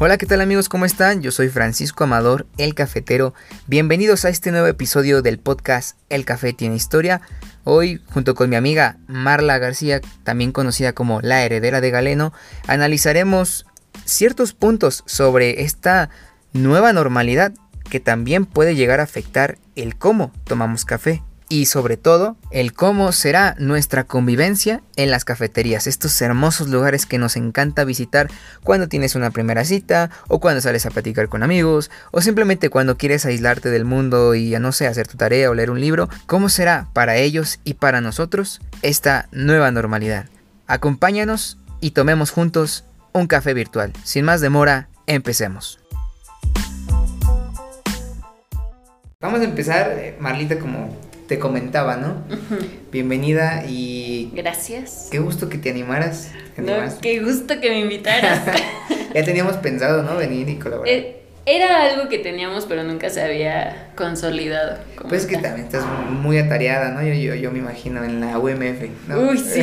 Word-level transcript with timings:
Hola, 0.00 0.16
¿qué 0.16 0.26
tal 0.26 0.40
amigos? 0.40 0.68
¿Cómo 0.68 0.84
están? 0.84 1.22
Yo 1.22 1.32
soy 1.32 1.48
Francisco 1.48 2.04
Amador, 2.04 2.46
el 2.56 2.76
cafetero. 2.76 3.34
Bienvenidos 3.66 4.24
a 4.24 4.28
este 4.28 4.52
nuevo 4.52 4.68
episodio 4.68 5.22
del 5.22 5.40
podcast 5.40 5.98
El 6.08 6.24
Café 6.24 6.52
tiene 6.52 6.76
historia. 6.76 7.20
Hoy, 7.64 8.00
junto 8.12 8.36
con 8.36 8.48
mi 8.48 8.54
amiga 8.54 8.98
Marla 9.08 9.58
García, 9.58 10.00
también 10.22 10.52
conocida 10.52 10.92
como 10.92 11.20
la 11.20 11.42
heredera 11.42 11.80
de 11.80 11.90
Galeno, 11.90 12.32
analizaremos 12.68 13.66
ciertos 14.04 14.52
puntos 14.52 15.02
sobre 15.06 15.62
esta 15.62 16.10
nueva 16.52 16.92
normalidad 16.92 17.52
que 17.90 17.98
también 17.98 18.46
puede 18.46 18.76
llegar 18.76 19.00
a 19.00 19.02
afectar 19.02 19.58
el 19.74 19.96
cómo 19.96 20.30
tomamos 20.44 20.84
café 20.84 21.24
y 21.48 21.66
sobre 21.66 21.96
todo 21.96 22.36
el 22.50 22.72
cómo 22.72 23.12
será 23.12 23.54
nuestra 23.58 24.04
convivencia 24.04 24.82
en 24.96 25.10
las 25.10 25.24
cafeterías, 25.24 25.86
estos 25.86 26.20
hermosos 26.20 26.68
lugares 26.68 27.06
que 27.06 27.18
nos 27.18 27.36
encanta 27.36 27.84
visitar 27.84 28.28
cuando 28.62 28.88
tienes 28.88 29.14
una 29.14 29.30
primera 29.30 29.64
cita 29.64 30.10
o 30.28 30.40
cuando 30.40 30.60
sales 30.60 30.84
a 30.86 30.90
platicar 30.90 31.28
con 31.28 31.42
amigos 31.42 31.90
o 32.10 32.20
simplemente 32.20 32.70
cuando 32.70 32.98
quieres 32.98 33.24
aislarte 33.24 33.70
del 33.70 33.84
mundo 33.84 34.34
y 34.34 34.58
no 34.58 34.72
sé, 34.72 34.86
hacer 34.86 35.08
tu 35.08 35.16
tarea 35.16 35.50
o 35.50 35.54
leer 35.54 35.70
un 35.70 35.80
libro, 35.80 36.08
¿cómo 36.26 36.48
será 36.48 36.88
para 36.92 37.16
ellos 37.16 37.60
y 37.64 37.74
para 37.74 38.00
nosotros 38.00 38.60
esta 38.82 39.28
nueva 39.32 39.70
normalidad? 39.70 40.26
Acompáñanos 40.66 41.58
y 41.80 41.92
tomemos 41.92 42.30
juntos 42.30 42.84
un 43.12 43.26
café 43.26 43.54
virtual. 43.54 43.92
Sin 44.04 44.24
más 44.24 44.40
demora, 44.40 44.88
empecemos. 45.06 45.80
Vamos 49.20 49.40
a 49.40 49.44
empezar, 49.44 49.90
eh, 49.96 50.16
Marlita, 50.20 50.58
como 50.60 50.96
te 51.28 51.38
comentaba, 51.38 51.96
¿no? 51.96 52.24
Bienvenida 52.90 53.64
y... 53.68 54.32
Gracias. 54.34 55.08
Qué 55.10 55.18
gusto 55.18 55.50
que 55.50 55.58
te 55.58 55.68
animaras. 55.68 56.30
No, 56.56 56.72
qué 57.02 57.20
gusto 57.20 57.60
que 57.60 57.68
me 57.68 57.80
invitaras. 57.80 58.40
ya 59.14 59.24
teníamos 59.24 59.56
pensado, 59.58 60.02
¿no? 60.02 60.16
Venir 60.16 60.48
y 60.48 60.58
colaborar. 60.58 60.88
Eh, 60.88 61.20
era 61.44 61.82
algo 61.82 62.08
que 62.08 62.18
teníamos, 62.18 62.64
pero 62.64 62.82
nunca 62.82 63.10
se 63.10 63.20
había 63.20 63.90
consolidado. 63.94 64.78
Pues 65.06 65.24
es 65.24 65.26
que 65.28 65.36
también 65.36 65.66
estás 65.66 65.84
muy 66.10 66.38
atareada, 66.38 66.92
¿no? 66.92 67.02
Yo, 67.02 67.12
yo, 67.12 67.34
yo 67.34 67.50
me 67.52 67.58
imagino 67.58 68.02
en 68.04 68.20
la 68.20 68.38
UMF, 68.38 68.88
¿no? 69.06 69.20
Uy, 69.28 69.36
sí. 69.36 69.60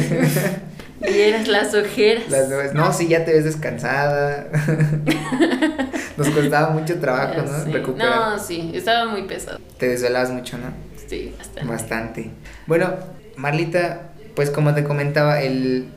y 1.02 1.20
eras 1.20 1.48
las 1.48 1.73
ojeras. 1.73 2.30
Las, 2.30 2.76
no, 2.76 2.94
sí, 2.94 3.08
ya 3.08 3.26
te 3.26 3.34
ves 3.34 3.44
descansada. 3.44 4.50
Nos 6.17 6.30
costaba 6.30 6.70
mucho 6.70 7.00
trabajo, 7.00 7.42
¿no? 7.42 7.73
Recuperar. 7.73 8.34
No, 8.34 8.39
sí, 8.39 8.72
estaba 8.76 9.09
muy 9.09 9.23
pesado. 9.23 9.59
Te 9.80 9.89
desvelabas 9.89 10.30
mucho, 10.30 10.59
¿no? 10.59 10.84
Sí, 11.08 11.34
bastante. 11.38 11.66
Bastante. 11.72 12.30
Bueno, 12.67 12.94
Marlita, 13.38 14.09
pues 14.36 14.50
como 14.50 14.73
te 14.73 14.84
comentaba, 14.84 15.42
el, 15.42 15.88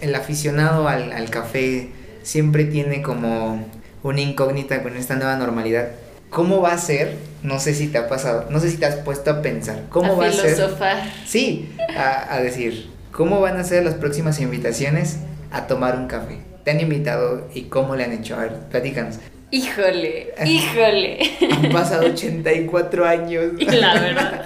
el 0.00 0.14
aficionado 0.14 0.88
al, 0.88 1.12
al 1.12 1.30
café 1.30 1.90
siempre 2.22 2.64
tiene 2.64 3.02
como 3.02 3.66
una 4.02 4.20
incógnita 4.20 4.82
con 4.82 4.96
esta 4.96 5.16
nueva 5.16 5.36
normalidad. 5.36 5.88
¿Cómo 6.30 6.60
va 6.60 6.72
a 6.72 6.78
ser? 6.78 7.16
No 7.42 7.58
sé 7.58 7.72
si 7.74 7.88
te 7.88 7.98
ha 7.98 8.08
pasado, 8.08 8.46
no 8.50 8.60
sé 8.60 8.70
si 8.70 8.76
te 8.76 8.86
has 8.86 8.96
puesto 8.96 9.30
a 9.30 9.42
pensar. 9.42 9.84
¿Cómo 9.88 10.16
va 10.16 10.26
a 10.26 10.32
ser? 10.32 10.50
Sí, 11.26 11.72
a, 11.96 12.34
a 12.34 12.40
decir, 12.42 12.90
¿cómo 13.12 13.40
van 13.40 13.56
a 13.56 13.64
ser 13.64 13.84
las 13.84 13.94
próximas 13.94 14.40
invitaciones 14.40 15.18
a 15.50 15.66
tomar 15.66 15.96
un 15.96 16.06
café? 16.08 16.38
¿Te 16.64 16.72
han 16.72 16.80
invitado 16.80 17.48
y 17.54 17.62
cómo 17.62 17.96
le 17.96 18.04
han 18.04 18.12
hecho? 18.12 18.36
A 18.36 18.40
ver, 18.40 18.52
platícanos. 18.70 19.16
Híjole, 19.50 20.34
híjole. 20.44 21.18
Han 21.50 21.70
pasado 21.72 22.06
84 22.06 23.06
años. 23.06 23.52
La 23.58 23.94
verdad. 23.94 24.44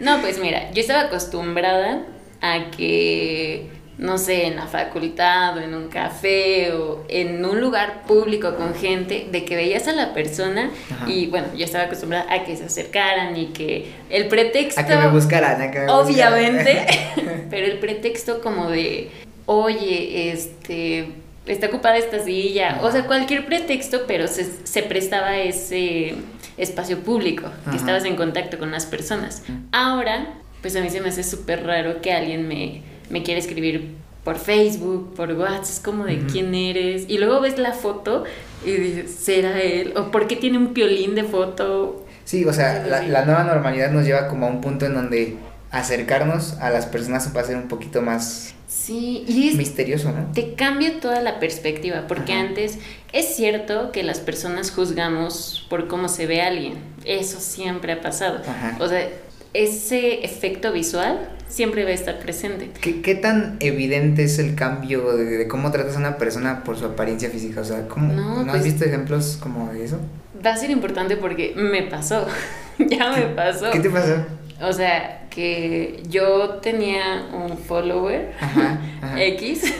No, 0.00 0.20
pues 0.20 0.40
mira, 0.40 0.70
yo 0.72 0.80
estaba 0.80 1.02
acostumbrada 1.02 2.02
a 2.40 2.70
que, 2.70 3.68
no 3.98 4.18
sé, 4.18 4.46
en 4.46 4.56
la 4.56 4.66
facultad 4.66 5.56
o 5.56 5.60
en 5.60 5.74
un 5.74 5.88
café 5.88 6.72
o 6.72 7.04
en 7.08 7.44
un 7.44 7.60
lugar 7.60 8.02
público 8.08 8.56
con 8.56 8.74
gente, 8.74 9.28
de 9.30 9.44
que 9.44 9.54
veías 9.54 9.86
a 9.86 9.92
la 9.92 10.14
persona 10.14 10.70
y 11.06 11.26
bueno, 11.26 11.48
yo 11.54 11.64
estaba 11.64 11.84
acostumbrada 11.84 12.32
a 12.32 12.44
que 12.44 12.56
se 12.56 12.64
acercaran 12.64 13.36
y 13.36 13.46
que 13.46 13.92
el 14.08 14.26
pretexto... 14.26 14.80
A 14.80 14.86
que 14.86 14.96
me 14.96 15.08
buscaran, 15.08 15.60
a 15.60 15.70
que 15.70 15.80
me 15.80 15.90
Obviamente, 15.90 16.86
pero 17.50 17.66
el 17.66 17.78
pretexto 17.78 18.40
como 18.40 18.68
de, 18.68 19.10
oye, 19.46 20.32
este 20.32 21.08
está 21.52 21.68
ocupada 21.68 21.96
esta 21.96 22.18
silla, 22.20 22.80
o 22.82 22.90
sea, 22.90 23.06
cualquier 23.06 23.46
pretexto, 23.46 24.02
pero 24.06 24.28
se, 24.28 24.46
se 24.64 24.82
prestaba 24.82 25.38
ese 25.38 26.14
espacio 26.56 27.00
público, 27.00 27.50
que 27.70 27.76
estabas 27.76 28.04
en 28.04 28.16
contacto 28.16 28.58
con 28.58 28.70
las 28.70 28.86
personas. 28.86 29.42
Ahora, 29.72 30.34
pues 30.60 30.76
a 30.76 30.80
mí 30.80 30.90
se 30.90 31.00
me 31.00 31.08
hace 31.08 31.22
súper 31.22 31.64
raro 31.64 32.00
que 32.02 32.12
alguien 32.12 32.46
me, 32.46 32.82
me 33.08 33.22
quiera 33.22 33.40
escribir 33.40 33.94
por 34.24 34.36
Facebook, 34.36 35.14
por 35.14 35.32
WhatsApp, 35.32 35.64
es 35.64 35.80
como 35.80 36.04
de 36.04 36.18
quién 36.30 36.54
eres, 36.54 37.04
y 37.08 37.18
luego 37.18 37.40
ves 37.40 37.58
la 37.58 37.72
foto 37.72 38.24
y 38.64 38.72
dices, 38.72 39.14
¿será 39.14 39.60
él? 39.60 39.94
¿O 39.96 40.10
por 40.10 40.26
qué 40.26 40.36
tiene 40.36 40.58
un 40.58 40.74
piolín 40.74 41.14
de 41.14 41.24
foto? 41.24 42.04
Sí, 42.24 42.44
o 42.44 42.52
sea, 42.52 42.84
la, 42.86 43.02
la 43.02 43.24
nueva 43.24 43.44
normalidad 43.44 43.90
nos 43.90 44.04
lleva 44.04 44.28
como 44.28 44.46
a 44.46 44.50
un 44.50 44.60
punto 44.60 44.84
en 44.86 44.94
donde 44.94 45.36
acercarnos 45.70 46.58
a 46.60 46.70
las 46.70 46.86
personas 46.86 47.34
va 47.34 47.40
a 47.40 47.44
ser 47.44 47.56
un 47.56 47.68
poquito 47.68 48.02
más 48.02 48.54
Sí, 48.70 49.24
y 49.26 49.48
es, 49.48 49.56
misterioso, 49.56 50.12
¿no? 50.12 50.32
Te 50.32 50.54
cambia 50.54 51.00
toda 51.00 51.20
la 51.20 51.40
perspectiva, 51.40 52.04
porque 52.06 52.32
antes 52.32 52.78
es 53.12 53.34
cierto 53.34 53.90
que 53.90 54.04
las 54.04 54.20
personas 54.20 54.70
juzgamos 54.70 55.66
por 55.68 55.88
cómo 55.88 56.08
se 56.08 56.28
ve 56.28 56.40
alguien, 56.40 56.74
eso 57.04 57.40
siempre 57.40 57.92
ha 57.92 58.00
pasado. 58.00 58.40
O 58.78 58.86
sea, 58.86 59.08
ese 59.54 60.24
efecto 60.24 60.72
visual 60.72 61.18
siempre 61.48 61.82
va 61.82 61.90
a 61.90 61.94
estar 61.94 62.20
presente. 62.20 62.70
¿Qué, 62.80 63.02
qué 63.02 63.16
tan 63.16 63.56
evidente 63.58 64.22
es 64.22 64.38
el 64.38 64.54
cambio 64.54 65.16
de, 65.16 65.48
cómo 65.48 65.72
tratas 65.72 65.96
a 65.96 65.98
una 65.98 66.16
persona 66.16 66.62
por 66.62 66.78
su 66.78 66.84
apariencia 66.84 67.28
física? 67.28 67.62
O 67.62 67.64
sea, 67.64 67.88
¿cómo, 67.88 68.12
¿no, 68.12 68.42
has 68.42 68.50
pues 68.50 68.62
visto 68.62 68.84
ejemplos 68.84 69.36
como 69.42 69.72
de 69.72 69.84
eso? 69.84 69.98
Va 70.46 70.52
a 70.52 70.56
ser 70.56 70.70
importante 70.70 71.16
porque 71.16 71.54
me 71.56 71.82
pasó, 71.82 72.24
ya 72.78 73.10
me 73.10 73.22
pasó. 73.34 73.72
¿Qué 73.72 73.80
te 73.80 73.90
pasó? 73.90 74.14
O 74.62 74.72
sea, 74.72 75.19
que 75.30 76.02
yo 76.08 76.58
tenía 76.60 77.26
un 77.32 77.56
follower 77.56 78.32
X. 79.16 79.72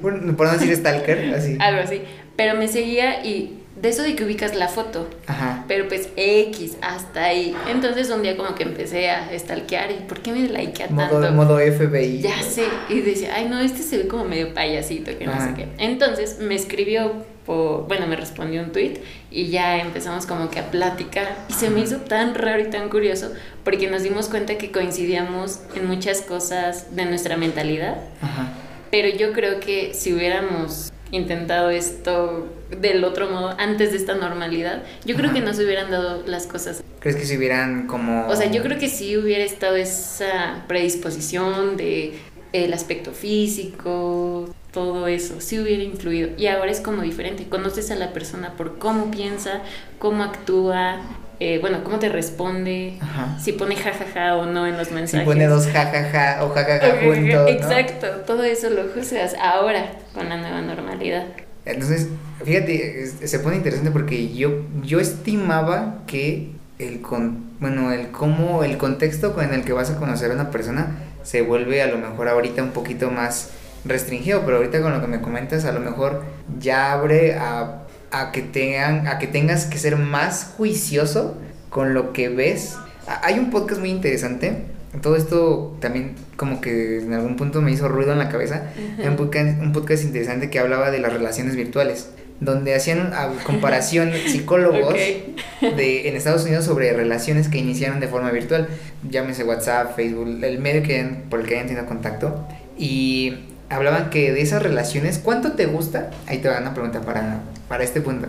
por 0.00 0.22
no 0.22 0.52
decir 0.52 0.76
stalker, 0.76 1.34
así. 1.36 1.56
Algo 1.58 1.80
así. 1.80 2.02
Pero 2.36 2.54
me 2.54 2.68
seguía 2.68 3.24
y 3.24 3.54
de 3.80 3.88
eso 3.88 4.02
de 4.02 4.14
que 4.14 4.24
ubicas 4.24 4.54
la 4.54 4.68
foto. 4.68 5.08
Ajá. 5.26 5.64
Pero 5.68 5.88
pues 5.88 6.08
X, 6.16 6.76
hasta 6.82 7.24
ahí. 7.24 7.54
Entonces 7.70 8.10
un 8.10 8.22
día 8.22 8.36
como 8.36 8.54
que 8.54 8.64
empecé 8.64 9.10
a 9.10 9.28
stalkear 9.36 9.90
y 9.90 9.94
¿por 10.06 10.20
qué 10.20 10.32
me 10.32 10.48
likea 10.48 10.88
modo, 10.88 11.20
tanto? 11.20 11.32
Modo 11.32 11.58
FBI. 11.58 12.20
Ya 12.20 12.42
sé. 12.42 12.64
Y 12.88 13.00
decía, 13.00 13.34
ay 13.34 13.48
no, 13.48 13.58
este 13.60 13.82
se 13.82 13.98
ve 13.98 14.08
como 14.08 14.24
medio 14.24 14.52
payasito, 14.54 15.16
que 15.16 15.26
no 15.26 15.40
sé 15.40 15.54
qué. 15.56 15.68
Entonces 15.78 16.38
me 16.40 16.54
escribió 16.54 17.12
por, 17.48 17.88
bueno, 17.88 18.06
me 18.06 18.14
respondió 18.14 18.62
un 18.62 18.72
tweet 18.72 19.00
y 19.30 19.48
ya 19.48 19.78
empezamos 19.78 20.26
como 20.26 20.50
que 20.50 20.58
a 20.58 20.70
platicar 20.70 21.34
y 21.48 21.54
se 21.54 21.70
me 21.70 21.80
hizo 21.80 21.96
tan 21.96 22.34
raro 22.34 22.60
y 22.60 22.68
tan 22.68 22.90
curioso 22.90 23.32
porque 23.64 23.88
nos 23.88 24.02
dimos 24.02 24.28
cuenta 24.28 24.58
que 24.58 24.70
coincidíamos 24.70 25.60
en 25.74 25.86
muchas 25.86 26.20
cosas 26.20 26.94
de 26.94 27.06
nuestra 27.06 27.38
mentalidad. 27.38 27.96
Ajá. 28.20 28.52
Pero 28.90 29.08
yo 29.08 29.32
creo 29.32 29.60
que 29.60 29.94
si 29.94 30.12
hubiéramos 30.12 30.92
intentado 31.10 31.70
esto 31.70 32.46
del 32.70 33.02
otro 33.02 33.30
modo 33.30 33.54
antes 33.58 33.92
de 33.92 33.96
esta 33.96 34.14
normalidad, 34.14 34.82
yo 35.06 35.16
creo 35.16 35.32
que 35.32 35.40
no 35.40 35.54
se 35.54 35.64
hubieran 35.64 35.90
dado 35.90 36.24
las 36.26 36.46
cosas. 36.46 36.82
¿Crees 37.00 37.16
que 37.16 37.24
se 37.24 37.38
hubieran 37.38 37.86
como...? 37.86 38.28
O 38.28 38.36
sea, 38.36 38.50
yo 38.50 38.62
creo 38.62 38.78
que 38.78 38.90
sí 38.90 39.16
hubiera 39.16 39.42
estado 39.42 39.76
esa 39.76 40.64
predisposición 40.68 41.78
de 41.78 42.18
el 42.52 42.74
aspecto 42.74 43.12
físico, 43.12 44.54
todo 44.72 45.08
eso, 45.08 45.40
sí 45.40 45.58
hubiera 45.58 45.82
influido. 45.82 46.30
Y 46.36 46.46
ahora 46.46 46.70
es 46.70 46.80
como 46.80 47.02
diferente, 47.02 47.48
conoces 47.48 47.90
a 47.90 47.94
la 47.94 48.12
persona 48.12 48.54
por 48.56 48.78
cómo 48.78 49.10
piensa, 49.10 49.62
cómo 49.98 50.24
actúa, 50.24 51.00
eh, 51.40 51.58
bueno, 51.60 51.84
cómo 51.84 51.98
te 51.98 52.08
responde, 52.08 52.98
si 53.40 53.52
pone 53.52 53.76
jajaja 53.76 54.36
o 54.36 54.46
no 54.46 54.66
en 54.66 54.76
los 54.76 54.90
mensajes. 54.90 55.20
Si 55.20 55.26
pone 55.26 55.46
dos 55.46 55.66
jajaja 55.66 56.44
o 56.44 56.50
jajaja 56.50 56.98
juntos. 57.02 57.50
Exacto, 57.50 58.08
todo 58.26 58.42
eso 58.42 58.70
lo 58.70 58.88
juzgas 58.88 59.34
ahora 59.40 59.92
con 60.14 60.28
la 60.28 60.36
nueva 60.36 60.60
normalidad. 60.60 61.26
Entonces, 61.64 62.08
fíjate, 62.44 63.06
se 63.06 63.38
pone 63.38 63.56
interesante 63.56 63.90
porque 63.90 64.32
yo, 64.34 64.64
yo 64.82 65.00
estimaba 65.00 65.98
que 66.06 66.50
el 66.78 67.00
con, 67.02 67.58
bueno, 67.60 67.92
el 67.92 68.10
cómo, 68.10 68.64
el 68.64 68.76
contexto 68.76 69.34
con 69.34 69.52
el 69.52 69.64
que 69.64 69.72
vas 69.72 69.90
a 69.90 69.96
conocer 69.96 70.30
a 70.30 70.34
una 70.34 70.50
persona 70.50 70.96
se 71.22 71.42
vuelve 71.42 71.82
a 71.82 71.86
lo 71.86 71.98
mejor 71.98 72.28
ahorita 72.28 72.62
un 72.62 72.70
poquito 72.70 73.10
más 73.10 73.50
restringido, 73.84 74.42
pero 74.44 74.58
ahorita 74.58 74.80
con 74.82 74.92
lo 74.92 75.00
que 75.00 75.06
me 75.06 75.20
comentas 75.20 75.64
a 75.64 75.72
lo 75.72 75.80
mejor 75.80 76.22
ya 76.58 76.92
abre 76.92 77.34
a 77.34 77.84
a 78.10 78.32
que, 78.32 78.42
tengan, 78.42 79.06
a 79.06 79.18
que 79.18 79.26
tengas 79.26 79.66
que 79.66 79.78
ser 79.78 79.96
más 79.96 80.54
juicioso 80.56 81.36
con 81.70 81.94
lo 81.94 82.12
que 82.12 82.28
ves. 82.28 82.76
Hay 83.06 83.38
un 83.38 83.50
podcast 83.50 83.80
muy 83.80 83.90
interesante. 83.90 84.64
Todo 85.02 85.16
esto 85.16 85.76
también 85.80 86.14
como 86.36 86.60
que 86.60 87.00
en 87.00 87.12
algún 87.12 87.36
punto 87.36 87.60
me 87.60 87.70
hizo 87.70 87.88
ruido 87.88 88.12
en 88.12 88.18
la 88.18 88.28
cabeza. 88.28 88.70
un, 88.98 89.16
podcast, 89.16 89.60
un 89.60 89.72
podcast 89.72 90.04
interesante 90.04 90.50
que 90.50 90.58
hablaba 90.58 90.90
de 90.90 90.98
las 90.98 91.12
relaciones 91.12 91.56
virtuales 91.56 92.10
donde 92.40 92.72
hacían 92.72 93.12
comparación 93.42 94.12
psicólogos 94.28 94.94
de, 94.94 96.08
en 96.08 96.14
Estados 96.14 96.44
Unidos 96.44 96.64
sobre 96.64 96.92
relaciones 96.92 97.48
que 97.48 97.58
iniciaron 97.58 97.98
de 97.98 98.06
forma 98.06 98.30
virtual, 98.30 98.68
llámese 99.10 99.42
WhatsApp, 99.42 99.96
Facebook, 99.96 100.28
el 100.44 100.60
medio 100.60 100.84
que 100.84 101.04
por 101.28 101.40
el 101.40 101.46
que 101.46 101.56
hayan 101.56 101.66
tenido 101.66 101.86
contacto, 101.86 102.46
y 102.78 103.47
hablaban 103.70 104.10
que 104.10 104.32
de 104.32 104.40
esas 104.40 104.62
relaciones, 104.62 105.18
¿cuánto 105.18 105.52
te 105.52 105.66
gusta? 105.66 106.10
Ahí 106.26 106.38
te 106.38 106.48
van 106.48 106.66
a 106.66 106.74
preguntar 106.74 107.02
para, 107.02 107.40
para 107.68 107.84
este 107.84 108.00
punto. 108.00 108.28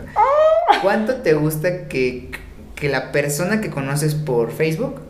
¿cuánto 0.82 1.16
te 1.16 1.34
gusta 1.34 1.88
que, 1.88 2.30
que 2.76 2.90
la 2.90 3.12
persona 3.12 3.62
que 3.62 3.70
conoces 3.70 4.16
por 4.16 4.52
Facebook 4.52 5.02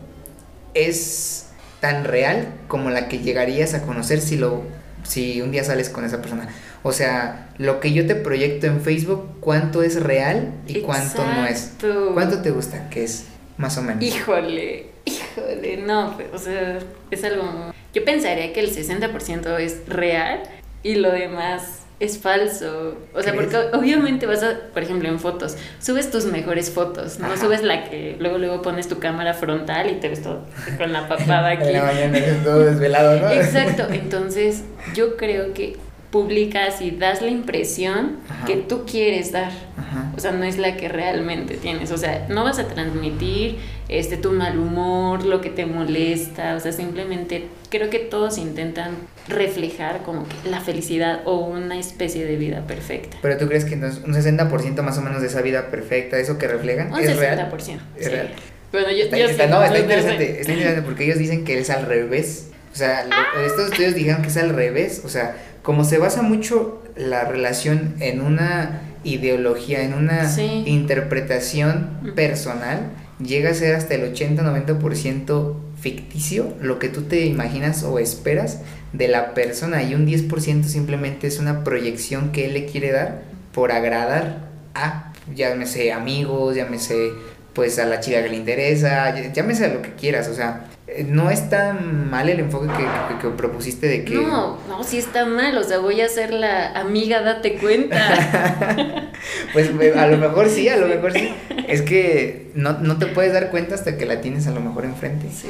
es 0.74 1.46
tan 1.80 2.04
real 2.04 2.48
como 2.68 2.90
la 2.90 3.08
que 3.08 3.18
llegarías 3.18 3.74
a 3.74 3.82
conocer 3.82 4.20
si 4.20 4.36
lo 4.36 4.62
si 5.02 5.40
un 5.40 5.50
día 5.50 5.64
sales 5.64 5.88
con 5.88 6.04
esa 6.04 6.20
persona? 6.20 6.48
O 6.82 6.92
sea, 6.92 7.48
lo 7.58 7.80
que 7.80 7.92
yo 7.92 8.06
te 8.06 8.14
proyecto 8.14 8.66
en 8.66 8.80
Facebook, 8.80 9.36
¿cuánto 9.40 9.82
es 9.82 10.00
real 10.02 10.52
y 10.66 10.80
cuánto 10.80 11.24
no 11.24 11.46
es? 11.46 11.72
¿Cuánto 12.14 12.40
te 12.42 12.50
gusta 12.50 12.88
que 12.88 13.04
es 13.04 13.26
más 13.56 13.76
o 13.76 13.82
menos? 13.82 14.02
Híjole, 14.02 14.86
híjole, 15.04 15.76
no, 15.78 16.16
pues, 16.16 16.28
o 16.32 16.38
sea, 16.38 16.78
es 17.10 17.24
algo... 17.24 17.72
Yo 17.92 18.04
pensaría 18.04 18.52
que 18.52 18.60
el 18.60 18.74
60% 18.74 19.58
es 19.58 19.88
real 19.88 20.42
y 20.82 20.94
lo 20.96 21.10
demás 21.10 21.80
es 21.98 22.18
falso. 22.18 22.96
O 23.14 23.22
sea, 23.22 23.32
¿Crees? 23.32 23.52
porque 23.52 23.76
obviamente 23.76 24.26
vas 24.26 24.42
a, 24.42 24.58
por 24.72 24.82
ejemplo, 24.82 25.08
en 25.08 25.20
fotos, 25.20 25.56
subes 25.80 26.10
tus 26.10 26.24
mejores 26.24 26.70
fotos, 26.70 27.18
no 27.18 27.26
Ajá. 27.26 27.36
subes 27.36 27.62
la 27.62 27.84
que 27.90 28.16
luego 28.18 28.38
luego 28.38 28.62
pones 28.62 28.88
tu 28.88 28.98
cámara 28.98 29.34
frontal 29.34 29.90
y 29.90 29.94
te 30.00 30.08
ves 30.08 30.22
todo 30.22 30.46
con 30.78 30.92
la 30.92 31.08
papada 31.08 31.50
aquí. 31.50 31.64
En 31.68 31.72
la 31.74 31.84
mañana 31.84 32.18
todo 32.42 32.60
desvelado, 32.60 33.20
¿no? 33.20 33.30
Exacto, 33.30 33.86
entonces 33.90 34.64
yo 34.94 35.16
creo 35.16 35.52
que 35.52 35.76
publicas 36.10 36.80
y 36.80 36.90
das 36.90 37.22
la 37.22 37.28
impresión 37.28 38.18
Ajá. 38.28 38.44
que 38.46 38.56
tú 38.56 38.84
quieres 38.84 39.30
dar. 39.32 39.52
Ajá. 39.76 40.12
O 40.16 40.20
sea, 40.20 40.32
no 40.32 40.44
es 40.44 40.58
la 40.58 40.76
que 40.76 40.88
realmente 40.88 41.56
tienes. 41.56 41.90
O 41.92 41.98
sea, 41.98 42.26
no 42.28 42.42
vas 42.44 42.58
a 42.58 42.66
transmitir 42.66 43.58
este 43.88 44.16
tu 44.16 44.32
mal 44.32 44.58
humor, 44.58 45.24
lo 45.24 45.40
que 45.40 45.50
te 45.50 45.66
molesta. 45.66 46.56
O 46.56 46.60
sea, 46.60 46.72
simplemente 46.72 47.46
creo 47.70 47.90
que 47.90 47.98
todos 48.00 48.38
intentan 48.38 48.96
reflejar 49.28 50.02
como 50.02 50.26
que 50.26 50.50
la 50.50 50.60
felicidad 50.60 51.20
o 51.24 51.36
una 51.46 51.78
especie 51.78 52.24
de 52.24 52.36
vida 52.36 52.66
perfecta. 52.66 53.16
Pero 53.22 53.36
tú 53.38 53.46
crees 53.46 53.64
que 53.64 53.74
entonces 53.74 54.02
un 54.04 54.12
60% 54.14 54.82
más 54.82 54.98
o 54.98 55.02
menos 55.02 55.20
de 55.22 55.28
esa 55.28 55.42
vida 55.42 55.70
perfecta, 55.70 56.18
eso 56.18 56.38
que 56.38 56.48
reflejan, 56.48 56.92
Un 56.92 57.00
es 57.00 57.10
60%. 57.10 57.18
real. 57.18 57.50
sí. 57.58 57.76
Es 57.98 58.10
real. 58.10 58.30
Bueno, 58.72 58.88
yo, 58.90 59.04
Está, 59.04 59.18
yo 59.18 59.24
está- 59.26 59.44
sí, 59.46 59.50
no, 59.50 59.62
está 59.62 59.76
sé. 59.76 59.82
interesante, 59.82 60.40
está 60.40 60.52
interesante 60.52 60.82
porque 60.82 61.04
ellos 61.04 61.18
dicen 61.18 61.44
que 61.44 61.58
es 61.58 61.70
al 61.70 61.86
revés. 61.86 62.48
O 62.72 62.76
sea, 62.76 63.04
lo- 63.04 63.40
estos 63.44 63.70
estudios 63.70 63.94
dijeron 63.94 64.22
que 64.22 64.28
es 64.28 64.36
al 64.36 64.50
revés. 64.50 65.02
O 65.04 65.08
sea, 65.08 65.36
como 65.62 65.84
se 65.84 65.98
basa 65.98 66.22
mucho 66.22 66.82
la 66.96 67.24
relación 67.24 67.94
en 68.00 68.20
una 68.20 68.82
ideología, 69.04 69.82
en 69.82 69.94
una 69.94 70.28
Sí. 70.28 70.62
interpretación 70.66 71.90
personal, 72.14 72.90
llega 73.24 73.50
a 73.50 73.54
ser 73.54 73.74
hasta 73.74 73.94
el 73.94 74.04
80-90% 74.14 75.56
ficticio 75.80 76.52
lo 76.60 76.78
que 76.78 76.88
tú 76.88 77.02
te 77.02 77.24
imaginas 77.26 77.82
o 77.84 77.98
esperas 77.98 78.60
de 78.92 79.08
la 79.08 79.32
persona 79.34 79.82
y 79.82 79.94
un 79.94 80.06
10% 80.06 80.64
simplemente 80.68 81.26
es 81.26 81.38
una 81.38 81.64
proyección 81.64 82.32
que 82.32 82.46
él 82.46 82.54
le 82.54 82.66
quiere 82.66 82.92
dar 82.92 83.22
por 83.52 83.72
agradar 83.72 84.48
a, 84.74 85.12
llámese 85.34 85.92
amigos, 85.92 86.54
llámese 86.54 87.10
pues 87.54 87.78
a 87.78 87.86
la 87.86 88.00
chica 88.00 88.22
que 88.22 88.28
le 88.30 88.36
interesa, 88.36 89.14
ll- 89.14 89.32
llámese 89.32 89.64
a 89.66 89.68
lo 89.68 89.82
que 89.82 89.92
quieras, 89.94 90.28
o 90.28 90.34
sea, 90.34 90.66
eh, 90.86 91.04
no 91.08 91.30
es 91.30 91.48
tan 91.50 92.10
mal 92.10 92.28
el 92.28 92.40
enfoque 92.40 92.68
que, 92.68 92.84
que- 93.14 93.20
que 93.20 93.28
propusiste 93.36 93.86
de 93.88 94.04
que... 94.04 94.14
No, 94.14 94.58
no, 94.68 94.82
sí 94.84 94.98
está 94.98 95.24
mal. 95.26 95.56
O 95.58 95.62
sea, 95.64 95.78
voy 95.78 96.00
a 96.00 96.08
ser 96.08 96.32
la 96.32 96.72
amiga, 96.78 97.22
date 97.22 97.54
cuenta. 97.58 99.10
Pues 99.52 99.72
me- 99.74 99.90
a 99.90 100.06
lo 100.06 100.16
mejor 100.16 100.48
sí, 100.48 100.68
a 100.68 100.76
lo 100.76 100.86
mejor 100.86 101.12
sí. 101.12 101.28
Es 101.68 101.82
que 101.82 102.50
no, 102.54 102.78
no 102.78 102.98
te 102.98 103.06
puedes 103.06 103.32
dar 103.32 103.50
cuenta 103.50 103.74
hasta 103.74 103.96
que 103.98 104.06
la 104.06 104.20
tienes 104.20 104.46
a 104.46 104.50
lo 104.52 104.60
mejor 104.60 104.84
enfrente. 104.84 105.26
Sí. 105.30 105.48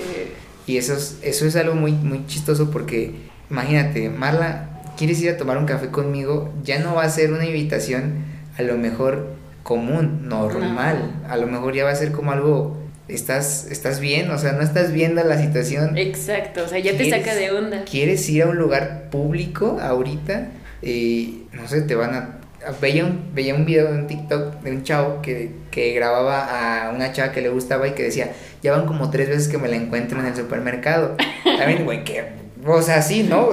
Y 0.67 0.77
eso 0.79 0.95
es, 0.95 1.19
eso 1.23 1.47
es 1.47 1.55
algo 1.57 1.75
muy, 1.75 1.93
muy 1.93 2.27
chistoso 2.27 2.71
porque, 2.71 3.15
imagínate, 3.51 4.09
Marla, 4.11 4.83
¿quieres 4.97 5.21
ir 5.21 5.31
a 5.31 5.37
tomar 5.37 5.59
un 5.59 5.67
café 5.67 5.89
conmigo? 5.89 6.53
Ya 6.65 6.79
no 6.79 6.95
va 6.95 7.05
a 7.05 7.11
ser 7.11 7.33
una 7.33 7.45
invitación 7.47 8.25
a 8.59 8.63
lo 8.63 8.77
mejor 8.77 9.35
común, 9.71 10.29
normal. 10.29 11.13
A 11.29 11.37
lo 11.37 11.47
mejor 11.47 11.73
ya 11.75 11.85
va 11.85 11.91
a 11.93 11.95
ser 11.95 12.11
como 12.11 12.33
algo, 12.33 12.77
estás, 13.07 13.69
estás 13.71 14.01
bien, 14.01 14.29
o 14.33 14.37
sea, 14.37 14.51
no 14.51 14.63
estás 14.63 14.93
viendo 14.93 15.23
la 15.23 15.39
situación. 15.41 15.97
Exacto, 15.97 16.65
o 16.65 16.67
sea, 16.69 16.81
ya 16.81 16.91
te 16.97 17.05
¿Quieres- 17.05 17.21
saca 17.25 17.37
de 17.37 17.53
onda. 17.53 17.85
¿Quieres 17.89 18.29
ir 18.29 18.43
a 18.43 18.47
un 18.49 18.57
lugar 18.57 19.11
público 19.13 19.79
ahorita? 19.81 20.49
Y 20.83 21.45
no 21.53 21.69
sé, 21.69 21.83
te 21.83 21.95
van 21.95 22.15
a... 22.15 22.37
Veía 22.83 23.05
un, 23.05 23.31
veía 23.33 23.55
un 23.55 23.65
video 23.65 23.95
en 23.95 24.09
TikTok 24.09 24.61
de 24.61 24.73
un 24.73 24.83
chavo 24.83 25.23
que, 25.23 25.53
que 25.71 25.93
grababa 25.95 26.89
a 26.89 26.91
una 26.91 27.13
chava 27.13 27.31
que 27.31 27.41
le 27.41 27.49
gustaba 27.49 27.87
y 27.87 27.93
que 27.93 28.03
decía, 28.03 28.33
ya 28.61 28.73
van 28.73 28.87
como 28.87 29.09
tres 29.11 29.29
veces 29.29 29.47
que 29.47 29.57
me 29.57 29.69
la 29.69 29.77
encuentro 29.77 30.19
en 30.19 30.27
el 30.27 30.35
supermercado. 30.35 31.15
También, 31.59 31.85
güey, 31.85 32.03
que... 32.03 32.25
O 32.67 32.83
sea, 32.83 33.03
sí, 33.03 33.23
¿no? 33.23 33.51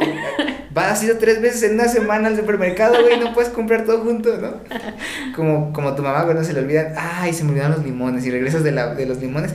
Va, 0.77 0.91
has 0.91 1.03
ido 1.03 1.17
tres 1.17 1.41
veces 1.41 1.63
en 1.63 1.73
una 1.73 1.87
semana 1.87 2.27
al 2.27 2.35
supermercado, 2.37 3.01
güey, 3.01 3.19
no 3.19 3.33
puedes 3.33 3.49
comprar 3.49 3.85
todo 3.85 4.01
junto, 4.03 4.37
¿no? 4.37 4.57
Como, 5.35 5.73
como 5.73 5.95
tu 5.95 6.03
mamá 6.03 6.23
cuando 6.25 6.43
se 6.43 6.53
le 6.53 6.59
olvidan, 6.61 6.93
ay, 6.95 7.33
se 7.33 7.43
me 7.43 7.51
olvidaron 7.51 7.77
los 7.77 7.85
limones 7.85 8.25
y 8.25 8.31
regresas 8.31 8.63
de, 8.63 8.71
la, 8.71 8.93
de 8.95 9.05
los 9.05 9.19
limones, 9.19 9.51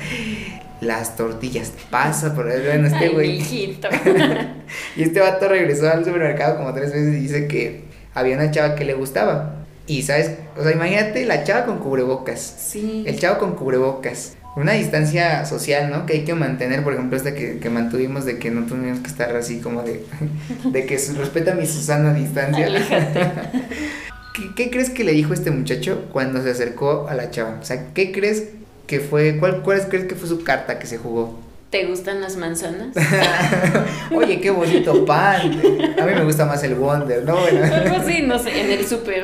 las 0.81 1.17
tortillas, 1.17 1.73
pasa 1.91 2.35
por 2.35 2.49
ahí, 2.49 2.61
bueno, 2.65 2.89
este 2.89 3.09
güey. 3.11 3.41
Y 4.97 5.03
este 5.03 5.21
vato 5.21 5.49
regresó 5.49 5.89
al 5.91 6.05
supermercado 6.05 6.57
como 6.57 6.73
tres 6.75 6.93
veces 6.93 7.15
y 7.15 7.21
dice 7.21 7.47
que 7.49 7.85
había 8.15 8.37
una 8.37 8.51
chava 8.51 8.75
que 8.75 8.85
le 8.85 8.95
gustaba. 8.95 9.57
Y 9.87 10.03
sabes, 10.03 10.33
o 10.57 10.63
sea, 10.63 10.73
imagínate 10.73 11.25
la 11.27 11.45
chava 11.45 11.67
con 11.67 11.79
cubrebocas, 11.79 12.41
Sí. 12.41 13.05
el 13.07 13.19
chavo 13.19 13.39
con 13.39 13.55
cubrebocas. 13.55 14.37
Una 14.55 14.73
distancia 14.73 15.47
social, 15.47 15.91
¿no? 15.91 16.05
Que 16.05 16.13
hay 16.15 16.25
que 16.25 16.35
mantener, 16.35 16.85
por 16.85 16.93
ejemplo, 16.93 17.17
esta 17.17 17.35
que, 17.35 17.59
que 17.59 17.71
mantuvimos 17.71 18.27
de 18.27 18.39
que 18.39 18.51
no 18.51 18.67
tuvimos 18.67 19.01
que 19.01 19.09
estar 19.09 19.35
así 19.35 19.61
como 19.61 19.83
de, 19.83 20.05
de 20.65 20.87
que 20.87 20.99
respeta 21.17 21.55
mi 21.55 21.67
Susana 21.67 22.13
distancia. 22.13 22.69
¿Qué, 24.35 24.55
qué 24.55 24.71
crees 24.71 24.91
que 24.91 25.05
le 25.05 25.13
dijo 25.13 25.33
este 25.33 25.51
muchacho 25.51 26.07
cuando 26.13 26.43
se 26.43 26.51
acercó 26.51 27.07
a 27.09 27.15
la 27.15 27.31
chava? 27.31 27.59
O 27.61 27.65
sea, 27.65 27.93
¿qué 27.95 28.13
crees 28.13 28.49
que 28.87 29.01
fue, 29.01 29.39
cuál, 29.39 29.63
cuál 29.63 29.89
crees 29.89 30.07
que 30.07 30.15
fue 30.15 30.29
su 30.29 30.45
carta 30.45 30.79
que 30.79 30.87
se 30.87 30.99
jugó? 30.99 31.39
¿Te 31.71 31.87
gustan 31.87 32.21
las 32.21 32.37
manzanas? 32.37 32.95
Oye, 34.15 34.43
qué 34.43 34.51
bonito 34.51 35.07
pan. 35.07 35.41
A 35.99 36.05
mí 36.05 36.15
me 36.15 36.25
gusta 36.25 36.45
más 36.45 36.63
el 36.65 36.75
Wonder, 36.75 37.25
¿no? 37.25 37.41
Bueno. 37.41 37.65
Algo 37.75 37.97
así, 37.97 38.21
no 38.21 38.39
sé, 38.39 38.61
en 38.61 38.71
el 38.71 38.87
súper. 38.87 39.23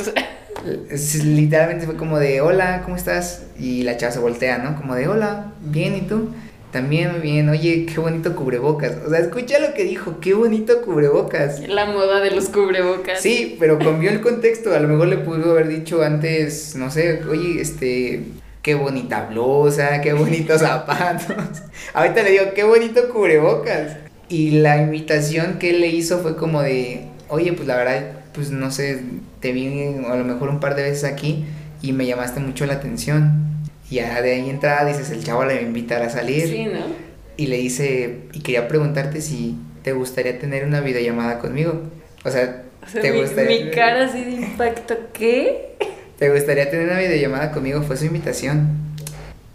Literalmente 1.25 1.87
fue 1.87 1.97
como 1.97 2.19
de 2.19 2.41
hola, 2.41 2.83
¿cómo 2.85 2.97
estás? 2.97 3.47
Y 3.59 3.83
la 3.83 3.97
chava 3.97 4.13
se 4.13 4.19
voltea, 4.19 4.59
¿no? 4.59 4.77
Como 4.77 4.95
de 4.95 5.09
hola, 5.09 5.53
bien, 5.61 5.97
¿y 5.97 6.03
tú? 6.03 6.31
También 6.73 7.23
bien, 7.23 7.49
oye, 7.49 7.87
qué 7.87 7.99
bonito 7.99 8.37
cubrebocas. 8.37 8.97
O 9.07 9.09
sea, 9.09 9.21
escucha 9.21 9.59
lo 9.59 9.73
que 9.73 9.85
dijo, 9.85 10.21
qué 10.21 10.35
bonito 10.35 10.83
cubrebocas. 10.83 11.67
La 11.67 11.87
moda 11.87 12.21
de 12.21 12.31
los 12.31 12.51
cubrebocas. 12.51 13.21
Sí, 13.21 13.57
pero 13.59 13.79
cambió 13.79 14.11
el 14.11 14.21
contexto. 14.21 14.75
A 14.75 14.81
lo 14.81 14.89
mejor 14.89 15.09
le 15.09 15.17
pudo 15.17 15.53
haber 15.53 15.69
dicho 15.69 16.03
antes, 16.03 16.77
no 16.77 16.91
sé, 16.91 17.23
oye, 17.25 17.63
este, 17.63 18.25
qué 18.61 18.75
bonita 18.75 19.29
blusa, 19.31 20.03
qué 20.03 20.13
bonitos 20.13 20.61
zapatos. 20.61 21.63
Ahorita 21.95 22.23
le 22.23 22.33
digo, 22.33 22.45
qué 22.55 22.65
bonito 22.65 23.09
cubrebocas. 23.09 23.97
Y 24.29 24.51
la 24.61 24.77
invitación 24.77 25.59
que 25.59 25.71
él 25.71 25.81
le 25.81 25.87
hizo 25.87 26.19
fue 26.19 26.37
como 26.37 26.61
de, 26.61 27.07
oye, 27.29 27.55
pues 27.55 27.67
la 27.67 27.77
verdad, 27.77 28.18
pues 28.39 28.51
no 28.53 28.71
sé, 28.71 29.03
te 29.41 29.53
vi 29.53 29.85
a 30.09 30.15
lo 30.17 30.25
mejor 30.25 30.49
un 30.51 30.61
par 30.61 30.77
de 30.77 30.83
veces 30.85 31.05
aquí 31.05 31.45
y 31.83 31.93
me 31.93 32.07
llamaste 32.07 32.41
mucho 32.41 32.67
la 32.67 32.75
atención. 32.75 33.45
Y 33.91 33.97
ya 33.97 34.23
de 34.23 34.33
ahí 34.35 34.49
entrada 34.51 34.85
dices, 34.87 35.11
el 35.11 35.25
chavo 35.25 35.45
le 35.45 35.55
va 35.55 35.61
a 35.61 35.63
invitar 35.63 36.03
a 36.03 36.11
salir. 36.11 36.47
Sí, 36.49 36.65
¿no? 36.67 36.97
Y 37.37 37.47
le 37.47 37.57
dice, 37.59 38.29
y 38.33 38.41
quería 38.41 38.69
preguntarte 38.69 39.21
si 39.21 39.57
te 39.83 39.93
gustaría 39.93 40.39
tener 40.39 40.65
una 40.65 40.81
videollamada 40.81 41.39
conmigo. 41.39 41.83
O 42.25 42.31
sea, 42.31 42.65
O 42.83 42.89
sea, 42.89 43.01
¿te 43.03 43.13
mi, 43.13 43.21
gustaría? 43.21 43.55
mi 43.65 43.71
cara 43.71 44.07
así 44.07 44.25
de 44.25 44.33
impacto, 44.33 44.97
¿qué? 45.13 45.77
¿Te 46.19 46.31
gustaría 46.31 46.71
tener 46.71 46.87
una 46.89 46.99
videollamada 46.99 47.53
conmigo? 47.53 47.83
Fue 47.83 47.97
su 47.97 48.07
invitación. 48.07 48.69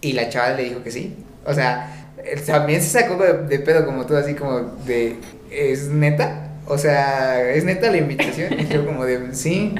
Y 0.00 0.12
la 0.12 0.28
chava 0.28 0.50
le 0.56 0.64
dijo 0.64 0.82
que 0.82 0.90
sí. 0.90 1.14
O 1.44 1.54
sea, 1.54 2.10
también 2.46 2.82
se 2.82 2.88
sacó 2.90 3.16
de, 3.22 3.46
de 3.46 3.58
pedo 3.60 3.84
como 3.86 4.06
tú, 4.06 4.16
así 4.16 4.34
como 4.34 4.60
de, 4.86 5.16
¿es 5.50 5.88
neta? 5.88 6.53
O 6.66 6.78
sea, 6.78 7.50
¿es 7.50 7.64
neta 7.64 7.90
la 7.90 7.98
invitación? 7.98 8.54
Y 8.58 8.66
yo 8.66 8.86
como 8.86 9.04
de, 9.04 9.34
sí, 9.34 9.74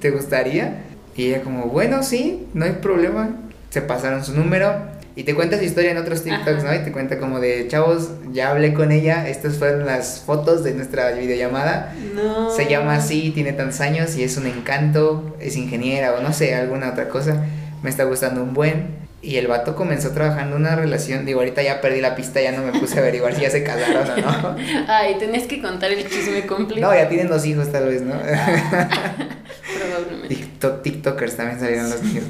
¿te 0.00 0.10
gustaría? 0.10 0.82
Y 1.16 1.26
ella 1.26 1.42
como, 1.42 1.66
bueno, 1.66 2.02
sí, 2.02 2.46
no 2.54 2.64
hay 2.64 2.72
problema. 2.72 3.30
Se 3.70 3.82
pasaron 3.82 4.24
su 4.24 4.34
número. 4.34 4.94
Y 5.16 5.22
te 5.22 5.34
cuenta 5.34 5.58
su 5.58 5.64
historia 5.64 5.92
en 5.92 5.96
otros 5.96 6.24
TikToks, 6.24 6.64
Ajá. 6.64 6.74
¿no? 6.74 6.80
Y 6.80 6.84
te 6.84 6.90
cuenta 6.90 7.18
como 7.18 7.38
de, 7.38 7.68
chavos, 7.68 8.10
ya 8.32 8.50
hablé 8.50 8.74
con 8.74 8.90
ella, 8.90 9.28
estas 9.28 9.58
fueron 9.58 9.86
las 9.86 10.20
fotos 10.20 10.64
de 10.64 10.74
nuestra 10.74 11.12
videollamada. 11.12 11.94
No. 12.14 12.50
Se 12.50 12.66
llama 12.68 12.96
así, 12.96 13.30
tiene 13.30 13.52
tantos 13.52 13.80
años 13.80 14.16
y 14.16 14.24
es 14.24 14.36
un 14.36 14.46
encanto, 14.46 15.36
es 15.38 15.56
ingeniera 15.56 16.14
o 16.14 16.20
no 16.20 16.32
sé, 16.32 16.54
alguna 16.56 16.90
otra 16.90 17.08
cosa. 17.08 17.44
Me 17.84 17.90
está 17.90 18.04
gustando 18.04 18.42
un 18.42 18.54
buen. 18.54 19.03
Y 19.24 19.38
el 19.38 19.46
vato 19.46 19.74
comenzó 19.74 20.10
trabajando 20.10 20.54
una 20.54 20.76
relación. 20.76 21.24
Digo, 21.24 21.40
ahorita 21.40 21.62
ya 21.62 21.80
perdí 21.80 22.02
la 22.02 22.14
pista, 22.14 22.42
ya 22.42 22.52
no 22.52 22.62
me 22.62 22.78
puse 22.78 22.98
a 22.98 23.00
averiguar 23.00 23.34
si 23.34 23.40
ya 23.40 23.50
se 23.50 23.64
casaron 23.64 24.22
o 24.22 24.42
no. 24.42 24.56
Ay, 24.88 25.16
tenés 25.18 25.44
que 25.44 25.62
contar 25.62 25.90
el 25.90 26.06
chisme 26.06 26.44
completo. 26.44 26.86
No, 26.86 26.94
ya 26.94 27.08
tienen 27.08 27.28
dos 27.28 27.46
hijos 27.46 27.72
tal 27.72 27.86
vez, 27.86 28.02
¿no? 28.02 28.12
Probablemente. 29.78 30.28
TikTok, 30.28 30.82
TikTokers 30.82 31.36
también 31.36 31.58
salieron 31.58 31.88
los 31.88 32.02
niños. 32.02 32.24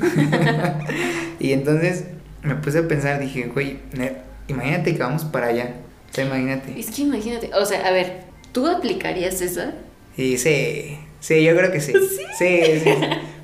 y 1.41 1.53
entonces 1.53 2.05
me 2.43 2.55
puse 2.55 2.79
a 2.79 2.87
pensar, 2.87 3.19
dije, 3.19 3.51
güey, 3.53 3.81
imagínate 4.47 4.93
que 4.93 5.03
vamos 5.03 5.25
para 5.25 5.49
allá. 5.49 5.75
O 6.13 6.15
sea, 6.15 6.27
imagínate. 6.27 6.79
Es 6.79 6.93
que 6.93 7.03
imagínate, 7.03 7.51
o 7.55 7.67
sea, 7.67 7.89
a 7.89 7.91
ver, 7.91 8.21
¿tú 8.53 8.69
aplicarías 8.69 9.41
esa? 9.41 9.73
Y 10.17 10.39
sí, 10.39 10.97
sí, 11.19 11.43
yo 11.43 11.57
creo 11.57 11.73
que 11.73 11.81
sí. 11.81 11.93
Sí, 12.39 12.61
sí, 12.65 12.81
sí. 12.85 12.91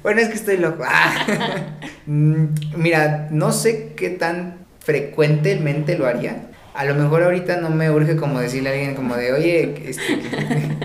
Bueno, 0.02 0.20
es 0.20 0.28
que 0.28 0.34
estoy 0.34 0.56
loco. 0.56 0.84
Ah. 0.86 1.76
Mm, 2.06 2.54
mira, 2.76 3.28
no 3.30 3.52
sé 3.52 3.92
qué 3.94 4.10
tan 4.10 4.66
frecuentemente 4.80 5.96
lo 5.96 6.06
haría. 6.06 6.50
A 6.74 6.84
lo 6.84 6.96
mejor 6.96 7.22
ahorita 7.22 7.58
no 7.58 7.70
me 7.70 7.88
urge 7.88 8.16
como 8.16 8.40
decirle 8.40 8.70
a 8.70 8.72
alguien 8.72 8.94
como 8.96 9.16
de, 9.16 9.32
oye, 9.32 9.74
este, 9.86 10.18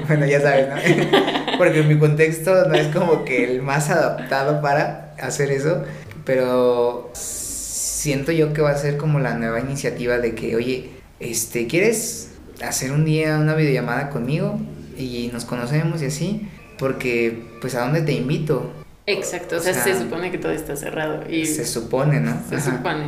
bueno, 0.07 0.27
ya 0.27 0.41
sabes, 0.41 0.67
¿no? 0.69 0.75
Porque 1.57 1.81
mi 1.81 1.98
contexto 1.98 2.67
no 2.67 2.75
es 2.75 2.93
como 2.93 3.25
que 3.25 3.43
el 3.43 3.63
más 3.63 3.89
adaptado 3.89 4.62
para 4.62 5.15
hacer 5.19 5.51
eso, 5.51 5.84
pero 6.25 7.10
siento 7.13 8.31
yo 8.31 8.53
que 8.53 8.62
va 8.62 8.72
a 8.72 8.77
ser 8.77 8.98
como 8.98 9.19
la 9.19 9.34
nueva 9.34 9.60
iniciativa 9.60 10.19
de 10.19 10.36
que, 10.36 10.55
oye, 10.55 10.91
este, 11.19 11.65
¿quieres 11.65 12.34
hacer 12.62 12.91
un 12.91 13.03
día 13.03 13.39
una 13.39 13.55
videollamada 13.55 14.10
conmigo? 14.10 14.60
Y 14.95 15.31
nos 15.34 15.45
conocemos 15.45 16.03
y 16.03 16.05
así, 16.05 16.50
porque 16.77 17.45
pues 17.62 17.74
a 17.74 17.81
dónde 17.81 18.01
te 18.01 18.12
invito. 18.12 18.85
Exacto, 19.07 19.57
o, 19.57 19.59
sea, 19.59 19.74
se 19.74 19.97
supone 19.97 20.31
que 20.31 20.38
todo 20.38 20.51
está 20.51 20.75
cerrado. 20.75 21.29
Y 21.29 21.45
se 21.45 21.65
supone, 21.65 22.19
¿no? 22.19 22.41
Se 22.50 22.59
supone. 22.59 23.05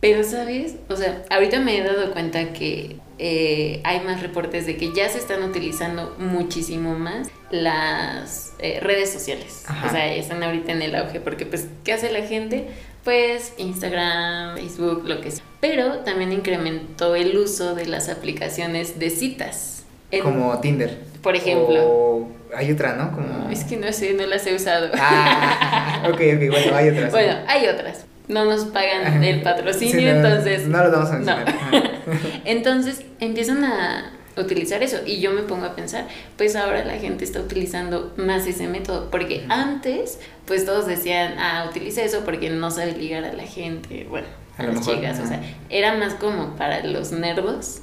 Pero, 0.00 0.24
¿sabes? 0.24 0.76
O 0.88 0.96
sea, 0.96 1.22
ahorita 1.30 1.60
me 1.60 1.78
he 1.78 1.84
dado 1.84 2.12
cuenta 2.12 2.52
que 2.52 2.96
eh, 3.18 3.80
hay 3.84 4.00
más 4.00 4.20
reportes 4.22 4.66
de 4.66 4.76
que 4.76 4.92
ya 4.92 5.08
se 5.08 5.18
están 5.18 5.42
utilizando 5.42 6.14
muchísimo 6.18 6.98
más 6.98 7.28
las 7.50 8.54
eh, 8.58 8.80
redes 8.80 9.12
sociales. 9.12 9.64
O 9.86 9.90
sea, 9.90 10.12
están 10.14 10.42
ahorita 10.42 10.72
en 10.72 10.82
el 10.82 10.94
auge 10.96 11.20
porque, 11.20 11.46
pues, 11.46 11.68
¿qué 11.84 11.92
hace 11.92 12.10
la 12.10 12.26
gente? 12.26 12.66
Pues 13.04 13.54
Instagram, 13.56 14.56
Facebook, 14.56 15.04
lo 15.06 15.20
que 15.20 15.30
sea. 15.30 15.44
Pero 15.60 16.00
también 16.00 16.32
incrementó 16.32 17.14
el 17.14 17.36
uso 17.38 17.74
de 17.74 17.86
las 17.86 18.08
aplicaciones 18.08 18.98
de 18.98 19.10
citas. 19.10 19.84
Como 20.22 20.58
Tinder. 20.60 20.98
Por 21.26 21.34
ejemplo. 21.34 22.28
hay 22.54 22.70
otra, 22.70 22.94
¿no? 22.94 23.10
Como... 23.10 23.50
Es 23.50 23.64
que 23.64 23.76
no 23.76 23.92
sé, 23.92 24.14
no 24.14 24.24
las 24.26 24.46
he 24.46 24.54
usado. 24.54 24.90
Ah, 24.96 26.04
ok, 26.08 26.12
ok, 26.14 26.50
bueno, 26.52 26.76
hay 26.76 26.88
otras. 26.90 27.10
Bueno, 27.10 27.34
hay 27.48 27.66
otras. 27.66 28.04
No 28.28 28.44
nos 28.44 28.66
pagan 28.66 29.24
el 29.24 29.42
patrocinio, 29.42 30.08
entonces... 30.08 30.68
No 30.68 30.84
lo 30.84 30.92
vamos 30.92 31.10
a 31.10 31.14
mencionar. 31.14 31.52
entonces 32.44 33.02
empiezan 33.18 33.64
a 33.64 34.12
utilizar 34.36 34.84
eso 34.84 34.98
y 35.04 35.18
yo 35.18 35.32
me 35.32 35.42
pongo 35.42 35.66
a 35.66 35.74
pensar, 35.74 36.06
pues 36.36 36.54
ahora 36.54 36.84
la 36.84 36.94
gente 36.94 37.24
está 37.24 37.40
utilizando 37.40 38.14
más 38.16 38.46
ese 38.46 38.68
método, 38.68 39.10
porque 39.10 39.46
antes 39.48 40.20
pues 40.44 40.64
todos 40.64 40.86
decían, 40.86 41.34
ah, 41.40 41.66
utiliza 41.68 42.02
eso 42.02 42.20
porque 42.24 42.50
no 42.50 42.70
sabe 42.70 42.92
ligar 42.92 43.24
a 43.24 43.32
la 43.32 43.46
gente, 43.46 44.06
bueno, 44.08 44.28
a, 44.58 44.62
las 44.62 44.86
chicas, 44.86 45.18
o 45.18 45.26
sea, 45.26 45.42
era 45.70 45.96
más 45.96 46.14
como 46.14 46.54
para 46.54 46.84
los 46.84 47.10
nerdos, 47.10 47.80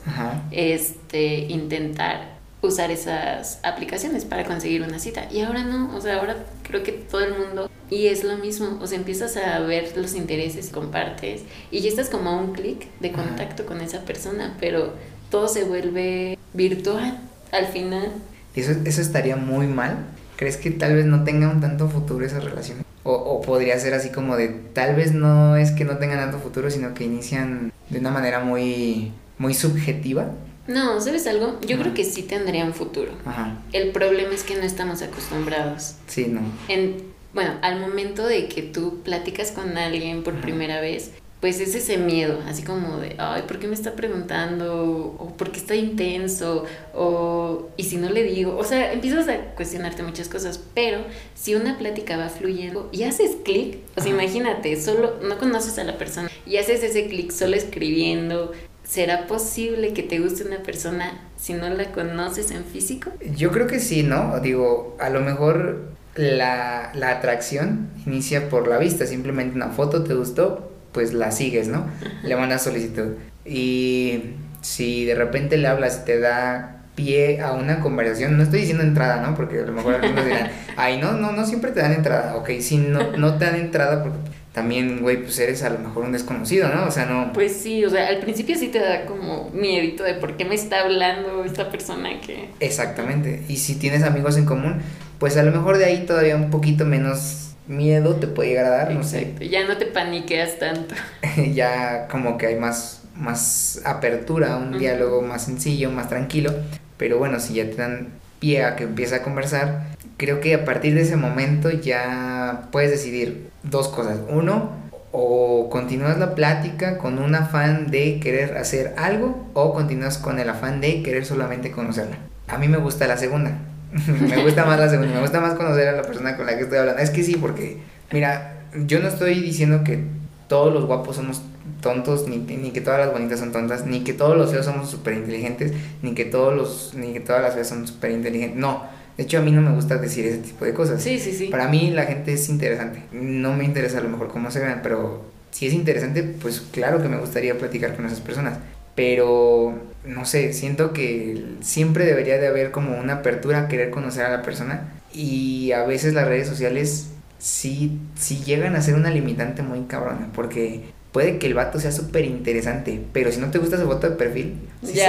este, 0.52 1.40
intentar 1.50 2.33
usar 2.68 2.92
esas 2.92 3.60
aplicaciones 3.64 4.26
para 4.26 4.46
conseguir 4.46 4.82
una 4.84 4.98
cita. 4.98 5.28
Y 5.32 5.42
ahora 5.42 5.64
no, 5.64 5.96
o 5.96 6.02
sea, 6.02 6.20
ahora 6.20 6.46
creo 6.64 6.82
que 6.82 6.94
todo 6.94 7.22
el 7.22 7.38
mundo, 7.38 7.70
y 7.90 8.08
es 8.08 8.24
lo 8.24 8.38
mismo, 8.38 8.80
o 8.82 8.88
sea, 8.88 8.98
empiezas 8.98 9.36
a 9.38 9.60
ver 9.60 9.96
los 9.98 10.16
intereses, 10.16 10.70
compartes, 10.70 11.44
y 11.72 11.82
ya 11.82 11.90
estás 11.90 12.10
como 12.10 12.30
a 12.30 12.38
un 12.38 12.54
clic 12.54 12.88
de 13.00 13.12
contacto 13.12 13.66
con 13.66 13.82
esa 13.82 14.06
persona, 14.06 14.56
pero 14.60 14.94
todo 15.30 15.48
se 15.48 15.66
vuelve 15.66 16.38
virtual 16.54 17.20
al 17.52 17.68
final. 17.68 18.12
¿Y 18.56 18.62
eso, 18.62 18.72
eso 18.86 19.02
estaría 19.02 19.36
muy 19.36 19.68
mal? 19.68 19.98
¿Crees 20.38 20.58
que 20.58 20.72
tal 20.72 20.96
vez 20.96 21.06
no 21.06 21.24
tenga 21.24 21.50
un 21.50 21.62
tanto 21.62 21.90
futuro 21.90 22.26
esa 22.26 22.40
relación? 22.40 22.84
O, 23.04 23.12
o 23.12 23.42
podría 23.42 23.78
ser 23.78 23.94
así 23.94 24.10
como 24.10 24.38
de, 24.38 24.48
tal 24.48 24.96
vez 24.96 25.14
no 25.14 25.58
es 25.58 25.72
que 25.72 25.84
no 25.84 25.98
tengan 25.98 26.20
tanto 26.20 26.40
futuro, 26.40 26.72
sino 26.72 26.94
que 26.94 27.04
inician 27.04 27.74
de 27.90 28.00
una 28.00 28.12
manera 28.12 28.40
muy, 28.40 29.12
muy 29.38 29.54
subjetiva 29.54 30.32
no, 30.68 31.02
¿sabes 31.02 31.28
algo? 31.28 31.60
Yo 31.62 31.78
creo 31.78 31.94
que 31.94 32.04
sí 32.04 32.24
tendrían 32.24 32.74
futuro. 32.74 33.12
Ajá. 33.26 33.62
El 33.74 33.92
problema 33.92 34.34
es 34.34 34.44
que 34.44 34.56
no 34.56 34.64
estamos 34.64 35.02
acostumbrados. 35.02 35.96
Sí, 36.08 36.28
no. 36.28 36.42
En, 36.68 37.04
bueno, 37.34 37.56
al 37.62 37.80
momento 37.80 38.26
de 38.26 38.48
que 38.48 38.62
tú 38.62 39.02
platicas 39.04 39.52
con 39.52 39.78
alguien 39.78 40.24
por 40.24 40.40
primera 40.40 40.80
vez, 40.80 41.12
pues 41.44 41.60
es 41.60 41.76
ese 41.76 41.98
miedo, 41.98 42.40
así 42.48 42.64
como 42.64 43.00
de, 43.00 43.16
ay, 43.18 43.42
¿por 43.46 43.60
qué 43.60 43.68
me 43.68 43.74
está 43.74 43.98
preguntando? 43.98 45.18
O 45.20 45.36
¿por 45.36 45.52
qué 45.52 45.60
está 45.60 45.76
intenso? 45.76 46.64
O, 46.94 47.68
y 47.76 47.84
si 47.84 47.98
no 47.98 48.10
le 48.10 48.24
digo, 48.24 48.56
o 48.56 48.64
sea, 48.64 48.94
empiezas 48.94 49.28
a 49.28 49.38
cuestionarte 49.54 50.04
muchas 50.04 50.30
cosas, 50.30 50.58
pero 50.74 51.00
si 51.36 51.56
una 51.56 51.78
plática 51.78 52.16
va 52.16 52.30
fluyendo 52.30 52.88
y 52.94 53.04
haces 53.04 53.32
clic, 53.44 53.80
o 53.98 54.02
sea, 54.02 54.10
imagínate, 54.10 54.82
solo, 54.82 55.16
no 55.22 55.38
conoces 55.38 55.78
a 55.80 55.84
la 55.84 55.98
persona 55.98 56.30
y 56.46 56.56
haces 56.56 56.82
ese 56.82 57.08
clic 57.10 57.30
solo 57.32 57.58
escribiendo, 57.58 58.54
¿será 58.84 59.28
posible 59.28 59.94
que 59.94 60.04
te 60.04 60.20
guste 60.20 60.44
una 60.44 60.62
persona 60.64 61.20
si 61.38 61.54
no 61.54 61.70
la 61.70 61.92
conoces 61.92 62.52
en 62.52 62.66
físico? 62.66 63.12
Yo 63.36 63.52
creo 63.52 63.68
que 63.68 63.80
sí, 63.80 64.04
¿no? 64.04 64.40
Digo, 64.40 64.98
a 65.00 65.10
lo 65.10 65.22
mejor 65.22 65.94
la, 66.16 66.92
atracción 66.92 67.90
inicia 68.06 68.50
por 68.50 68.68
la 68.68 68.78
vista, 68.78 69.06
simplemente 69.06 69.56
una 69.56 69.70
foto 69.70 70.04
te 70.04 70.14
gustó, 70.14 70.72
pues 70.92 71.14
la 71.14 71.32
sigues, 71.32 71.68
¿no? 71.68 71.86
Le 72.24 72.36
mandas 72.36 72.64
solicitud. 72.64 73.16
Y 73.46 74.36
si 74.62 75.06
de 75.06 75.16
repente 75.16 75.58
le 75.58 75.68
hablas 75.68 76.02
y 76.02 76.06
te 76.06 76.20
da 76.20 76.84
pie 76.96 77.42
a 77.42 77.54
una 77.54 77.80
conversación, 77.80 78.38
no 78.38 78.44
estoy 78.44 78.60
diciendo 78.60 78.84
entrada, 78.84 79.22
¿no? 79.22 79.36
Porque 79.36 79.60
a 79.60 79.66
lo 79.66 79.74
mejor 79.74 79.96
algunos 79.96 80.26
dirán, 80.26 80.52
ay, 80.78 81.00
no, 81.00 81.14
no, 81.14 81.32
no 81.32 81.46
siempre 81.46 81.72
te 81.72 81.80
dan 81.80 81.94
entrada, 81.94 82.36
ok, 82.36 82.52
sí, 82.60 82.78
no, 82.78 83.18
no 83.18 83.38
te 83.38 83.46
dan 83.46 83.56
entrada 83.56 84.04
porque 84.04 84.20
también, 84.54 85.02
güey, 85.02 85.18
pues 85.18 85.40
eres 85.40 85.64
a 85.64 85.70
lo 85.72 85.80
mejor 85.80 86.06
un 86.06 86.12
desconocido, 86.12 86.70
¿no? 86.70 86.86
O 86.86 86.92
sea, 86.92 87.06
no... 87.06 87.34
Pues 87.34 87.54
sí, 87.54 87.84
o 87.84 87.90
sea, 87.90 88.08
al 88.08 88.20
principio 88.20 88.56
sí 88.56 88.68
te 88.68 88.80
da 88.80 89.06
como 89.06 89.50
miedito 89.50 90.04
de 90.04 90.14
por 90.14 90.38
qué 90.38 90.46
me 90.46 90.54
está 90.54 90.82
hablando 90.82 91.44
esta 91.44 91.72
persona 91.72 92.22
que... 92.22 92.50
Exactamente, 92.60 93.42
y 93.50 93.58
si 93.58 93.76
tienes 93.76 94.04
amigos 94.04 94.38
en 94.38 94.46
común, 94.46 94.82
pues 95.18 95.38
a 95.38 95.44
lo 95.44 95.52
mejor 95.52 95.80
de 95.80 95.86
ahí 95.86 96.06
todavía 96.06 96.36
un 96.36 96.52
poquito 96.52 96.86
menos 96.86 97.56
miedo 97.68 98.16
te 98.18 98.28
puede 98.28 98.50
llegar 98.50 98.66
a 98.66 98.70
dar, 98.70 98.92
no 98.92 99.04
sé. 99.04 99.34
Ya 99.50 99.66
no 99.68 99.78
te 99.78 99.88
paniqueas 99.88 100.60
tanto. 100.60 100.94
ya 101.54 102.08
como 102.08 102.38
que 102.38 102.46
hay 102.46 102.56
más, 102.56 103.02
más 103.16 103.82
apertura, 103.86 104.58
un 104.58 104.78
diálogo 104.78 105.24
más 105.24 105.46
sencillo, 105.46 105.90
más 105.90 106.10
tranquilo, 106.10 106.54
pero 106.98 107.18
bueno, 107.18 107.40
si 107.40 107.56
ya 107.56 107.66
te 107.66 107.76
dan 107.76 108.10
pie 108.40 108.64
a 108.64 108.76
que 108.76 108.84
empiece 108.84 109.16
a 109.16 109.24
conversar, 109.24 109.93
creo 110.18 110.40
que 110.40 110.54
a 110.54 110.66
partir 110.66 110.94
de 110.96 111.02
ese 111.02 111.16
momento 111.16 111.70
ya 111.70 112.68
puedes 112.72 112.92
decidir 112.92 113.50
dos 113.64 113.88
cosas. 113.88 114.20
Uno, 114.30 114.72
o 115.12 115.70
continúas 115.70 116.18
la 116.18 116.34
plática 116.34 116.98
con 116.98 117.20
un 117.20 117.36
afán 117.36 117.92
de 117.92 118.20
querer 118.20 118.58
hacer 118.58 118.96
algo 118.98 119.48
o 119.54 119.74
continúas 119.74 120.18
con 120.18 120.40
el 120.40 120.50
afán 120.50 120.82
de 120.82 121.04
querer 121.04 121.26
solamente 121.26 121.72
conocerla. 121.72 122.18
A 122.48 122.58
mí 122.58 122.68
me 122.68 122.78
gusta 122.78 123.08
la 123.08 123.18
segunda. 123.18 123.52
me 124.08 124.44
gusta 124.44 124.66
más 124.66 124.80
la 124.80 124.90
segunda. 124.90 125.14
Me 125.14 125.22
gusta 125.22 125.40
más 125.40 125.54
conocer 125.54 125.88
a 125.88 125.92
la 125.92 126.02
persona 126.02 126.36
con 126.36 126.48
la 126.48 126.58
que 126.58 126.64
estoy 126.64 126.80
hablando. 126.80 127.02
Es 127.02 127.12
que 127.12 127.24
sí, 127.24 127.36
porque, 127.36 127.78
mira, 128.12 128.64
yo 128.86 129.00
no 129.00 129.08
estoy 129.08 129.40
diciendo 129.40 129.84
que 129.84 130.04
todos 130.48 130.74
los 130.74 130.86
guapos 130.86 131.18
somos 131.18 131.44
tontos, 131.82 132.28
ni, 132.28 132.38
ni 132.38 132.72
que 132.72 132.82
todas 132.82 133.00
las 133.00 133.12
bonitas 133.12 133.40
son 133.40 133.52
tontas, 133.52 133.86
ni 133.86 134.04
que 134.04 134.14
todos 134.14 134.36
los 134.36 134.52
feos 134.52 134.66
somos 134.66 134.90
súper 134.90 135.14
inteligentes, 135.14 135.74
ni 136.02 136.16
que 136.16 136.26
todos 136.26 136.56
los, 136.56 136.94
ni 136.96 137.14
que 137.14 137.20
todas 137.20 137.42
las 137.42 137.54
feas 137.54 137.68
son 137.68 137.86
súper 137.86 138.12
inteligentes. 138.12 138.60
No 138.60 139.03
de 139.18 139.24
hecho, 139.24 139.38
a 139.38 139.42
mí 139.42 139.52
no 139.52 139.62
me 139.62 139.72
gusta 139.72 139.98
decir 139.98 140.26
ese 140.26 140.40
tipo 140.40 140.66
de 140.66 140.74
cosas. 140.74 141.02
Sí, 141.02 141.20
sí, 141.20 141.34
sí. 141.34 141.48
Para 141.48 141.68
mí 141.68 141.92
la 141.92 142.06
gente 142.06 142.34
es 142.34 142.50
interesante. 142.50 143.04
No 143.12 143.56
me 143.56 143.64
interesa 143.64 144.00
a 144.00 144.02
lo 144.02 144.10
mejor 144.10 144.30
cómo 144.30 144.50
se 144.50 144.60
vean, 144.60 144.80
pero 144.82 145.24
si 145.52 145.68
es 145.68 145.74
interesante, 145.74 146.24
pues 146.24 146.62
claro 146.62 147.02
que 147.02 147.10
me 147.10 147.18
gustaría 147.18 147.58
platicar 147.58 147.96
con 147.96 148.06
esas 148.06 148.22
personas. 148.22 148.58
Pero, 148.96 149.74
no 150.06 150.26
sé, 150.26 150.54
siento 150.54 150.94
que 150.94 151.46
siempre 151.62 152.06
debería 152.06 152.40
de 152.40 152.48
haber 152.48 152.72
como 152.72 152.98
una 152.98 153.16
apertura 153.16 153.60
a 153.60 153.68
querer 153.68 153.92
conocer 153.92 154.26
a 154.26 154.30
la 154.30 154.42
persona. 154.42 154.94
Y 155.14 155.72
a 155.74 155.84
veces 155.84 156.16
las 156.16 156.28
redes 156.28 156.48
sociales 156.48 157.10
sí, 157.38 158.00
sí 158.16 158.42
llegan 158.44 158.76
a 158.76 158.82
ser 158.82 158.96
una 158.96 159.12
limitante 159.12 159.62
muy 159.62 159.82
cabrona. 159.82 160.30
Porque 160.34 160.86
puede 161.14 161.38
que 161.38 161.48
el 161.48 161.54
vato 161.54 161.80
sea 161.80 161.92
súper 161.92 162.26
interesante, 162.26 163.00
pero 163.14 163.32
si 163.32 163.40
no 163.40 163.52
te 163.52 163.60
gusta 163.60 163.78
su 163.78 163.86
foto 163.86 164.10
de 164.10 164.16
perfil, 164.18 164.56
si, 164.84 165.00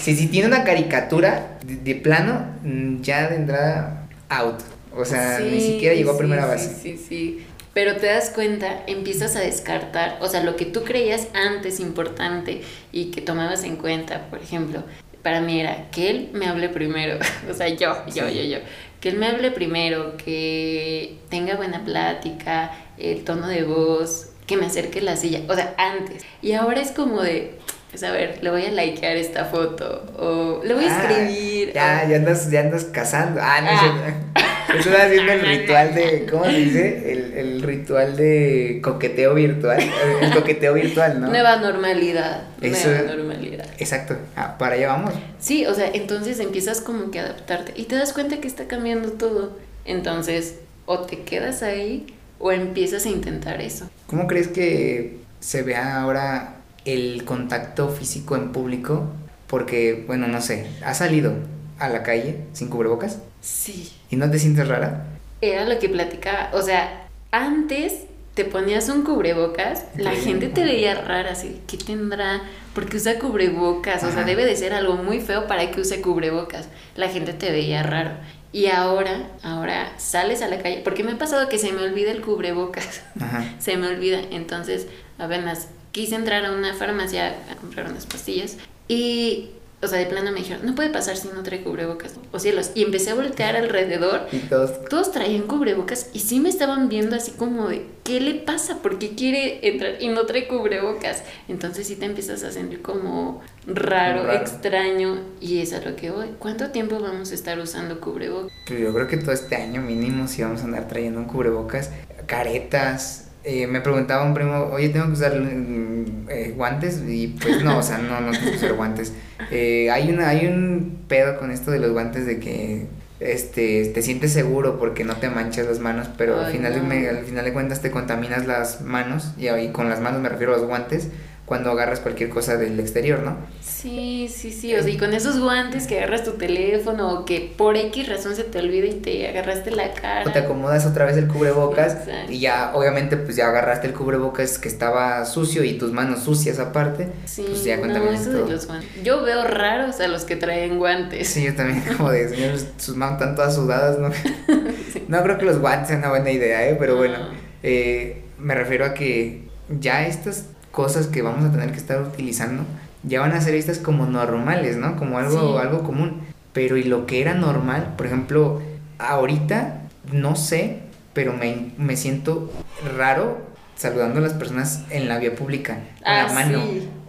si, 0.00 0.16
si, 0.16 0.28
tiene 0.28 0.46
una 0.46 0.64
caricatura 0.64 1.58
de, 1.64 1.94
plano, 1.96 2.46
mm, 2.62 3.02
ya 3.02 3.28
de 3.28 3.36
entrada 3.36 4.06
out. 4.30 4.60
O 4.96 5.04
sea, 5.04 5.40
ni 5.40 5.60
siquiera 5.60 5.94
llegó 5.94 6.12
a 6.12 6.18
primera 6.18 6.46
base. 6.46 6.74
Sí, 6.74 6.96
sí, 6.96 7.04
sí. 7.08 7.46
Pero 7.74 7.96
te 7.96 8.06
das 8.06 8.30
cuenta, 8.30 8.84
empiezas 8.86 9.36
a 9.36 9.40
descartar, 9.40 10.16
o 10.22 10.28
sea, 10.28 10.42
lo 10.42 10.56
que 10.56 10.64
tú 10.64 10.84
creías 10.84 11.28
antes 11.34 11.80
importante 11.80 12.62
y 12.90 13.10
que 13.10 13.20
tomabas 13.20 13.64
en 13.64 13.76
cuenta, 13.76 14.30
por 14.30 14.40
ejemplo, 14.40 14.82
para 15.22 15.40
mí 15.40 15.60
era 15.60 15.90
que 15.90 16.08
él 16.08 16.30
me 16.32 16.46
hable 16.46 16.68
primero, 16.68 17.18
o 17.50 17.52
sea, 17.52 17.68
yo, 17.68 18.06
yo, 18.06 18.28
yo, 18.30 18.44
yo, 18.44 18.58
que 19.00 19.08
él 19.08 19.18
me 19.18 19.26
hable 19.26 19.50
primero, 19.50 20.16
que 20.16 21.18
tenga 21.28 21.56
buena 21.56 21.84
plática, 21.84 22.70
el 22.96 23.24
tono 23.24 23.48
de 23.48 23.64
voz, 23.64 24.28
que 24.46 24.56
me 24.56 24.66
acerque 24.66 25.00
la 25.00 25.16
silla, 25.16 25.40
o 25.48 25.54
sea, 25.54 25.74
antes. 25.76 26.24
Y 26.40 26.52
ahora 26.52 26.80
es 26.80 26.92
como 26.92 27.22
de, 27.22 27.58
pues 27.90 28.02
a 28.04 28.12
ver, 28.12 28.38
le 28.42 28.50
voy 28.50 28.64
a 28.64 28.70
likear 28.70 29.16
esta 29.16 29.44
foto, 29.46 30.04
o 30.16 30.62
le 30.64 30.74
voy 30.74 30.84
a 30.86 30.96
ah, 30.96 31.02
escribir. 31.02 31.72
Ya, 31.72 32.08
ya 32.08 32.16
andas, 32.16 32.50
ya 32.50 32.60
andas 32.60 32.84
cazando. 32.84 33.40
Ah, 33.42 33.60
no 33.60 33.70
ah. 33.70 34.46
Estás 34.76 35.06
haciendo 35.06 35.32
el 35.32 35.40
ritual 35.46 35.94
de, 35.94 36.26
¿cómo 36.30 36.44
se 36.44 36.52
dice? 36.52 37.12
El, 37.12 37.32
el, 37.32 37.62
ritual 37.62 38.16
de 38.16 38.80
coqueteo 38.82 39.34
virtual. 39.34 39.78
El 40.20 40.32
coqueteo 40.32 40.74
virtual, 40.74 41.20
¿no? 41.20 41.28
Nueva 41.28 41.56
normalidad. 41.56 42.42
nueva 42.60 43.02
normalidad. 43.02 43.66
Exacto. 43.78 44.16
Ah, 44.36 44.58
para 44.58 44.74
allá 44.74 44.88
vamos. 44.88 45.14
Sí, 45.38 45.66
o 45.66 45.74
sea, 45.74 45.88
entonces 45.92 46.40
empiezas 46.40 46.80
como 46.80 47.10
que 47.10 47.20
a 47.20 47.24
adaptarte 47.24 47.72
y 47.76 47.84
te 47.84 47.96
das 47.96 48.12
cuenta 48.12 48.38
que 48.38 48.48
está 48.48 48.66
cambiando 48.66 49.12
todo. 49.12 49.56
Entonces, 49.84 50.56
o 50.84 51.00
te 51.00 51.20
quedas 51.20 51.62
ahí 51.62 52.06
o 52.38 52.52
empiezas 52.52 53.06
a 53.06 53.08
intentar 53.08 53.60
eso. 53.60 53.88
¿Cómo 54.06 54.26
crees 54.26 54.48
que 54.48 55.18
se 55.40 55.62
vea 55.62 56.00
ahora 56.00 56.56
el 56.84 57.24
contacto 57.24 57.88
físico 57.88 58.36
en 58.36 58.52
público? 58.52 59.06
Porque, 59.46 60.04
bueno, 60.06 60.26
no 60.26 60.40
sé, 60.40 60.66
¿has 60.84 60.98
salido 60.98 61.34
a 61.78 61.88
la 61.88 62.02
calle 62.02 62.38
sin 62.52 62.68
cubrebocas? 62.68 63.18
Sí. 63.40 63.92
¿Y 64.10 64.16
no 64.16 64.30
te 64.30 64.38
sientes 64.38 64.66
rara? 64.66 65.06
Era 65.40 65.64
lo 65.64 65.78
que 65.78 65.88
platicaba, 65.88 66.50
o 66.52 66.62
sea, 66.62 67.06
antes 67.30 68.06
te 68.36 68.44
ponías 68.44 68.90
un 68.90 69.02
cubrebocas, 69.02 69.84
la 69.96 70.12
gente 70.12 70.48
te 70.48 70.62
veía 70.62 70.94
rara, 70.94 71.32
así, 71.32 71.60
¿qué 71.66 71.78
tendrá? 71.78 72.42
Porque 72.74 72.98
usa 72.98 73.18
cubrebocas, 73.18 74.04
o 74.04 74.12
sea, 74.12 74.24
debe 74.24 74.44
de 74.44 74.54
ser 74.56 74.74
algo 74.74 74.96
muy 74.96 75.20
feo 75.20 75.46
para 75.46 75.70
que 75.70 75.80
use 75.80 76.02
cubrebocas. 76.02 76.68
La 76.96 77.08
gente 77.08 77.32
te 77.32 77.50
veía 77.50 77.82
raro. 77.82 78.10
Y 78.56 78.68
ahora, 78.68 79.28
ahora 79.42 79.92
sales 79.98 80.40
a 80.40 80.48
la 80.48 80.62
calle, 80.62 80.80
porque 80.82 81.04
me 81.04 81.12
ha 81.12 81.18
pasado 81.18 81.46
que 81.50 81.58
se 81.58 81.74
me 81.74 81.82
olvida 81.82 82.10
el 82.10 82.22
cubrebocas. 82.22 83.02
se 83.58 83.76
me 83.76 83.86
olvida. 83.86 84.18
Entonces, 84.30 84.86
apenas 85.18 85.68
quise 85.92 86.14
entrar 86.14 86.42
a 86.46 86.52
una 86.52 86.72
farmacia 86.72 87.36
a 87.52 87.56
comprar 87.56 87.90
unas 87.90 88.06
pastillas 88.06 88.56
y 88.88 89.50
o 89.82 89.88
sea, 89.88 89.98
de 89.98 90.06
plano 90.06 90.32
me 90.32 90.38
dijeron, 90.38 90.64
no 90.64 90.74
puede 90.74 90.88
pasar 90.88 91.16
si 91.16 91.28
no 91.28 91.42
trae 91.42 91.62
cubrebocas. 91.62 92.14
O 92.32 92.38
cielos. 92.38 92.70
Y 92.74 92.82
empecé 92.82 93.10
a 93.10 93.14
voltear 93.14 93.56
alrededor. 93.56 94.26
Y 94.32 94.38
todos. 94.38 94.84
Todos 94.88 95.12
traían 95.12 95.42
cubrebocas 95.42 96.08
y 96.14 96.20
sí 96.20 96.40
me 96.40 96.48
estaban 96.48 96.88
viendo 96.88 97.14
así 97.14 97.32
como 97.32 97.68
de, 97.68 97.86
¿qué 98.02 98.20
le 98.20 98.34
pasa? 98.36 98.78
¿Por 98.78 98.98
qué 98.98 99.14
quiere 99.14 99.68
entrar 99.68 100.00
y 100.00 100.08
no 100.08 100.24
trae 100.24 100.48
cubrebocas? 100.48 101.22
Entonces 101.48 101.86
sí 101.86 101.96
te 101.96 102.06
empiezas 102.06 102.42
a 102.42 102.52
sentir 102.52 102.80
como 102.80 103.42
raro, 103.66 104.32
extraño. 104.32 105.20
Y 105.40 105.60
es 105.60 105.74
a 105.74 105.82
lo 105.82 105.94
que 105.94 106.10
voy. 106.10 106.28
¿Cuánto 106.38 106.70
tiempo 106.70 106.98
vamos 106.98 107.30
a 107.30 107.34
estar 107.34 107.58
usando 107.58 108.00
cubrebocas? 108.00 108.50
Yo 108.68 108.94
creo 108.94 109.06
que 109.06 109.18
todo 109.18 109.32
este 109.32 109.56
año 109.56 109.82
mínimo 109.82 110.26
sí 110.26 110.42
vamos 110.42 110.62
a 110.62 110.64
andar 110.64 110.88
trayendo 110.88 111.20
un 111.20 111.26
cubrebocas, 111.26 111.90
caretas, 112.26 113.25
eh, 113.48 113.68
me 113.68 113.80
preguntaba 113.80 114.24
un 114.24 114.34
primo, 114.34 114.70
oye, 114.72 114.88
tengo 114.88 115.06
que 115.06 115.12
usar 115.12 115.40
mm, 115.40 116.28
eh, 116.28 116.52
guantes 116.56 117.00
y 117.06 117.28
pues 117.28 117.62
no, 117.62 117.78
o 117.78 117.82
sea, 117.82 117.98
no, 117.98 118.20
no 118.20 118.32
tengo 118.32 118.50
que 118.50 118.56
usar 118.56 118.72
guantes. 118.72 119.12
Eh, 119.52 119.88
hay, 119.88 120.10
una, 120.10 120.30
hay 120.30 120.46
un 120.46 121.04
pedo 121.06 121.38
con 121.38 121.52
esto 121.52 121.70
de 121.70 121.78
los 121.78 121.92
guantes 121.92 122.26
de 122.26 122.40
que 122.40 122.86
este, 123.20 123.84
te 123.94 124.02
sientes 124.02 124.32
seguro 124.32 124.80
porque 124.80 125.04
no 125.04 125.14
te 125.14 125.30
manchas 125.30 125.68
las 125.68 125.78
manos, 125.78 126.08
pero 126.18 126.40
al, 126.40 126.50
final 126.50 126.88
de, 126.88 127.08
al 127.08 127.24
final 127.24 127.44
de 127.44 127.52
cuentas 127.52 127.80
te 127.80 127.92
contaminas 127.92 128.48
las 128.48 128.80
manos 128.80 129.32
y, 129.38 129.48
y 129.48 129.68
con 129.68 129.88
las 129.88 130.00
manos 130.00 130.20
me 130.20 130.28
refiero 130.28 130.52
a 130.52 130.58
los 130.58 130.66
guantes 130.66 131.10
cuando 131.46 131.70
agarras 131.70 132.00
cualquier 132.00 132.28
cosa 132.28 132.56
del 132.56 132.78
exterior, 132.80 133.20
¿no? 133.20 133.36
Sí, 133.60 134.28
sí, 134.28 134.50
sí, 134.50 134.74
o 134.74 134.82
sea, 134.82 134.92
y 134.92 134.98
con 134.98 135.14
esos 135.14 135.38
guantes 135.38 135.86
que 135.86 135.98
agarras 135.98 136.24
tu 136.24 136.32
teléfono 136.32 137.12
o 137.12 137.24
que 137.24 137.54
por 137.56 137.76
X 137.76 138.08
razón 138.08 138.34
se 138.34 138.42
te 138.42 138.58
olvida 138.58 138.86
y 138.86 138.94
te 138.94 139.28
agarraste 139.28 139.70
la 139.70 139.92
cara. 139.92 140.28
O 140.28 140.32
te 140.32 140.40
acomodas 140.40 140.84
otra 140.86 141.04
vez 141.04 141.16
el 141.16 141.28
cubrebocas 141.28 141.98
y 142.28 142.40
ya, 142.40 142.72
obviamente, 142.74 143.16
pues 143.16 143.36
ya 143.36 143.46
agarraste 143.46 143.86
el 143.86 143.92
cubrebocas 143.92 144.58
que 144.58 144.66
estaba 144.66 145.24
sucio 145.24 145.62
y 145.62 145.74
tus 145.74 145.92
manos 145.92 146.24
sucias 146.24 146.58
aparte. 146.58 147.08
Sí, 147.26 147.44
pues 147.46 147.62
ya 147.62 147.76
no, 147.76 148.10
eso 148.10 148.30
de 148.30 148.52
los 148.52 148.66
guantes. 148.66 149.04
Yo 149.04 149.22
veo 149.22 149.44
raros 149.44 150.00
a 150.00 150.08
los 150.08 150.24
que 150.24 150.34
traen 150.34 150.78
guantes. 150.78 151.28
Sí, 151.28 151.44
yo 151.44 151.54
también, 151.54 151.80
como 151.96 152.10
de, 152.10 152.58
sus 152.76 152.96
manos 152.96 153.20
están 153.20 153.36
todas 153.36 153.54
sudadas, 153.54 153.98
¿no? 153.98 154.10
No 155.08 155.22
creo 155.22 155.38
que 155.38 155.44
los 155.44 155.60
guantes 155.60 155.88
sean 155.88 156.00
una 156.00 156.08
buena 156.08 156.32
idea, 156.32 156.68
¿eh? 156.68 156.76
Pero 156.76 156.96
bueno, 156.96 157.18
eh, 157.62 158.24
me 158.38 158.56
refiero 158.56 158.84
a 158.84 158.92
que 158.92 159.44
ya 159.68 160.04
estas 160.06 160.46
cosas 160.76 161.06
que 161.06 161.22
vamos 161.22 161.42
a 161.42 161.50
tener 161.50 161.70
que 161.70 161.78
estar 161.78 162.02
utilizando 162.02 162.62
ya 163.02 163.20
van 163.20 163.32
a 163.32 163.40
ser 163.40 163.54
vistas 163.54 163.78
como 163.78 164.04
normales, 164.06 164.76
¿no? 164.76 164.96
Como 164.96 165.18
algo, 165.18 165.58
algo 165.58 165.82
común. 165.82 166.20
Pero 166.52 166.76
y 166.76 166.84
lo 166.84 167.06
que 167.06 167.20
era 167.22 167.34
normal, 167.34 167.94
por 167.96 168.06
ejemplo, 168.06 168.60
ahorita 168.98 169.80
no 170.12 170.36
sé, 170.36 170.80
pero 171.12 171.32
me, 171.32 171.70
me 171.78 171.96
siento 171.96 172.52
raro 172.96 173.38
saludando 173.76 174.18
a 174.18 174.22
las 174.22 174.32
personas 174.34 174.82
en 174.90 175.08
la 175.08 175.18
vía 175.18 175.34
pública 175.34 175.80
con 176.02 176.12
la 176.12 176.26
ah, 176.26 176.32
mano. 176.32 176.62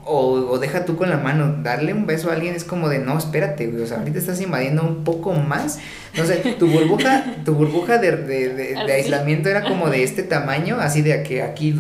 O, 0.10 0.30
o, 0.52 0.58
deja 0.58 0.86
tú 0.86 0.96
con 0.96 1.10
la 1.10 1.18
mano, 1.18 1.58
darle 1.64 1.94
un 1.94 2.06
beso 2.06 2.30
a 2.30 2.34
alguien 2.34 2.56
es 2.56 2.64
como 2.64 2.88
de, 2.88 3.00
no, 3.00 3.18
espérate, 3.18 3.68
güey, 3.68 3.84
o 3.84 3.88
sea, 3.88 3.98
ahorita 3.98 4.18
estás 4.18 4.40
invadiendo 4.40 4.84
un 4.84 5.04
poco 5.04 5.34
más. 5.34 5.80
No 6.16 6.26
sé, 6.26 6.38
tu 6.58 6.68
burbuja, 6.68 7.26
tu 7.44 7.54
burbuja 7.54 7.98
de, 7.98 8.16
de, 8.16 8.54
de, 8.54 8.76
de 8.88 8.94
aislamiento 8.94 9.50
era 9.50 9.64
como 9.64 9.90
de 9.90 10.04
este 10.04 10.24
tamaño, 10.24 10.78
así 10.80 11.02
de 11.02 11.24
que 11.24 11.42
aquí 11.42 11.76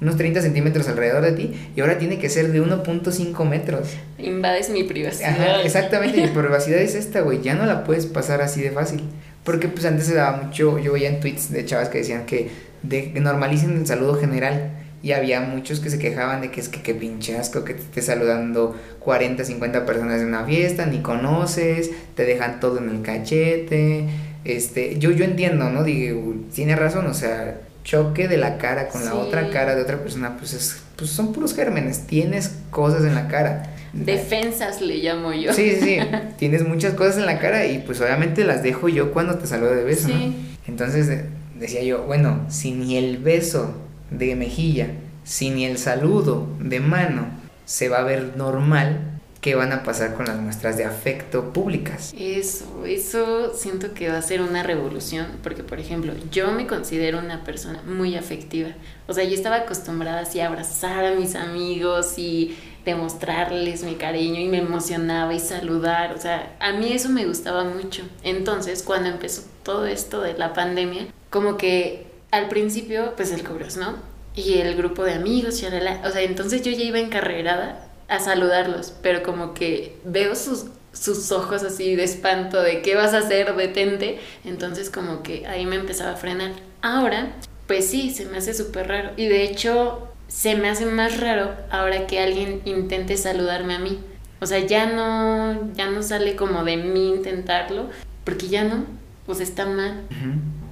unos 0.00 0.16
30 0.16 0.42
centímetros 0.42 0.88
alrededor 0.88 1.22
de 1.22 1.32
ti 1.32 1.54
y 1.74 1.80
ahora 1.80 1.98
tiene 1.98 2.18
que 2.18 2.28
ser 2.28 2.52
de 2.52 2.62
1.5 2.62 3.48
metros. 3.48 3.88
Invades 4.18 4.70
mi 4.70 4.84
privacidad. 4.84 5.30
Ajá, 5.30 5.62
exactamente, 5.62 6.20
mi 6.20 6.28
privacidad 6.28 6.80
es 6.80 6.94
esta, 6.94 7.20
güey, 7.20 7.42
ya 7.42 7.54
no 7.54 7.66
la 7.66 7.84
puedes 7.84 8.06
pasar 8.06 8.40
así 8.40 8.60
de 8.60 8.70
fácil. 8.70 9.02
Porque 9.44 9.68
pues 9.68 9.86
antes 9.86 10.06
se 10.06 10.14
daba 10.14 10.42
mucho, 10.42 10.78
yo 10.78 10.92
veía 10.92 11.08
en 11.08 11.20
tweets 11.20 11.50
de 11.50 11.64
chavas 11.64 11.88
que 11.88 11.98
decían 11.98 12.26
que, 12.26 12.50
de, 12.82 13.12
normalicen 13.18 13.78
el 13.78 13.86
saludo 13.86 14.14
general. 14.14 14.72
Y 15.00 15.12
había 15.12 15.40
muchos 15.40 15.78
que 15.78 15.90
se 15.90 15.98
quejaban 15.98 16.40
de 16.40 16.50
que 16.50 16.60
es 16.60 16.68
que 16.68 16.82
qué 16.82 16.92
pinche 16.92 17.38
asco 17.38 17.64
que 17.64 17.72
te 17.72 17.82
esté 17.82 18.02
saludando 18.02 18.76
40, 18.98 19.44
50 19.44 19.86
personas 19.86 20.20
en 20.20 20.26
una 20.26 20.44
fiesta, 20.44 20.86
ni 20.86 20.98
conoces, 20.98 21.90
te 22.16 22.24
dejan 22.24 22.58
todo 22.58 22.78
en 22.78 22.88
el 22.88 23.02
cachete. 23.02 24.06
Este, 24.44 24.98
yo, 24.98 25.12
yo 25.12 25.24
entiendo, 25.24 25.70
¿no? 25.70 25.84
Digo, 25.84 26.34
tiene 26.52 26.74
razón, 26.74 27.06
o 27.06 27.14
sea, 27.14 27.60
choque 27.88 28.28
de 28.28 28.36
la 28.36 28.58
cara 28.58 28.88
con 28.88 29.02
la 29.02 29.14
otra 29.14 29.48
cara 29.48 29.74
de 29.74 29.80
otra 29.80 29.96
persona, 29.98 30.36
pues, 30.36 30.52
es, 30.52 30.76
pues 30.94 31.08
son 31.08 31.32
puros 31.32 31.54
gérmenes, 31.54 32.06
tienes 32.06 32.54
cosas 32.70 33.02
en 33.02 33.14
la 33.14 33.28
cara. 33.28 33.62
Defensas 33.94 34.82
le 34.82 34.98
llamo 34.98 35.32
yo. 35.32 35.54
Sí, 35.54 35.70
sí, 35.70 35.80
sí, 35.80 35.98
tienes 36.36 36.68
muchas 36.68 36.92
cosas 36.92 37.16
en 37.16 37.24
la 37.24 37.38
cara 37.38 37.64
y 37.64 37.78
pues 37.78 37.98
obviamente 38.02 38.44
las 38.44 38.62
dejo 38.62 38.90
yo 38.90 39.12
cuando 39.12 39.38
te 39.38 39.46
saludo 39.46 39.74
de 39.74 39.84
beso, 39.84 40.08
¿no? 40.08 40.34
Entonces 40.66 41.24
decía 41.58 41.82
yo, 41.82 42.02
bueno, 42.02 42.44
si 42.50 42.72
ni 42.72 42.98
el 42.98 43.16
beso 43.16 43.74
de 44.10 44.36
mejilla, 44.36 44.88
si 45.24 45.48
ni 45.48 45.64
el 45.64 45.78
saludo 45.78 46.46
de 46.60 46.80
mano 46.80 47.28
se 47.64 47.88
va 47.88 48.00
a 48.00 48.02
ver 48.02 48.36
normal, 48.36 49.17
qué 49.48 49.54
van 49.54 49.72
a 49.72 49.82
pasar 49.82 50.12
con 50.12 50.26
las 50.26 50.36
muestras 50.36 50.76
de 50.76 50.84
afecto 50.84 51.54
públicas. 51.54 52.12
Eso, 52.18 52.84
eso 52.84 53.54
siento 53.54 53.94
que 53.94 54.10
va 54.10 54.18
a 54.18 54.22
ser 54.22 54.42
una 54.42 54.62
revolución, 54.62 55.26
porque 55.42 55.62
por 55.62 55.80
ejemplo, 55.80 56.12
yo 56.30 56.50
me 56.52 56.66
considero 56.66 57.18
una 57.18 57.44
persona 57.44 57.82
muy 57.86 58.14
afectiva. 58.14 58.68
O 59.06 59.14
sea, 59.14 59.24
yo 59.24 59.32
estaba 59.32 59.56
acostumbrada 59.56 60.20
así 60.20 60.40
a 60.40 60.48
abrazar 60.48 61.02
a 61.06 61.14
mis 61.14 61.34
amigos 61.34 62.18
y 62.18 62.58
demostrarles 62.84 63.84
mi 63.84 63.94
cariño 63.94 64.38
y 64.38 64.48
me 64.48 64.58
emocionaba 64.58 65.32
y 65.32 65.40
saludar. 65.40 66.12
O 66.12 66.20
sea, 66.20 66.54
a 66.60 66.72
mí 66.72 66.92
eso 66.92 67.08
me 67.08 67.24
gustaba 67.24 67.64
mucho. 67.64 68.02
Entonces, 68.22 68.82
cuando 68.82 69.08
empezó 69.08 69.44
todo 69.62 69.86
esto 69.86 70.20
de 70.20 70.36
la 70.36 70.52
pandemia, 70.52 71.06
como 71.30 71.56
que 71.56 72.06
al 72.32 72.48
principio, 72.48 73.14
pues 73.16 73.32
el 73.32 73.44
cobros, 73.44 73.78
¿no? 73.78 73.96
Y 74.34 74.58
el 74.58 74.76
grupo 74.76 75.04
de 75.04 75.14
amigos, 75.14 75.62
y 75.62 75.66
o 75.66 75.70
sea, 75.70 76.20
entonces 76.20 76.60
yo 76.60 76.70
ya 76.70 76.84
iba 76.84 76.98
encarrerada 76.98 77.87
a 78.08 78.18
saludarlos, 78.20 78.92
pero 79.02 79.22
como 79.22 79.54
que 79.54 79.96
veo 80.04 80.34
sus, 80.34 80.66
sus 80.92 81.30
ojos 81.30 81.62
así 81.62 81.94
de 81.94 82.04
espanto 82.04 82.60
de 82.62 82.82
qué 82.82 82.94
vas 82.94 83.14
a 83.14 83.18
hacer, 83.18 83.54
detente, 83.54 84.18
entonces 84.44 84.90
como 84.90 85.22
que 85.22 85.46
ahí 85.46 85.66
me 85.66 85.76
empezaba 85.76 86.12
a 86.12 86.16
frenar. 86.16 86.52
Ahora, 86.80 87.32
pues 87.66 87.86
sí, 87.86 88.10
se 88.10 88.24
me 88.24 88.38
hace 88.38 88.54
súper 88.54 88.88
raro 88.88 89.10
y 89.16 89.28
de 89.28 89.44
hecho 89.44 90.08
se 90.26 90.54
me 90.56 90.68
hace 90.68 90.86
más 90.86 91.20
raro 91.20 91.50
ahora 91.70 92.06
que 92.06 92.20
alguien 92.20 92.62
intente 92.64 93.16
saludarme 93.16 93.74
a 93.74 93.78
mí. 93.78 94.00
O 94.40 94.46
sea, 94.46 94.60
ya 94.60 94.86
no, 94.86 95.72
ya 95.74 95.90
no 95.90 96.02
sale 96.02 96.36
como 96.36 96.64
de 96.64 96.76
mí 96.76 97.08
intentarlo, 97.08 97.88
porque 98.24 98.48
ya 98.48 98.64
no, 98.64 98.84
pues 99.26 99.40
está 99.40 99.66
mal. 99.66 100.02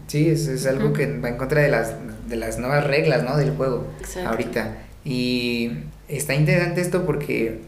Sí, 0.06 0.28
es, 0.28 0.46
es 0.46 0.66
algo 0.66 0.92
que 0.92 1.18
va 1.18 1.30
en 1.30 1.36
contra 1.36 1.62
de 1.62 1.68
las, 1.68 1.94
de 2.28 2.36
las 2.36 2.58
nuevas 2.58 2.86
reglas, 2.86 3.24
¿no? 3.24 3.36
Del 3.36 3.50
juego. 3.50 3.88
Exacto. 4.00 4.30
Ahorita. 4.30 4.76
Y 5.04 5.72
está 6.08 6.34
interesante 6.34 6.80
esto 6.80 7.04
porque, 7.04 7.60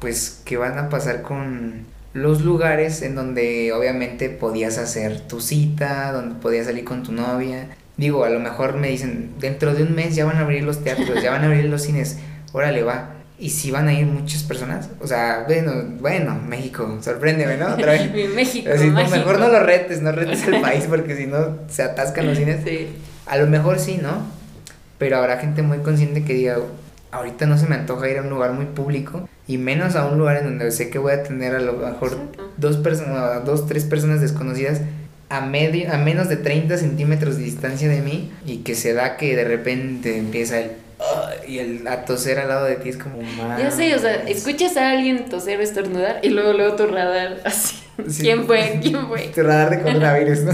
pues, 0.00 0.40
¿qué 0.44 0.56
van 0.56 0.78
a 0.78 0.88
pasar 0.88 1.22
con 1.22 1.86
los 2.12 2.42
lugares 2.42 3.02
en 3.02 3.14
donde 3.14 3.72
obviamente 3.72 4.28
podías 4.30 4.78
hacer 4.78 5.20
tu 5.20 5.40
cita, 5.40 6.12
donde 6.12 6.40
podías 6.40 6.66
salir 6.66 6.84
con 6.84 7.02
tu 7.02 7.12
novia? 7.12 7.68
Digo, 7.96 8.24
a 8.24 8.30
lo 8.30 8.40
mejor 8.40 8.76
me 8.76 8.88
dicen, 8.88 9.32
dentro 9.38 9.74
de 9.74 9.82
un 9.82 9.94
mes 9.94 10.14
ya 10.14 10.24
van 10.24 10.36
a 10.36 10.40
abrir 10.40 10.64
los 10.64 10.82
teatros, 10.82 11.22
ya 11.22 11.30
van 11.30 11.42
a 11.42 11.46
abrir 11.46 11.66
los 11.66 11.82
cines, 11.82 12.18
órale 12.52 12.82
va. 12.82 13.14
¿Y 13.38 13.50
si 13.50 13.70
van 13.70 13.88
a 13.88 13.94
ir 13.94 14.04
muchas 14.06 14.42
personas? 14.42 14.90
O 15.00 15.06
sea, 15.06 15.44
bueno, 15.46 15.72
bueno, 15.98 16.38
México, 16.46 16.98
sorpréndeme, 17.00 17.56
¿no? 17.56 17.72
Otra 17.72 17.92
vez. 17.92 18.12
México, 18.34 18.68
mejor 18.92 19.38
no 19.38 19.48
lo 19.48 19.60
retes, 19.60 20.02
no 20.02 20.12
retes 20.12 20.46
el 20.46 20.60
país 20.60 20.84
porque 20.86 21.16
si 21.16 21.26
no 21.26 21.58
se 21.68 21.82
atascan 21.82 22.26
los 22.26 22.36
cines. 22.36 22.60
Sí. 22.64 22.88
A 23.26 23.38
lo 23.38 23.46
mejor 23.46 23.78
sí, 23.78 23.98
¿no? 24.02 24.26
Pero 24.98 25.16
habrá 25.16 25.38
gente 25.38 25.62
muy 25.62 25.78
consciente 25.78 26.24
que 26.24 26.34
diga, 26.34 26.58
ahorita 27.12 27.46
no 27.46 27.58
se 27.58 27.66
me 27.66 27.74
antoja 27.74 28.08
ir 28.08 28.18
a 28.18 28.22
un 28.22 28.30
lugar 28.30 28.52
muy 28.52 28.66
público 28.66 29.28
y 29.46 29.58
menos 29.58 29.96
a 29.96 30.06
un 30.06 30.18
lugar 30.18 30.38
en 30.38 30.44
donde 30.44 30.70
sé 30.70 30.90
que 30.90 30.98
voy 30.98 31.12
a 31.12 31.22
tener 31.22 31.54
a 31.54 31.60
lo 31.60 31.72
mejor 31.74 32.16
dos 32.56 32.76
personas, 32.76 33.44
dos, 33.44 33.66
tres 33.66 33.84
personas 33.84 34.20
desconocidas 34.20 34.80
a, 35.28 35.40
medio, 35.40 35.92
a 35.92 35.96
menos 35.96 36.28
de 36.28 36.36
30 36.36 36.76
centímetros 36.76 37.36
de 37.36 37.44
distancia 37.44 37.88
de 37.88 38.00
mí 38.00 38.30
y 38.46 38.58
que 38.58 38.74
se 38.74 38.92
da 38.92 39.16
que 39.16 39.36
de 39.36 39.44
repente 39.44 40.18
empieza 40.18 40.60
el 40.60 40.70
y 41.46 41.58
el 41.58 41.88
a 41.88 42.04
toser 42.04 42.38
al 42.38 42.48
lado 42.48 42.66
de 42.66 42.76
ti 42.76 42.90
es 42.90 42.96
como 42.96 43.22
más. 43.22 43.58
Ya 43.58 43.70
sé, 43.70 43.94
o 43.94 43.98
sea, 43.98 44.14
escuchas 44.28 44.76
a 44.76 44.90
alguien 44.90 45.28
toser 45.28 45.58
o 45.58 45.62
estornudar 45.62 46.20
y 46.22 46.28
luego 46.28 46.52
luego 46.52 46.76
tu 46.76 46.86
radar 46.86 47.40
así. 47.44 47.76
¿Quién 48.20 48.46
fue? 48.46 48.78
¿Quién 48.80 49.06
fue? 49.08 49.28
Tu 49.34 49.42
radar 49.42 49.70
de 49.70 49.80
coronavirus, 49.82 50.40
¿no? 50.40 50.52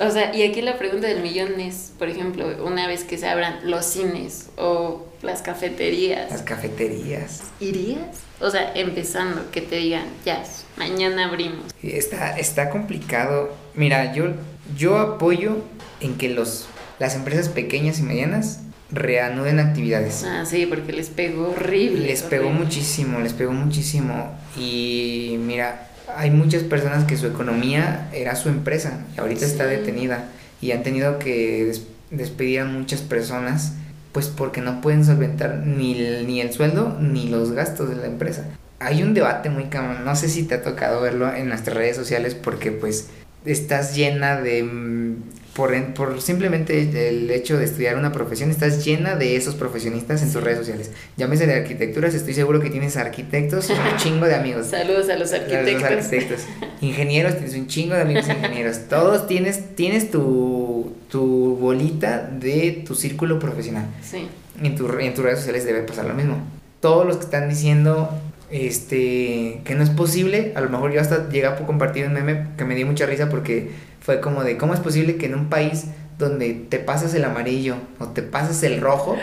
O 0.00 0.10
sea, 0.10 0.34
y 0.34 0.42
aquí 0.42 0.60
la 0.60 0.76
pregunta 0.76 1.06
del 1.06 1.22
millón 1.22 1.60
es, 1.60 1.92
por 1.98 2.08
ejemplo, 2.08 2.64
una 2.64 2.88
vez 2.88 3.04
que 3.04 3.16
se 3.16 3.28
abran 3.28 3.70
los 3.70 3.84
cines 3.84 4.48
o 4.56 5.06
las 5.22 5.42
cafeterías. 5.42 6.30
Las 6.30 6.42
cafeterías. 6.42 7.42
¿Irías? 7.60 8.18
O 8.40 8.50
sea, 8.50 8.72
empezando, 8.74 9.50
que 9.52 9.60
te 9.60 9.76
digan, 9.76 10.04
ya, 10.24 10.42
mañana 10.76 11.26
abrimos. 11.26 11.72
Está, 11.82 12.36
está 12.38 12.70
complicado. 12.70 13.54
Mira, 13.74 14.12
yo, 14.12 14.32
yo 14.76 14.98
apoyo 14.98 15.58
en 16.00 16.18
que 16.18 16.28
los, 16.28 16.66
las 16.98 17.14
empresas 17.14 17.48
pequeñas 17.48 18.00
y 18.00 18.02
medianas 18.02 18.60
reanuden 18.90 19.60
actividades. 19.60 20.24
Ah, 20.24 20.44
sí, 20.44 20.66
porque 20.66 20.92
les 20.92 21.08
pegó 21.08 21.50
horrible. 21.50 22.06
Les 22.06 22.22
pegó 22.22 22.50
muchísimo, 22.50 23.20
les 23.20 23.32
pegó 23.32 23.52
muchísimo. 23.52 24.36
Y 24.56 25.36
mira, 25.38 25.88
hay 26.16 26.30
muchas 26.30 26.62
personas 26.62 27.04
que 27.04 27.16
su 27.16 27.26
economía 27.26 28.08
era 28.12 28.36
su 28.36 28.48
empresa 28.48 29.00
y 29.16 29.20
ahorita 29.20 29.46
está 29.46 29.66
detenida 29.66 30.26
y 30.60 30.72
han 30.72 30.82
tenido 30.82 31.18
que 31.18 31.64
des- 31.64 31.82
despedir 32.10 32.60
a 32.60 32.64
muchas 32.64 33.00
personas 33.00 33.72
pues 34.12 34.28
porque 34.28 34.60
no 34.60 34.80
pueden 34.80 35.04
solventar 35.04 35.56
ni 35.66 35.98
el, 35.98 36.26
ni 36.26 36.40
el 36.40 36.52
sueldo 36.52 36.96
ni 37.00 37.28
los 37.28 37.52
gastos 37.52 37.88
de 37.88 37.96
la 37.96 38.06
empresa. 38.06 38.44
Hay 38.78 39.02
un 39.02 39.14
debate 39.14 39.50
muy 39.50 39.64
cabrón, 39.64 40.04
no 40.04 40.14
sé 40.14 40.28
si 40.28 40.44
te 40.44 40.54
ha 40.54 40.62
tocado 40.62 41.00
verlo 41.00 41.32
en 41.34 41.48
nuestras 41.48 41.76
redes 41.76 41.96
sociales 41.96 42.34
porque 42.34 42.70
pues 42.70 43.08
estás 43.44 43.96
llena 43.96 44.40
de 44.40 44.62
mm, 44.62 45.16
por, 45.54 45.72
en- 45.74 45.94
por 45.94 46.20
simplemente 46.20 46.80
el 47.08 47.30
hecho 47.30 47.56
de 47.56 47.64
estudiar 47.64 47.96
una 47.96 48.10
profesión, 48.12 48.50
estás 48.50 48.84
llena 48.84 49.14
de 49.16 49.36
esos 49.36 49.54
profesionistas 49.54 50.22
en 50.22 50.32
tus 50.32 50.42
redes 50.42 50.58
sociales. 50.58 50.90
Llámese 51.16 51.46
de 51.46 51.54
arquitecturas, 51.54 52.14
estoy 52.14 52.34
seguro 52.34 52.60
que 52.60 52.70
tienes 52.70 52.96
arquitectos, 52.96 53.70
un 53.70 53.76
chingo 53.98 54.26
de 54.26 54.34
amigos. 54.34 54.66
Saludos 54.66 55.08
a 55.08 55.12
los 55.16 55.30
Los 55.30 55.32
arquitectos. 55.40 55.82
arquitectos. 55.84 56.40
Ingenieros, 56.80 57.34
tienes 57.34 57.54
un 57.54 57.66
chingo 57.68 57.94
de 57.94 58.02
amigos 58.02 58.28
ingenieros. 58.28 58.80
Todos 58.88 59.26
tienes, 59.26 59.74
tienes 59.76 60.10
tu, 60.10 60.92
tu 61.10 61.56
bolita 61.56 62.28
de 62.30 62.82
tu 62.86 62.94
círculo 62.94 63.38
profesional. 63.38 63.86
Sí. 64.02 64.28
En, 64.62 64.74
tu, 64.76 64.88
en 64.98 65.14
tus 65.14 65.24
redes 65.24 65.38
sociales 65.38 65.64
debe 65.64 65.82
pasar 65.82 66.04
lo 66.06 66.14
mismo. 66.14 66.38
Todos 66.80 67.06
los 67.06 67.16
que 67.16 67.24
están 67.24 67.48
diciendo 67.48 68.10
este 68.50 69.60
que 69.64 69.74
no 69.74 69.82
es 69.82 69.90
posible, 69.90 70.52
a 70.54 70.60
lo 70.60 70.68
mejor 70.70 70.92
yo 70.92 71.00
hasta 71.00 71.28
llegué 71.28 71.46
a 71.46 71.56
compartir 71.56 72.06
un 72.06 72.12
meme 72.12 72.48
que 72.56 72.64
me 72.64 72.74
dio 72.74 72.86
mucha 72.86 73.06
risa 73.06 73.28
porque 73.28 73.70
fue 74.04 74.20
como 74.20 74.44
de 74.44 74.56
cómo 74.58 74.74
es 74.74 74.80
posible 74.80 75.16
que 75.16 75.26
en 75.26 75.34
un 75.34 75.48
país 75.48 75.86
donde 76.18 76.52
te 76.54 76.78
pasas 76.78 77.14
el 77.14 77.24
amarillo 77.24 77.76
o 77.98 78.08
te 78.08 78.22
pasas 78.22 78.62
el 78.62 78.80
rojo, 78.80 79.16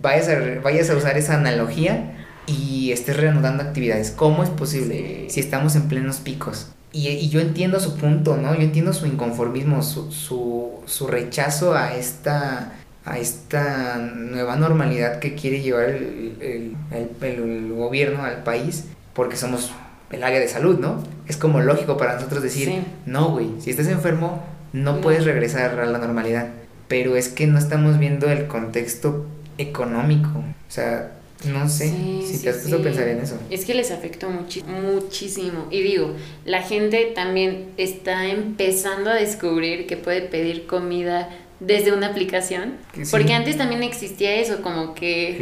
vayas 0.00 0.28
a, 0.28 0.36
vayas 0.62 0.88
a 0.88 0.96
usar 0.96 1.18
esa 1.18 1.34
analogía 1.34 2.16
y 2.46 2.92
estés 2.92 3.16
reanudando 3.16 3.62
actividades. 3.64 4.10
¿Cómo 4.12 4.42
es 4.44 4.50
posible 4.50 4.94
Sí. 4.94 5.26
si 5.30 5.40
estamos 5.40 5.74
en 5.76 5.88
plenos 5.88 6.16
picos? 6.18 6.68
Y, 6.92 7.08
y 7.08 7.28
yo 7.28 7.40
entiendo 7.40 7.78
su 7.80 7.96
punto, 7.96 8.36
¿no? 8.36 8.54
Yo 8.54 8.62
entiendo 8.62 8.92
su 8.92 9.06
inconformismo, 9.06 9.82
su, 9.82 10.10
su, 10.10 10.70
su 10.86 11.06
rechazo 11.06 11.74
a 11.74 11.94
esta, 11.94 12.72
a 13.04 13.18
esta 13.18 13.98
nueva 13.98 14.56
normalidad 14.56 15.18
que 15.18 15.34
quiere 15.34 15.60
llevar 15.60 15.90
el, 15.90 16.36
el, 16.40 16.76
el- 16.92 17.08
el- 17.22 17.42
el 17.66 17.72
gobierno 17.74 18.22
al 18.24 18.42
país, 18.42 18.84
porque 19.14 19.36
somos 19.36 19.70
el 20.10 20.22
área 20.22 20.40
de 20.40 20.48
salud, 20.48 20.78
¿no? 20.78 21.02
Es 21.28 21.36
como 21.36 21.60
lógico 21.60 21.96
para 21.96 22.14
nosotros 22.16 22.42
decir, 22.42 22.66
Sí. 22.68 22.78
no, 23.06 23.30
güey, 23.30 23.48
si 23.60 23.70
estás 23.70 23.86
enfermo, 23.88 24.42
no, 24.72 24.94
No. 24.96 25.00
puedes 25.00 25.24
regresar 25.24 25.78
a 25.78 25.86
la 25.86 25.98
normalidad. 25.98 26.48
Pero 26.88 27.14
es 27.16 27.28
que 27.28 27.46
no 27.46 27.58
estamos 27.58 27.98
viendo 27.98 28.28
el 28.30 28.46
contexto 28.48 29.26
económico. 29.58 30.30
O 30.38 30.70
sea, 30.72 31.12
no 31.44 31.68
sé 31.68 31.88
Sí, 31.88 32.22
si 32.26 32.36
sí, 32.36 32.42
te 32.42 32.50
has 32.50 32.56
puesto 32.58 32.76
a 32.78 32.82
pensar 32.82 33.08
en 33.08 33.18
eso. 33.20 33.38
Es 33.50 33.64
que 33.64 33.74
les 33.74 33.90
afectó 33.92 34.28
muchísimo. 34.28 35.66
Y 35.70 35.82
digo, 35.82 36.14
la 36.44 36.62
gente 36.62 37.12
también 37.14 37.68
está 37.76 38.26
empezando 38.26 39.10
a 39.10 39.14
descubrir 39.14 39.86
que 39.86 39.96
puede 39.96 40.22
pedir 40.22 40.66
comida 40.66 41.28
desde 41.60 41.92
una 41.92 42.08
aplicación. 42.08 42.74
Porque 43.10 43.32
antes 43.32 43.56
también 43.56 43.82
existía 43.82 44.34
eso, 44.36 44.60
como 44.62 44.94
que... 44.94 45.38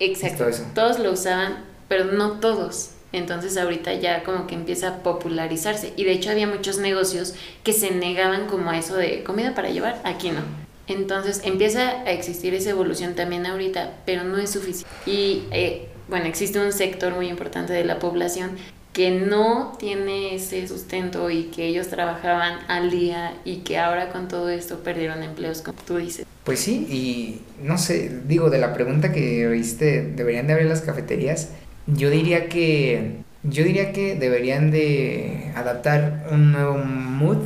Exacto. 0.00 0.38
todo 0.38 0.48
eso. 0.48 0.64
Todos 0.74 0.98
lo 0.98 1.12
usaban, 1.12 1.64
pero 1.88 2.04
no 2.06 2.32
todos. 2.40 2.90
Entonces 3.14 3.56
ahorita 3.56 3.94
ya 3.94 4.24
como 4.24 4.48
que 4.48 4.56
empieza 4.56 4.88
a 4.88 5.02
popularizarse. 5.04 5.92
Y 5.96 6.02
de 6.02 6.12
hecho 6.12 6.30
había 6.30 6.48
muchos 6.48 6.78
negocios 6.78 7.34
que 7.62 7.72
se 7.72 7.92
negaban 7.92 8.46
como 8.46 8.70
a 8.70 8.78
eso 8.78 8.96
de 8.96 9.22
comida 9.22 9.54
para 9.54 9.70
llevar, 9.70 10.00
aquí 10.04 10.30
no. 10.30 10.40
Entonces 10.88 11.40
empieza 11.44 11.90
a 11.90 12.10
existir 12.10 12.54
esa 12.54 12.70
evolución 12.70 13.14
también 13.14 13.46
ahorita, 13.46 13.92
pero 14.04 14.24
no 14.24 14.36
es 14.38 14.50
suficiente. 14.50 14.90
Y 15.06 15.44
eh, 15.52 15.88
bueno, 16.08 16.26
existe 16.26 16.58
un 16.58 16.72
sector 16.72 17.14
muy 17.14 17.28
importante 17.28 17.72
de 17.72 17.84
la 17.84 18.00
población 18.00 18.56
que 18.92 19.10
no 19.12 19.76
tiene 19.78 20.34
ese 20.34 20.66
sustento 20.66 21.30
y 21.30 21.44
que 21.44 21.66
ellos 21.66 21.88
trabajaban 21.88 22.58
al 22.68 22.90
día 22.90 23.34
y 23.44 23.58
que 23.58 23.78
ahora 23.78 24.10
con 24.10 24.26
todo 24.26 24.48
esto 24.48 24.80
perdieron 24.84 25.22
empleos, 25.22 25.62
como 25.62 25.78
tú 25.86 25.96
dices. 25.96 26.26
Pues 26.44 26.60
sí, 26.60 26.86
y 26.90 27.40
no 27.64 27.78
sé, 27.78 28.20
digo, 28.26 28.50
de 28.50 28.58
la 28.58 28.74
pregunta 28.74 29.12
que 29.12 29.56
hiciste, 29.56 30.02
¿deberían 30.02 30.46
de 30.46 30.52
abrir 30.52 30.68
las 30.68 30.82
cafeterías? 30.82 31.50
Yo 31.86 32.10
diría 32.10 32.48
que, 32.48 33.18
yo 33.42 33.64
diría 33.64 33.92
que 33.92 34.14
deberían 34.14 34.70
de 34.70 35.52
adaptar 35.54 36.26
un 36.30 36.52
nuevo 36.52 36.78
mood 36.78 37.38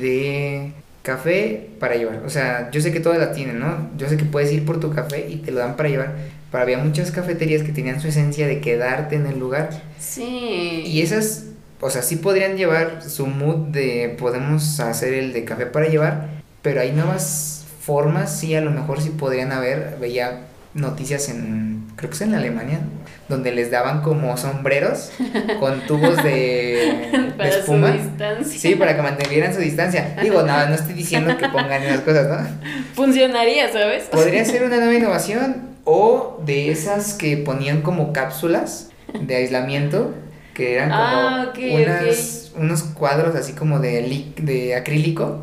de 0.00 0.72
café 1.02 1.70
para 1.78 1.94
llevar. 1.94 2.22
O 2.26 2.30
sea, 2.30 2.70
yo 2.72 2.80
sé 2.80 2.92
que 2.92 3.00
todas 3.00 3.18
la 3.18 3.32
tienen, 3.32 3.60
¿no? 3.60 3.90
Yo 3.96 4.08
sé 4.08 4.16
que 4.16 4.24
puedes 4.24 4.52
ir 4.52 4.64
por 4.64 4.80
tu 4.80 4.92
café 4.92 5.28
y 5.28 5.36
te 5.36 5.52
lo 5.52 5.60
dan 5.60 5.76
para 5.76 5.88
llevar, 5.88 6.14
pero 6.50 6.62
había 6.62 6.78
muchas 6.78 7.12
cafeterías 7.12 7.62
que 7.62 7.72
tenían 7.72 8.00
su 8.00 8.08
esencia 8.08 8.46
de 8.46 8.60
quedarte 8.60 9.14
en 9.14 9.26
el 9.26 9.38
lugar. 9.38 9.70
Sí. 9.98 10.82
Y 10.84 11.00
esas, 11.02 11.46
o 11.80 11.90
sea, 11.90 12.02
sí 12.02 12.16
podrían 12.16 12.56
llevar 12.56 13.02
su 13.02 13.26
mood 13.26 13.68
de 13.68 14.16
podemos 14.18 14.80
hacer 14.80 15.14
el 15.14 15.32
de 15.32 15.44
café 15.44 15.66
para 15.66 15.88
llevar, 15.88 16.28
pero 16.60 16.80
hay 16.80 16.90
nuevas 16.92 17.64
formas, 17.80 18.36
sí, 18.40 18.54
a 18.56 18.60
lo 18.60 18.72
mejor 18.72 19.00
sí 19.00 19.10
podrían 19.10 19.52
haber, 19.52 19.96
veía 20.00 20.40
noticias 20.74 21.28
en, 21.28 21.86
creo 21.94 22.10
que 22.10 22.16
es 22.16 22.22
en 22.22 22.34
Alemania, 22.34 22.80
donde 23.28 23.50
les 23.52 23.70
daban 23.70 24.02
como 24.02 24.36
sombreros 24.36 25.10
con 25.60 25.80
tubos 25.86 26.22
de, 26.22 27.08
de 27.12 27.32
para 27.36 27.52
su 27.52 27.58
espuma. 27.58 27.90
distancia. 27.90 28.58
Sí, 28.58 28.74
para 28.76 28.94
que 28.96 29.02
mantuvieran 29.02 29.52
su 29.54 29.60
distancia. 29.60 30.16
Digo, 30.22 30.42
no, 30.42 30.66
no 30.68 30.74
estoy 30.74 30.94
diciendo 30.94 31.36
que 31.36 31.48
pongan 31.48 31.82
esas 31.82 32.00
cosas, 32.02 32.28
¿no? 32.28 32.48
Funcionaría, 32.94 33.72
¿sabes? 33.72 34.04
Podría 34.04 34.44
ser 34.44 34.62
una 34.64 34.76
nueva 34.76 34.94
innovación 34.94 35.70
o 35.84 36.40
de 36.44 36.70
esas 36.70 37.14
que 37.14 37.36
ponían 37.36 37.82
como 37.82 38.12
cápsulas 38.12 38.90
de 39.20 39.36
aislamiento 39.36 40.14
que 40.54 40.74
eran 40.74 40.90
como 40.90 41.02
Ah, 41.02 41.52
unas- 41.56 42.52
unos 42.56 42.82
cuadros 42.82 43.34
así 43.36 43.52
como 43.52 43.78
de, 43.80 44.24
de 44.38 44.74
acrílico. 44.74 45.42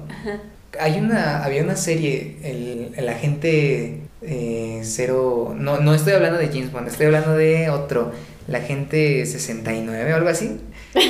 Hay 0.79 0.97
una, 0.99 1.43
había 1.43 1.61
una 1.63 1.75
serie, 1.75 2.37
el, 2.43 2.93
el 2.97 3.07
agente 3.09 3.99
eh, 4.25 4.81
cero, 4.83 5.53
no, 5.57 5.79
no 5.79 5.93
estoy 5.93 6.13
hablando 6.13 6.37
de 6.39 6.47
James 6.47 6.71
Bond, 6.71 6.87
estoy 6.87 7.07
hablando 7.07 7.35
de 7.35 7.69
otro, 7.69 8.11
el 8.47 8.55
agente 8.55 9.25
69 9.25 10.13
o 10.13 10.15
algo 10.15 10.29
así. 10.29 10.59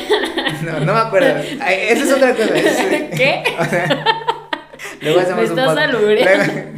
No, 0.63 0.79
no 0.79 0.93
me 0.93 0.99
acuerdo. 0.99 1.41
Ay, 1.59 1.75
Esa 1.89 2.03
es 2.05 2.11
otra 2.13 2.33
cosa. 2.33 2.55
es- 2.55 3.17
¿Qué? 3.17 3.43
o 3.59 3.65
sea, 3.65 4.05
luego 5.01 5.19
hacemos 5.19 5.43
Me 5.43 5.51
un 5.51 5.59
estás 5.59 5.75
pod- 5.75 5.79
albureando. 5.81 6.53
luego, 6.53 6.69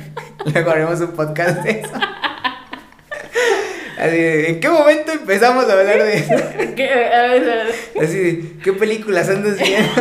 luego 0.54 0.72
haremos 0.72 1.00
un 1.02 1.12
podcast 1.12 1.62
de 1.64 1.72
eso. 1.82 1.92
Así 4.00 4.18
¿en 4.48 4.60
qué 4.60 4.70
momento 4.70 5.12
empezamos 5.12 5.70
a 5.70 5.74
hablar 5.74 6.02
de 6.04 6.18
eso? 6.18 6.34
¿Qué? 6.76 6.90
A 6.90 7.22
ver, 7.28 7.44
a 7.50 7.56
ver. 7.66 7.76
Así 8.02 8.58
¿qué 8.64 8.74
películas 8.74 9.30
andas 9.30 9.58
viendo? 9.60 9.92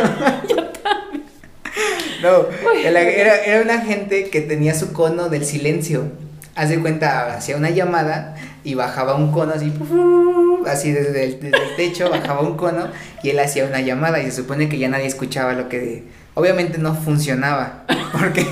No, 2.23 2.47
era, 2.83 3.01
era 3.43 3.61
una 3.61 3.81
gente 3.81 4.29
que 4.29 4.41
tenía 4.41 4.73
su 4.73 4.93
cono 4.93 5.29
del 5.29 5.45
silencio. 5.45 6.07
Haz 6.55 6.69
de 6.69 6.79
cuenta, 6.79 7.35
hacía 7.35 7.57
una 7.57 7.69
llamada 7.69 8.35
y 8.63 8.75
bajaba 8.75 9.15
un 9.15 9.31
cono 9.31 9.51
así, 9.53 9.73
así 10.67 10.91
desde 10.91 11.25
el, 11.25 11.39
desde 11.41 11.57
el 11.63 11.75
techo, 11.75 12.09
bajaba 12.11 12.41
un 12.41 12.55
cono 12.55 12.87
y 13.23 13.29
él 13.29 13.39
hacía 13.39 13.65
una 13.65 13.81
llamada 13.81 14.21
y 14.21 14.25
se 14.25 14.31
supone 14.31 14.69
que 14.69 14.77
ya 14.77 14.87
nadie 14.87 15.05
escuchaba 15.07 15.53
lo 15.53 15.67
que... 15.69 16.03
Obviamente 16.37 16.77
no 16.79 16.93
funcionaba, 16.95 17.85
porque 18.11 18.45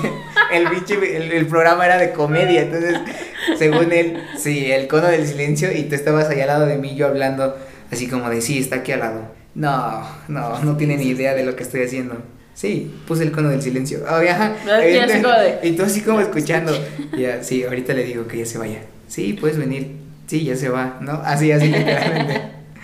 el, 0.52 0.66
bicho- 0.68 1.02
el, 1.02 1.32
el 1.32 1.46
programa 1.46 1.84
era 1.84 1.98
de 1.98 2.12
comedia, 2.12 2.62
entonces, 2.62 2.98
según 3.58 3.92
él, 3.92 4.22
sí, 4.38 4.70
el 4.72 4.88
cono 4.88 5.08
del 5.08 5.26
silencio 5.26 5.70
y 5.70 5.82
tú 5.84 5.94
estabas 5.94 6.30
ahí 6.30 6.40
al 6.40 6.46
lado 6.46 6.64
de 6.66 6.78
mí, 6.78 6.94
yo 6.94 7.06
hablando 7.08 7.54
así 7.92 8.06
como 8.08 8.30
de, 8.30 8.40
sí, 8.40 8.58
está 8.58 8.76
aquí 8.76 8.92
al 8.92 9.00
lado. 9.00 9.20
No, 9.54 10.02
no, 10.28 10.58
no 10.64 10.76
tiene 10.78 10.96
ni 10.96 11.08
idea 11.08 11.34
de 11.34 11.44
lo 11.44 11.56
que 11.56 11.62
estoy 11.62 11.82
haciendo. 11.84 12.16
Sí, 12.54 12.94
puse 13.06 13.24
el 13.24 13.32
cono 13.32 13.48
del 13.50 13.62
silencio. 13.62 14.04
Ah, 14.08 14.22
ya, 14.22 15.60
Y 15.62 15.72
tú 15.72 15.82
así 15.82 16.00
como 16.02 16.20
escuchando. 16.20 16.72
Ya, 17.16 17.42
sí, 17.42 17.64
ahorita 17.64 17.92
le 17.94 18.04
digo 18.04 18.26
que 18.26 18.38
ya 18.38 18.46
se 18.46 18.58
vaya. 18.58 18.80
Sí, 19.08 19.32
puedes 19.34 19.58
venir. 19.58 19.96
Sí, 20.26 20.44
ya 20.44 20.56
se 20.56 20.68
va, 20.68 20.98
¿no? 21.00 21.20
Así, 21.24 21.52
así 21.52 21.66
literalmente. 21.66 22.40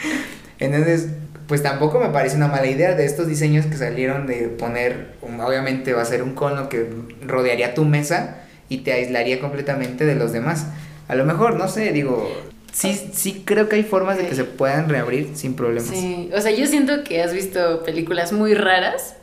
Entonces, 0.58 1.08
pues 1.46 1.62
tampoco 1.62 1.98
me 1.98 2.10
parece 2.10 2.36
una 2.36 2.48
mala 2.48 2.66
idea 2.66 2.94
de 2.94 3.04
estos 3.04 3.26
diseños 3.26 3.66
que 3.66 3.76
salieron 3.76 4.26
de 4.26 4.48
poner, 4.48 5.14
obviamente 5.22 5.92
va 5.92 6.02
a 6.02 6.04
ser 6.04 6.22
un 6.22 6.34
cono 6.34 6.68
que 6.68 6.86
rodearía 7.26 7.74
tu 7.74 7.84
mesa 7.84 8.36
y 8.68 8.78
te 8.78 8.92
aislaría 8.92 9.40
completamente 9.40 10.04
de 10.04 10.14
los 10.14 10.32
demás. 10.32 10.66
A 11.08 11.16
lo 11.16 11.24
mejor, 11.24 11.56
no 11.56 11.66
sé, 11.66 11.90
digo, 11.90 12.30
sí, 12.72 13.10
sí 13.12 13.42
creo 13.44 13.68
que 13.68 13.76
hay 13.76 13.82
formas 13.82 14.16
de 14.16 14.28
que 14.28 14.34
se 14.36 14.44
puedan 14.44 14.88
reabrir 14.88 15.30
sin 15.34 15.54
problemas. 15.54 15.90
Sí, 15.90 16.30
o 16.32 16.40
sea, 16.40 16.52
yo 16.52 16.66
siento 16.66 17.02
que 17.02 17.20
has 17.20 17.32
visto 17.32 17.82
películas 17.82 18.32
muy 18.32 18.54
raras. 18.54 19.16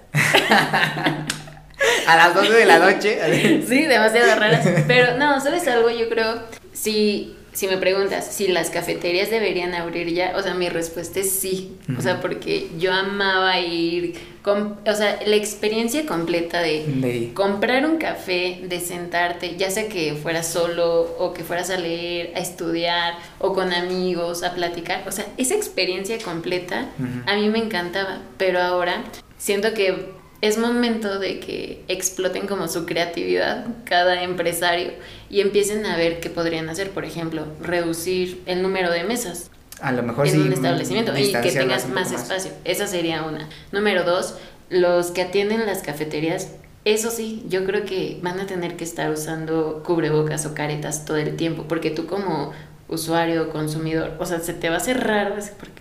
A 2.08 2.15
las 2.15 2.34
12 2.34 2.53
de 2.53 2.65
la 2.65 2.80
noche. 2.80 3.63
sí, 3.67 3.84
demasiado 3.84 4.39
raras. 4.39 4.67
Pero 4.88 5.17
no, 5.17 5.39
¿sabes 5.41 5.67
algo? 5.67 5.89
Yo 5.89 6.10
creo, 6.10 6.41
si, 6.73 7.36
si 7.51 7.67
me 7.67 7.77
preguntas 7.77 8.27
si 8.32 8.47
las 8.47 8.69
cafeterías 8.69 9.30
deberían 9.30 9.73
abrir 9.73 10.13
ya, 10.13 10.34
o 10.38 10.41
sea, 10.41 10.53
mi 10.53 10.69
respuesta 10.69 11.19
es 11.19 11.32
sí. 11.32 11.75
O 11.97 12.01
sea, 12.01 12.21
porque 12.21 12.69
yo 12.77 12.93
amaba 12.93 13.60
ir, 13.60 14.15
con, 14.41 14.77
o 14.88 14.95
sea, 14.95 15.19
la 15.25 15.36
experiencia 15.36 16.06
completa 16.06 16.62
de, 16.62 17.32
comprar 17.34 17.86
un 17.86 17.97
café, 17.97 18.62
de 18.63 18.80
sentarte, 18.80 19.58
ya 19.58 19.69
sea 19.69 19.89
que 19.89 20.13
fueras 20.15 20.47
solo 20.47 21.15
o 21.19 21.34
que 21.34 21.43
fueras 21.43 21.69
a 21.69 21.77
leer, 21.77 22.32
a 22.36 22.39
estudiar 22.39 23.15
o 23.39 23.53
con 23.53 23.73
amigos, 23.73 24.43
a 24.43 24.53
platicar. 24.53 25.03
O 25.08 25.12
sea, 25.12 25.25
esa 25.38 25.56
experiencia 25.56 26.17
completa 26.19 26.88
a 27.25 27.36
mí 27.36 27.49
me 27.49 27.60
encantaba, 27.60 28.19
pero 28.38 28.62
ahora 28.62 29.03
siento 29.38 29.73
que 29.73 30.17
es 30.41 30.58
momento 30.58 31.19
de 31.19 31.39
que 31.39 31.84
exploten 31.88 32.47
como 32.47 32.67
su 32.67 32.86
creatividad 32.86 33.65
cada 33.86 34.21
empresario 34.23 34.91
y 35.30 35.41
empiecen 35.41 35.86
a 35.86 35.97
ver 35.97 36.19
qué 36.19 36.30
podrían 36.30 36.69
hacer, 36.69 36.91
por 36.91 37.06
ejemplo, 37.06 37.45
reducir 37.62 38.41
el 38.45 38.62
número 38.62 38.91
de 38.91 39.04
mesas 39.04 39.50
A 39.82 39.91
lo 39.91 40.04
mejor 40.04 40.28
en 40.28 40.34
sí. 40.34 40.39
un 40.39 40.54
establecimiento 40.54 41.17
y 41.17 41.32
que 41.32 41.52
tengas 41.52 41.89
más 41.89 42.12
espacio. 42.12 42.52
Esa 42.65 42.88
sería 42.88 43.23
una. 43.23 43.50
Número 43.71 44.04
dos, 44.04 44.36
los 44.69 45.08
que 45.08 45.23
atienden 45.23 45.65
las 45.65 45.82
cafeterías, 45.82 46.50
eso 46.86 47.10
sí, 47.10 47.43
yo 47.50 47.65
creo 47.65 47.84
que 47.84 48.19
van 48.21 48.39
a 48.39 48.45
tener 48.45 48.78
que 48.78 48.84
estar 48.84 49.10
usando 49.12 49.82
cubrebocas 49.84 50.45
o 50.45 50.54
caretas 50.54 51.04
todo 51.04 51.17
el 51.17 51.36
tiempo, 51.36 51.65
porque 51.67 51.89
tú 51.89 52.06
como 52.06 52.54
usuario 52.89 53.43
o 53.43 53.50
consumidor, 53.50 54.13
o 54.19 54.26
sea, 54.26 54.39
se 54.39 54.54
te 54.54 54.69
va 54.69 54.76
a 54.76 54.78
hacer 54.78 55.06
raro, 55.06 55.36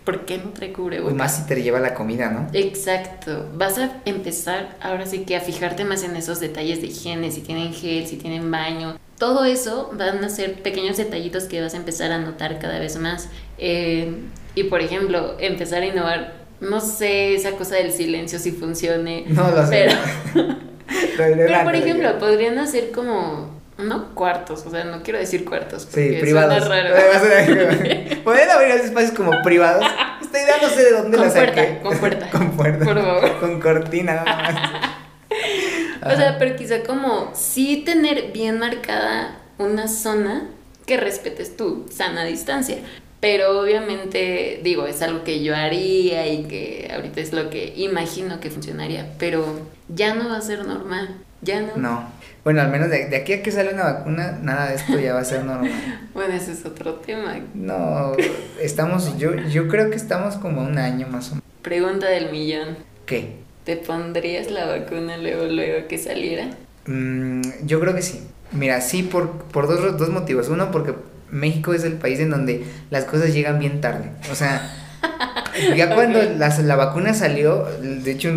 ¿por 0.04 0.24
qué, 0.24 0.38
no 0.38 0.50
trae 0.50 0.70
Y 0.70 0.72
cubrebocas? 0.72 1.14
más 1.16 1.36
si 1.36 1.46
te 1.46 1.62
lleva 1.62 1.78
la 1.80 1.94
comida, 1.94 2.30
¿no? 2.30 2.48
Exacto, 2.52 3.48
vas 3.54 3.78
a 3.78 4.02
empezar 4.04 4.76
ahora 4.80 5.06
sí 5.06 5.20
que 5.24 5.36
a 5.36 5.40
fijarte 5.40 5.84
más 5.84 6.02
en 6.02 6.16
esos 6.16 6.40
detalles 6.40 6.80
de 6.80 6.88
higiene, 6.88 7.30
si 7.30 7.42
tienen 7.42 7.72
gel, 7.72 8.06
si 8.06 8.16
tienen 8.16 8.50
baño, 8.50 8.96
todo 9.18 9.44
eso 9.44 9.90
van 9.94 10.22
a 10.24 10.28
ser 10.28 10.62
pequeños 10.62 10.96
detallitos 10.96 11.44
que 11.44 11.60
vas 11.60 11.74
a 11.74 11.78
empezar 11.78 12.12
a 12.12 12.18
notar 12.18 12.58
cada 12.58 12.78
vez 12.78 12.98
más. 12.98 13.28
Eh, 13.58 14.12
y 14.54 14.64
por 14.64 14.80
ejemplo, 14.80 15.36
empezar 15.38 15.82
a 15.82 15.86
innovar, 15.86 16.34
no 16.60 16.80
sé, 16.80 17.34
esa 17.34 17.52
cosa 17.52 17.76
del 17.76 17.92
silencio 17.92 18.38
si 18.38 18.52
funcione, 18.52 19.24
No 19.28 19.50
lo 19.50 19.66
sé. 19.66 19.88
pero, 20.34 20.46
pero 21.16 21.64
por 21.64 21.74
ejemplo, 21.74 22.18
podrían 22.18 22.58
hacer 22.58 22.90
como, 22.92 23.55
no 23.78 24.14
cuartos, 24.14 24.64
o 24.66 24.70
sea, 24.70 24.84
no 24.84 25.02
quiero 25.02 25.18
decir 25.18 25.44
cuartos, 25.44 25.86
Sí, 25.90 26.16
privados. 26.20 26.64
suena 26.64 26.88
raro. 26.90 26.94
Podrían 28.24 28.50
abrir 28.50 28.70
espacios 28.76 29.12
como 29.12 29.32
privados. 29.42 29.84
Esta 30.22 30.42
idea 30.42 30.56
no 30.62 30.68
sé 30.68 30.84
de 30.84 30.90
dónde 30.92 31.16
Con 31.18 31.26
la 31.26 31.32
saqué. 31.32 31.52
puerta, 31.52 31.80
con 31.82 31.98
puerta. 31.98 32.30
con 32.30 32.50
puerta. 32.56 32.84
Por 32.84 33.00
favor. 33.02 33.40
Con 33.40 33.60
cortina 33.60 34.14
nada 34.24 34.36
más. 34.36 36.12
O 36.12 36.16
sea, 36.16 36.38
pero 36.38 36.56
quizá 36.56 36.82
como 36.82 37.32
sí 37.34 37.82
tener 37.84 38.30
bien 38.32 38.58
marcada 38.58 39.38
una 39.58 39.88
zona 39.88 40.46
que 40.86 40.96
respetes 40.96 41.56
tu 41.56 41.86
sana 41.90 42.24
distancia. 42.24 42.78
Pero 43.18 43.60
obviamente, 43.60 44.60
digo, 44.62 44.86
es 44.86 45.02
algo 45.02 45.24
que 45.24 45.42
yo 45.42 45.56
haría 45.56 46.26
y 46.28 46.44
que 46.44 46.90
ahorita 46.94 47.20
es 47.20 47.32
lo 47.32 47.50
que 47.50 47.72
imagino 47.76 48.38
que 48.40 48.50
funcionaría. 48.50 49.14
Pero 49.18 49.44
ya 49.88 50.14
no 50.14 50.28
va 50.28 50.36
a 50.36 50.40
ser 50.42 50.64
normal. 50.64 51.08
Ya 51.46 51.60
no. 51.62 51.76
No. 51.76 52.08
Bueno, 52.42 52.60
al 52.60 52.70
menos 52.70 52.90
de, 52.90 53.06
de 53.06 53.16
aquí 53.16 53.32
a 53.32 53.42
que 53.42 53.50
sale 53.50 53.72
una 53.72 53.84
vacuna, 53.84 54.38
nada 54.42 54.68
de 54.68 54.76
esto 54.76 54.98
ya 54.98 55.14
va 55.14 55.20
a 55.20 55.24
ser 55.24 55.44
normal. 55.44 55.70
Bueno, 56.14 56.34
ese 56.34 56.52
es 56.52 56.64
otro 56.64 56.94
tema. 56.94 57.36
No, 57.54 58.12
estamos, 58.60 59.18
yo, 59.18 59.34
yo 59.34 59.68
creo 59.68 59.90
que 59.90 59.96
estamos 59.96 60.36
como 60.36 60.62
un 60.62 60.78
año 60.78 61.06
más 61.08 61.28
o 61.28 61.34
menos. 61.36 61.44
Pregunta 61.62 62.06
del 62.06 62.30
millón. 62.32 62.76
¿Qué? 63.04 63.36
¿Te 63.64 63.76
pondrías 63.76 64.50
la 64.50 64.66
vacuna 64.66 65.18
luego, 65.18 65.44
luego 65.46 65.88
que 65.88 65.98
saliera? 65.98 66.50
Mm, 66.86 67.42
yo 67.64 67.80
creo 67.80 67.94
que 67.94 68.02
sí. 68.02 68.22
Mira, 68.52 68.80
sí, 68.80 69.02
por, 69.02 69.30
por 69.44 69.66
dos, 69.68 69.98
dos 69.98 70.08
motivos. 70.08 70.48
Uno, 70.48 70.70
porque 70.70 70.94
México 71.30 71.74
es 71.74 71.84
el 71.84 71.94
país 71.94 72.18
en 72.20 72.30
donde 72.30 72.64
las 72.90 73.04
cosas 73.04 73.34
llegan 73.34 73.58
bien 73.58 73.80
tarde. 73.80 74.10
O 74.30 74.34
sea, 74.34 74.72
ya 75.76 75.94
cuando 75.94 76.20
la 76.22 76.76
vacuna 76.76 77.14
salió, 77.14 77.66
de 77.80 78.10
hecho, 78.10 78.30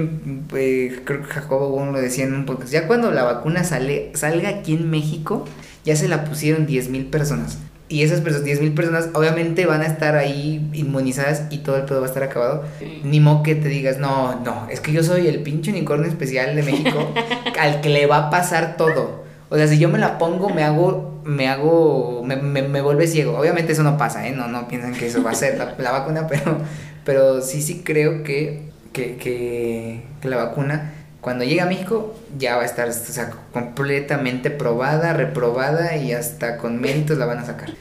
eh, 0.56 1.02
creo 1.04 1.22
que 1.22 1.28
Jacobo 1.28 1.70
Wong 1.70 1.92
lo 1.92 2.02
decía 2.02 2.26
en 2.26 2.34
un 2.34 2.46
podcast, 2.46 2.72
ya 2.72 2.88
cuando 2.88 3.12
la 3.12 3.24
vacuna 3.24 3.64
sale, 3.64 4.12
salga 4.16 4.50
aquí 4.50 4.74
en 4.74 4.90
México, 4.90 5.46
ya 5.86 5.96
se 5.96 6.08
la 6.08 6.26
pusieron 6.26 6.66
10 6.66 6.90
mil 6.90 7.06
personas. 7.06 7.58
Y 7.92 8.04
esas 8.04 8.22
personas, 8.22 8.46
10 8.46 8.62
mil 8.62 8.74
personas, 8.74 9.10
obviamente 9.14 9.66
van 9.66 9.82
a 9.82 9.88
estar 9.88 10.16
ahí 10.16 10.70
inmunizadas 10.74 11.46
y 11.50 11.60
todo 11.60 11.76
el 11.78 11.86
pedo 11.86 12.02
va 12.02 12.06
a 12.06 12.10
estar 12.10 12.22
acabado. 12.22 12.64
Sí. 12.78 13.02
Ni 13.04 13.20
modo 13.20 13.42
que 13.42 13.56
te 13.56 13.68
digas, 13.68 13.98
no, 13.98 14.40
no, 14.46 14.68
es 14.70 14.80
que 14.80 14.92
yo 14.92 15.04
soy 15.04 15.28
el 15.28 15.42
pinche 15.42 15.72
unicornio 15.72 16.08
especial 16.08 16.56
de 16.56 16.62
México 16.62 17.12
al 17.60 17.82
que 17.82 17.90
le 17.90 18.06
va 18.06 18.28
a 18.28 18.30
pasar 18.30 18.78
todo. 18.78 19.24
O 19.50 19.58
sea, 19.58 19.68
si 19.68 19.80
yo 19.80 19.90
me 19.90 19.98
la 19.98 20.20
pongo, 20.20 20.50
me 20.50 20.64
hago, 20.64 21.20
me 21.24 21.48
hago, 21.48 22.22
me, 22.24 22.36
me, 22.36 22.62
me 22.62 22.82
vuelve 22.82 23.08
ciego. 23.08 23.36
Obviamente 23.36 23.72
eso 23.72 23.82
no 23.82 23.98
pasa, 23.98 24.28
¿eh? 24.28 24.32
No, 24.32 24.48
no 24.48 24.68
piensan 24.68 24.94
que 24.94 25.08
eso 25.08 25.24
va 25.24 25.32
a 25.32 25.36
ser 25.36 25.58
la, 25.58 25.74
la 25.80 25.92
vacuna, 25.92 26.28
pero, 26.28 26.60
pero 27.06 27.42
sí, 27.42 27.62
sí 27.62 27.82
creo 27.84 28.24
que, 28.24 28.70
que, 28.94 29.18
que, 29.18 30.04
que 30.22 30.28
la 30.30 30.38
vacuna, 30.38 30.94
cuando 31.22 31.44
llegue 31.44 31.62
a 31.62 31.66
México, 31.66 32.16
ya 32.38 32.56
va 32.56 32.64
a 32.64 32.66
estar 32.66 32.90
o 32.90 32.94
sea, 32.94 33.32
completamente 33.52 34.52
probada, 34.52 35.14
reprobada 35.14 35.98
y 35.98 36.14
hasta 36.14 36.58
con 36.58 36.80
méritos 36.80 37.18
la 37.18 37.26
van 37.26 37.40
a 37.40 37.46
sacar. 37.46 37.70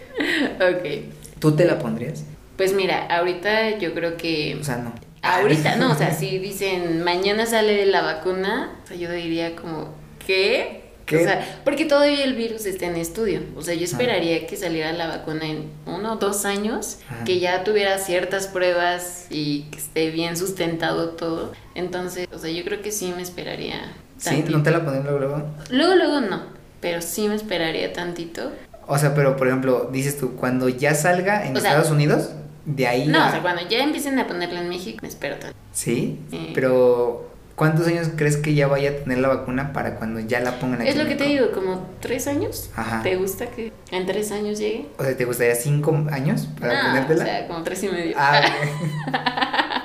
Ok. 0.57 1.15
¿Tú 1.39 1.55
te 1.55 1.65
la 1.65 1.79
pondrías? 1.79 2.25
Pues 2.57 2.73
mira, 2.73 3.07
ahorita 3.07 3.79
yo 3.79 3.95
creo 3.95 4.17
que... 4.17 4.57
O 4.61 4.65
sea, 4.65 4.79
no. 4.79 4.93
Ahorita, 5.23 5.77
no, 5.79 5.93
o 5.93 5.95
sea, 5.95 6.13
si 6.13 6.39
dicen 6.39 7.05
mañana 7.05 7.47
sale 7.47 7.87
la 7.87 8.03
vacuna, 8.03 8.73
o 8.83 8.87
sea, 8.87 8.97
yo 8.97 9.11
diría 9.13 9.55
como, 9.55 9.95
¿qué? 10.27 10.88
¿Qué? 11.09 11.17
O 11.17 11.21
sea, 11.21 11.61
porque 11.65 11.87
todavía 11.87 12.23
el 12.23 12.35
virus 12.35 12.67
está 12.67 12.87
en 12.87 12.97
estudio. 12.97 13.41
O 13.57 13.63
sea, 13.63 13.75
yo 13.75 13.85
esperaría 13.85 14.47
que 14.47 14.57
saliera 14.57 14.93
la 14.93 15.07
vacuna 15.09 15.47
en 15.47 15.71
uno 15.87 16.13
o 16.13 16.17
dos 16.17 16.45
años, 16.45 16.99
Ajá. 17.09 17.25
que 17.25 17.41
ya 17.41 17.65
tuviera 17.65 17.99
ciertas 17.99 18.47
pruebas 18.47 19.27
y 19.31 19.63
que 19.71 19.79
esté 19.79 20.11
bien 20.11 20.37
sustentado 20.37 21.11
todo. 21.11 21.53
Entonces, 21.75 22.29
o 22.33 22.39
sea, 22.39 22.51
yo 22.51 22.63
creo 22.65 22.83
que 22.83 22.93
sí 22.93 23.13
me 23.17 23.23
esperaría. 23.23 23.93
¿Sí? 24.19 24.45
¿No 24.49 24.63
te 24.63 24.71
la 24.71 24.85
pondrías 24.85 25.05
luego, 25.05 25.19
luego? 25.21 25.43
Luego, 25.71 25.95
luego 25.95 26.21
no, 26.21 26.43
pero 26.81 27.01
sí 27.01 27.27
me 27.29 27.35
esperaría 27.37 27.93
tantito. 27.93 28.51
O 28.87 28.99
sea, 28.99 29.15
pero 29.15 29.37
por 29.37 29.47
ejemplo, 29.49 29.89
dices 29.93 30.19
tú, 30.19 30.35
cuando 30.37 30.69
ya 30.69 30.95
salga 30.95 31.47
en 31.47 31.57
O 31.57 31.61
sea, 31.61 31.71
Estados 31.71 31.91
Unidos, 31.93 32.31
de 32.67 32.87
ahí. 32.87 33.07
No, 33.07 33.23
a- 33.23 33.29
o 33.29 33.31
sea, 33.31 33.41
cuando 33.43 33.63
ya 33.69 33.83
empiecen 33.83 34.19
a 34.19 34.27
ponerla 34.27 34.61
en 34.61 34.69
México, 34.69 34.99
me 35.03 35.09
espero 35.09 35.37
tanto. 35.37 35.57
Sí, 35.73 36.19
Sí. 36.31 36.51
pero 36.55 37.28
¿cuántos 37.59 37.87
años 37.89 38.09
crees 38.17 38.37
que 38.39 38.55
ya 38.55 38.69
vaya 38.69 38.91
a 38.91 38.93
tener 38.95 39.19
la 39.19 39.29
vacuna 39.29 39.73
para 39.75 39.97
cuando 39.97 40.21
ya 40.21 40.41
la 40.41 40.59
pongan 40.59 40.81
aquí? 40.81 40.91
Es 40.91 40.97
lo 40.97 41.07
que 41.07 41.17
te 41.17 41.25
digo, 41.25 41.51
como 41.53 41.91
tres 42.01 42.27
años. 42.27 42.71
Ajá. 42.75 43.03
¿Te 43.03 43.17
gusta 43.17 43.47
que 43.47 43.73
en 43.91 44.07
tres 44.07 44.31
años 44.33 44.59
llegue? 44.59 44.87
O 44.97 45.05
sea, 45.05 45.17
¿te 45.17 45.25
gustaría 45.25 45.55
cinco 45.57 46.07
años 46.11 46.49
para 46.59 46.83
no, 46.83 46.89
ponértela? 46.89 47.25
o 47.25 47.27
sea, 47.27 47.47
como 47.49 47.63
tres 47.65 47.83
y 47.83 47.89
medio. 47.89 48.17
Ah. 48.17 49.85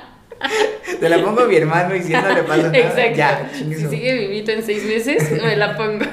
Te 1.00 1.08
la 1.08 1.22
pongo 1.22 1.40
a 1.40 1.46
mi 1.46 1.56
hermano 1.56 1.96
y 1.96 2.02
si 2.02 2.12
no 2.12 2.32
le 2.32 2.42
pasa 2.44 2.62
nada. 2.62 2.78
Exacto. 2.78 3.16
Ya, 3.16 3.50
si 3.52 3.74
sigue 3.74 4.14
vivito 4.14 4.52
en 4.52 4.62
seis 4.62 4.84
meses, 4.84 5.30
me 5.42 5.56
la 5.56 5.76
pongo. 5.76 6.04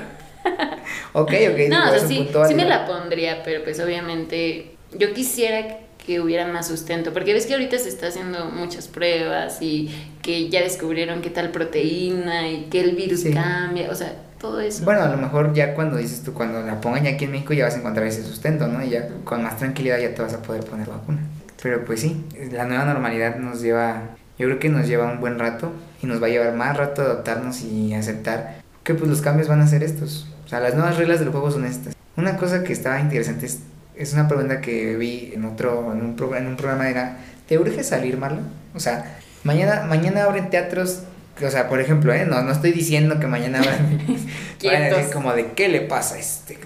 Ok, 1.13 1.33
ok. 1.51 1.69
no, 1.69 1.89
o 1.89 1.91
sea, 1.91 2.07
sí, 2.07 2.29
sí 2.47 2.55
me 2.55 2.65
la 2.65 2.85
pondría, 2.87 3.43
pero 3.43 3.63
pues 3.63 3.79
obviamente 3.79 4.75
yo 4.93 5.13
quisiera 5.13 5.79
que 6.05 6.19
hubiera 6.19 6.47
más 6.47 6.67
sustento, 6.67 7.13
porque 7.13 7.33
ves 7.33 7.45
que 7.45 7.53
ahorita 7.53 7.77
se 7.77 7.89
está 7.89 8.07
haciendo 8.07 8.45
muchas 8.45 8.87
pruebas 8.87 9.61
y 9.61 9.89
que 10.21 10.49
ya 10.49 10.61
descubrieron 10.61 11.21
qué 11.21 11.29
tal 11.29 11.51
proteína 11.51 12.49
y 12.49 12.65
que 12.65 12.81
el 12.81 12.95
virus 12.95 13.21
Sí. 13.21 13.31
cambia, 13.33 13.89
o 13.91 13.95
sea, 13.95 14.15
todo 14.39 14.59
eso. 14.59 14.83
Bueno, 14.83 15.03
a 15.03 15.09
lo 15.09 15.17
mejor 15.17 15.53
ya 15.53 15.75
cuando 15.75 15.97
dices 15.97 16.23
tú, 16.23 16.33
cuando 16.33 16.61
la 16.63 16.81
pongan 16.81 17.03
ya 17.03 17.11
aquí 17.11 17.25
en 17.25 17.31
México 17.31 17.53
ya 17.53 17.65
vas 17.65 17.75
a 17.75 17.79
encontrar 17.79 18.07
ese 18.07 18.23
sustento, 18.23 18.67
¿no? 18.67 18.83
Y 18.83 18.89
ya 18.89 19.07
con 19.23 19.43
más 19.43 19.57
tranquilidad 19.57 19.99
ya 19.99 20.15
te 20.15 20.21
vas 20.23 20.33
a 20.33 20.41
poder 20.41 20.63
poner 20.63 20.87
vacuna. 20.87 21.19
Pero 21.61 21.85
pues 21.85 22.01
sí, 22.01 22.25
la 22.51 22.65
nueva 22.65 22.85
normalidad 22.85 23.35
nos 23.37 23.61
lleva, 23.61 24.01
yo 24.39 24.47
creo 24.47 24.57
que 24.59 24.69
nos 24.69 24.87
lleva 24.87 25.05
un 25.11 25.19
buen 25.19 25.37
rato 25.37 25.71
y 26.01 26.07
nos 26.07 26.19
va 26.21 26.25
a 26.25 26.29
llevar 26.31 26.55
más 26.55 26.75
rato 26.75 27.03
adaptarnos 27.03 27.61
y 27.61 27.93
aceptar 27.93 28.61
que 28.83 28.95
pues 28.95 29.07
los 29.07 29.21
cambios 29.21 29.47
van 29.47 29.61
a 29.61 29.67
ser 29.67 29.83
estos. 29.83 30.25
O 30.45 30.49
sea, 30.49 30.59
las 30.59 30.73
nuevas 30.73 30.97
reglas 30.97 31.19
del 31.19 31.29
juego 31.29 31.51
son 31.51 31.65
estas. 31.65 31.95
Una 32.17 32.37
cosa 32.37 32.63
que 32.63 32.73
estaba 32.73 32.99
interesante 32.99 33.45
es, 33.45 33.59
es 33.95 34.13
una 34.13 34.27
pregunta 34.27 34.61
que 34.61 34.95
vi 34.97 35.31
en 35.35 35.45
otro, 35.45 35.91
en 35.93 36.01
un, 36.01 36.15
pro- 36.15 36.35
en 36.35 36.47
un 36.47 36.57
programa 36.57 36.89
era, 36.89 37.17
¿te 37.47 37.57
urge 37.59 37.83
salir, 37.83 38.17
Marlon? 38.17 38.47
O 38.73 38.79
sea, 38.79 39.17
mañana, 39.43 39.85
mañana 39.87 40.23
abren 40.23 40.49
teatros, 40.49 41.03
o 41.43 41.49
sea, 41.49 41.67
por 41.69 41.79
ejemplo, 41.81 42.13
¿eh? 42.13 42.25
No, 42.25 42.41
no 42.41 42.51
estoy 42.51 42.71
diciendo 42.71 43.19
que 43.19 43.27
mañana 43.27 43.59
abran... 43.59 43.99
Van 44.63 44.75
a 44.75 44.79
decir 44.89 45.11
como 45.13 45.33
de 45.33 45.53
qué 45.53 45.69
le 45.69 45.81
pasa 45.81 46.15
a 46.15 46.19
este. 46.19 46.57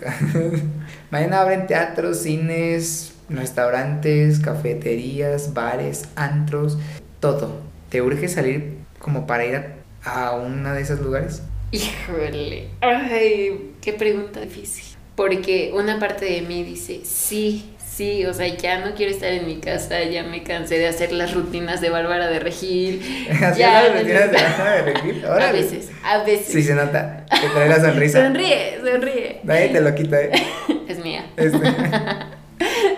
Mañana 1.12 1.42
abren 1.42 1.66
teatros, 1.68 2.24
cines, 2.24 3.14
restaurantes, 3.30 4.40
cafeterías, 4.40 5.54
bares, 5.54 6.06
antros, 6.16 6.78
todo. 7.22 7.62
¿Te 7.90 8.02
urge 8.02 8.28
salir 8.28 8.80
como 9.00 9.26
para 9.26 9.46
ir 9.46 9.56
a, 10.04 10.28
a 10.28 10.32
uno 10.36 10.74
de 10.74 10.82
esos 10.82 11.00
lugares? 11.00 11.42
Híjole, 11.72 12.68
ay, 12.82 13.72
qué 13.82 13.94
pregunta 13.94 14.42
difícil. 14.42 14.95
Porque 15.16 15.72
una 15.74 16.00
parte 16.00 16.26
de 16.26 16.42
mí 16.42 16.64
dice, 16.64 17.02
sí, 17.04 17.76
Sí, 17.96 18.26
o 18.26 18.34
sea, 18.34 18.46
ya 18.48 18.86
no 18.86 18.94
quiero 18.94 19.14
estar 19.14 19.32
en 19.32 19.46
mi 19.48 19.56
casa, 19.56 20.04
ya 20.04 20.24
me 20.24 20.44
cansé 20.44 20.78
de 20.78 20.86
hacer 20.86 21.14
las 21.14 21.34
rutinas 21.34 21.80
de 21.80 21.90
Bárbara 21.90 22.28
de 22.28 22.40
Regil. 22.40 23.02
¿Hacía 23.42 23.84
las 23.84 24.02
rutinas 24.02 24.32
de 24.32 24.38
Bárbara 24.38 24.72
de 24.74 24.82
Regil? 24.82 25.26
A 25.26 25.52
veces, 25.54 25.90
a 26.04 26.18
veces. 26.18 26.48
Sí, 26.48 26.62
se 26.62 26.76
nota. 26.76 27.26
Te 27.26 27.48
trae 27.48 27.70
la 27.70 27.80
sonrisa. 27.80 28.22
sonríe, 28.26 28.82
sonríe. 28.84 29.40
Nadie 29.44 29.70
te 29.70 29.80
lo 29.80 29.96
quita, 29.96 30.22
¿eh? 30.22 30.32
es 30.90 31.00
mía. 31.00 31.26
Este. 31.38 31.58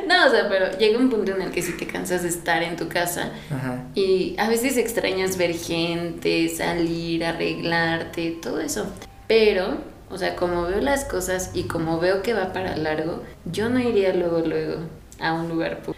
no, 0.07 0.25
o 0.25 0.31
sea, 0.31 0.49
pero 0.49 0.75
llega 0.79 0.97
un 0.97 1.11
punto 1.11 1.35
en 1.35 1.43
el 1.43 1.51
que 1.51 1.61
sí 1.61 1.73
te 1.77 1.85
cansas 1.85 2.23
de 2.23 2.29
estar 2.29 2.63
en 2.63 2.75
tu 2.75 2.89
casa 2.89 3.33
Ajá. 3.51 3.83
y 3.93 4.35
a 4.39 4.49
veces 4.49 4.77
extrañas 4.77 5.37
ver 5.37 5.53
gente, 5.53 6.49
salir, 6.49 7.23
arreglarte, 7.23 8.31
todo 8.41 8.61
eso. 8.61 8.91
Pero 9.27 9.77
o 10.09 10.17
sea, 10.17 10.35
como 10.35 10.63
veo 10.63 10.79
las 10.81 11.05
cosas 11.05 11.51
y 11.53 11.63
como 11.63 11.99
veo 11.99 12.21
que 12.21 12.33
va 12.33 12.53
para 12.53 12.77
largo, 12.77 13.23
yo 13.45 13.69
no 13.69 13.79
iría 13.79 14.13
luego, 14.13 14.39
luego 14.39 14.79
a 15.19 15.33
un 15.33 15.49
lugar 15.49 15.79
público. 15.79 15.97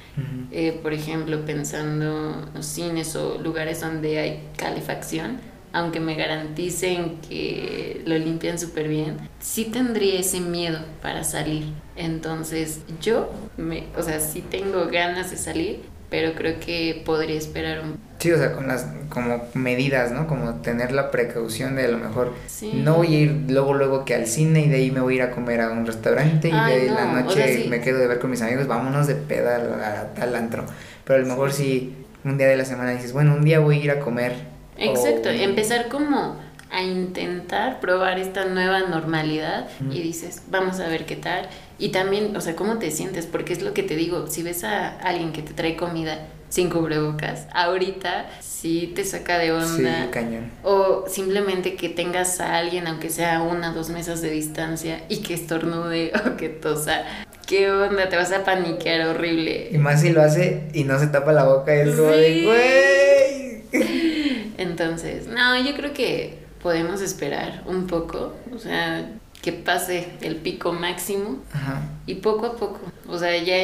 Eh, 0.51 0.79
por 0.81 0.93
ejemplo, 0.93 1.45
pensando 1.45 2.49
en 2.53 2.63
cines 2.63 3.15
o 3.15 3.37
lugares 3.37 3.81
donde 3.81 4.19
hay 4.19 4.43
calefacción, 4.57 5.39
aunque 5.71 5.99
me 5.99 6.15
garanticen 6.15 7.19
que 7.21 8.01
lo 8.05 8.17
limpian 8.17 8.57
súper 8.57 8.87
bien, 8.87 9.17
sí 9.39 9.65
tendría 9.65 10.19
ese 10.19 10.41
miedo 10.41 10.79
para 11.01 11.23
salir. 11.23 11.65
Entonces, 11.95 12.81
yo, 13.01 13.29
me, 13.57 13.85
o 13.95 14.01
sea, 14.01 14.19
sí 14.19 14.41
tengo 14.41 14.87
ganas 14.87 15.29
de 15.31 15.37
salir, 15.37 15.81
pero 16.09 16.33
creo 16.33 16.59
que 16.59 17.01
podría 17.05 17.37
esperar 17.37 17.81
un 17.81 18.09
Sí, 18.19 18.33
o 18.33 18.37
sea, 18.37 18.51
con 18.51 18.67
las 18.67 18.85
como 19.07 19.45
medidas, 19.53 20.11
¿no? 20.11 20.27
Como 20.27 20.55
tener 20.55 20.91
la 20.91 21.09
precaución 21.09 21.77
de 21.77 21.85
a 21.85 21.87
lo 21.87 21.97
mejor 21.97 22.33
no 22.73 22.95
voy 22.95 23.15
a 23.15 23.19
ir 23.19 23.45
luego 23.47 23.73
luego 23.73 24.03
que 24.03 24.13
al 24.13 24.27
cine 24.27 24.59
y 24.59 24.67
de 24.67 24.75
ahí 24.75 24.91
me 24.91 24.99
voy 24.99 25.13
a 25.13 25.15
ir 25.15 25.21
a 25.21 25.31
comer 25.31 25.61
a 25.61 25.71
un 25.71 25.85
restaurante 25.85 26.49
y 26.49 26.51
de 26.51 26.91
la 26.91 27.05
noche 27.05 27.67
me 27.69 27.79
quedo 27.79 27.97
de 27.97 28.07
ver 28.07 28.19
con 28.19 28.29
mis 28.29 28.41
amigos, 28.41 28.67
vámonos 28.67 29.07
de 29.07 29.15
peda 29.15 29.55
a, 29.55 30.13
tal 30.15 30.35
antro. 30.35 30.65
Pero 31.05 31.19
a 31.19 31.21
lo 31.21 31.27
mejor 31.29 31.53
si 31.53 31.95
un 32.25 32.37
día 32.37 32.47
de 32.47 32.57
la 32.57 32.65
semana 32.65 32.91
dices, 32.91 33.13
bueno, 33.13 33.33
un 33.33 33.45
día 33.45 33.59
voy 33.59 33.79
a 33.79 33.83
ir 33.85 33.91
a 33.91 33.99
comer. 34.01 34.33
Exacto, 34.77 35.29
empezar 35.29 35.87
como 35.87 36.37
a 36.71 36.84
intentar 36.84 37.79
probar 37.79 38.19
esta 38.19 38.45
nueva 38.45 38.82
normalidad 38.82 39.67
y 39.91 40.01
dices, 40.01 40.43
vamos 40.49 40.79
a 40.79 40.88
ver 40.88 41.05
qué 41.05 41.15
tal. 41.15 41.49
Y 41.77 41.89
también, 41.89 42.36
o 42.36 42.41
sea, 42.41 42.55
¿cómo 42.55 42.77
te 42.77 42.91
sientes? 42.91 43.25
Porque 43.25 43.53
es 43.53 43.62
lo 43.62 43.73
que 43.73 43.84
te 43.84 43.95
digo, 43.95 44.27
si 44.27 44.43
ves 44.43 44.63
a 44.63 44.99
alguien 44.99 45.32
que 45.32 45.41
te 45.41 45.53
trae 45.53 45.75
comida 45.75 46.27
sin 46.49 46.69
cubrebocas, 46.69 47.47
ahorita 47.53 48.27
sí 48.41 48.91
te 48.95 49.03
saca 49.05 49.38
de 49.38 49.51
onda. 49.51 50.03
Sí, 50.03 50.10
cañón. 50.12 50.51
O 50.63 51.05
simplemente 51.08 51.75
que 51.75 51.89
tengas 51.89 52.39
a 52.39 52.58
alguien, 52.58 52.88
aunque 52.88 53.10
sea 53.10 53.41
una 53.41 53.71
o 53.71 53.73
dos 53.73 53.89
mesas 53.89 54.21
de 54.21 54.29
distancia, 54.32 55.03
y 55.10 55.17
que 55.17 55.34
estornude 55.34 56.12
o 56.25 56.38
que 56.38 56.49
tosa. 56.49 57.03
¿Qué 57.47 57.71
onda? 57.71 58.10
Te 58.10 58.15
vas 58.15 58.32
a 58.32 58.43
paniquear 58.43 59.08
horrible. 59.08 59.69
Y 59.71 59.77
más 59.79 60.01
si 60.01 60.12
lo 60.12 60.21
hace 60.21 60.67
y 60.73 60.84
no 60.84 60.99
se 60.99 61.08
tapa 61.08 61.32
la 61.32 61.45
boca, 61.45 61.73
es 61.73 61.95
como 61.95 62.12
de, 62.12 62.43
güey. 62.43 63.39
Entonces, 64.58 65.27
no, 65.27 65.60
yo 65.60 65.73
creo 65.75 65.93
que 65.93 66.38
podemos 66.61 67.01
esperar 67.01 67.63
un 67.65 67.87
poco, 67.87 68.35
o 68.53 68.57
sea, 68.57 69.09
que 69.41 69.53
pase 69.53 70.09
el 70.21 70.35
pico 70.37 70.73
máximo 70.73 71.37
Ajá. 71.53 71.81
y 72.05 72.15
poco 72.15 72.45
a 72.45 72.55
poco, 72.55 72.79
o 73.07 73.17
sea, 73.17 73.37
ya 73.41 73.55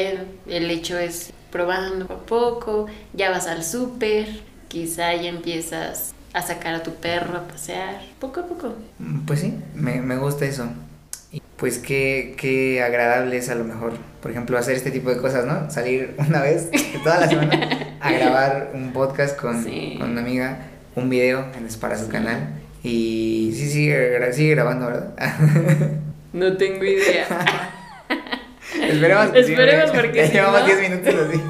el, 0.46 0.70
hecho 0.70 0.98
es 0.98 1.32
probando 1.50 2.06
poco 2.06 2.20
a 2.20 2.26
poco, 2.26 2.86
ya 3.12 3.30
vas 3.30 3.46
al 3.46 3.62
súper, 3.62 4.26
quizá 4.68 5.14
ya 5.14 5.28
empiezas 5.28 6.14
a 6.32 6.42
sacar 6.42 6.74
a 6.74 6.82
tu 6.82 6.94
perro 6.94 7.36
a 7.36 7.48
pasear, 7.48 8.00
poco 8.18 8.40
a 8.40 8.46
poco. 8.46 8.74
Mm, 8.98 9.20
pues 9.20 9.40
sí, 9.40 9.54
me, 9.74 10.00
me 10.00 10.16
gusta 10.16 10.44
eso. 10.44 10.66
Y 11.32 11.42
pues 11.56 11.78
qué, 11.78 12.34
qué 12.38 12.82
agradable 12.82 13.36
es 13.36 13.48
a 13.48 13.54
lo 13.54 13.64
mejor, 13.64 13.94
por 14.22 14.30
ejemplo, 14.30 14.56
hacer 14.56 14.76
este 14.76 14.90
tipo 14.90 15.10
de 15.10 15.18
cosas, 15.18 15.44
¿no? 15.44 15.70
Salir 15.70 16.14
una 16.18 16.40
vez 16.40 16.70
toda 17.02 17.20
la 17.20 17.28
semana 17.28 17.96
a 18.00 18.12
grabar 18.12 18.70
un 18.74 18.92
podcast 18.92 19.38
con, 19.38 19.62
con 19.62 20.10
una 20.10 20.20
amiga, 20.20 20.58
un 20.94 21.10
video 21.10 21.46
para 21.80 21.98
su 21.98 22.08
canal 22.08 22.65
y 22.86 23.52
sí, 23.52 23.68
sigue, 23.68 24.32
sigue 24.32 24.54
grabando, 24.54 24.86
¿verdad? 24.86 25.12
no 26.32 26.56
tengo 26.56 26.84
idea. 26.84 27.26
Esperemos, 28.80 29.34
Esperemos 29.34 29.90
porque. 29.90 30.28
llevamos 30.32 30.66
10 30.66 30.80
minutos 30.82 31.14
así. 31.14 31.40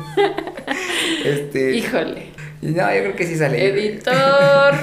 Este, 1.27 1.77
Híjole. 1.77 2.29
No, 2.63 2.95
yo 2.95 3.01
creo 3.01 3.17
que 3.17 3.27
sí 3.27 3.37
sale. 3.37 3.67
Editor. 3.67 4.77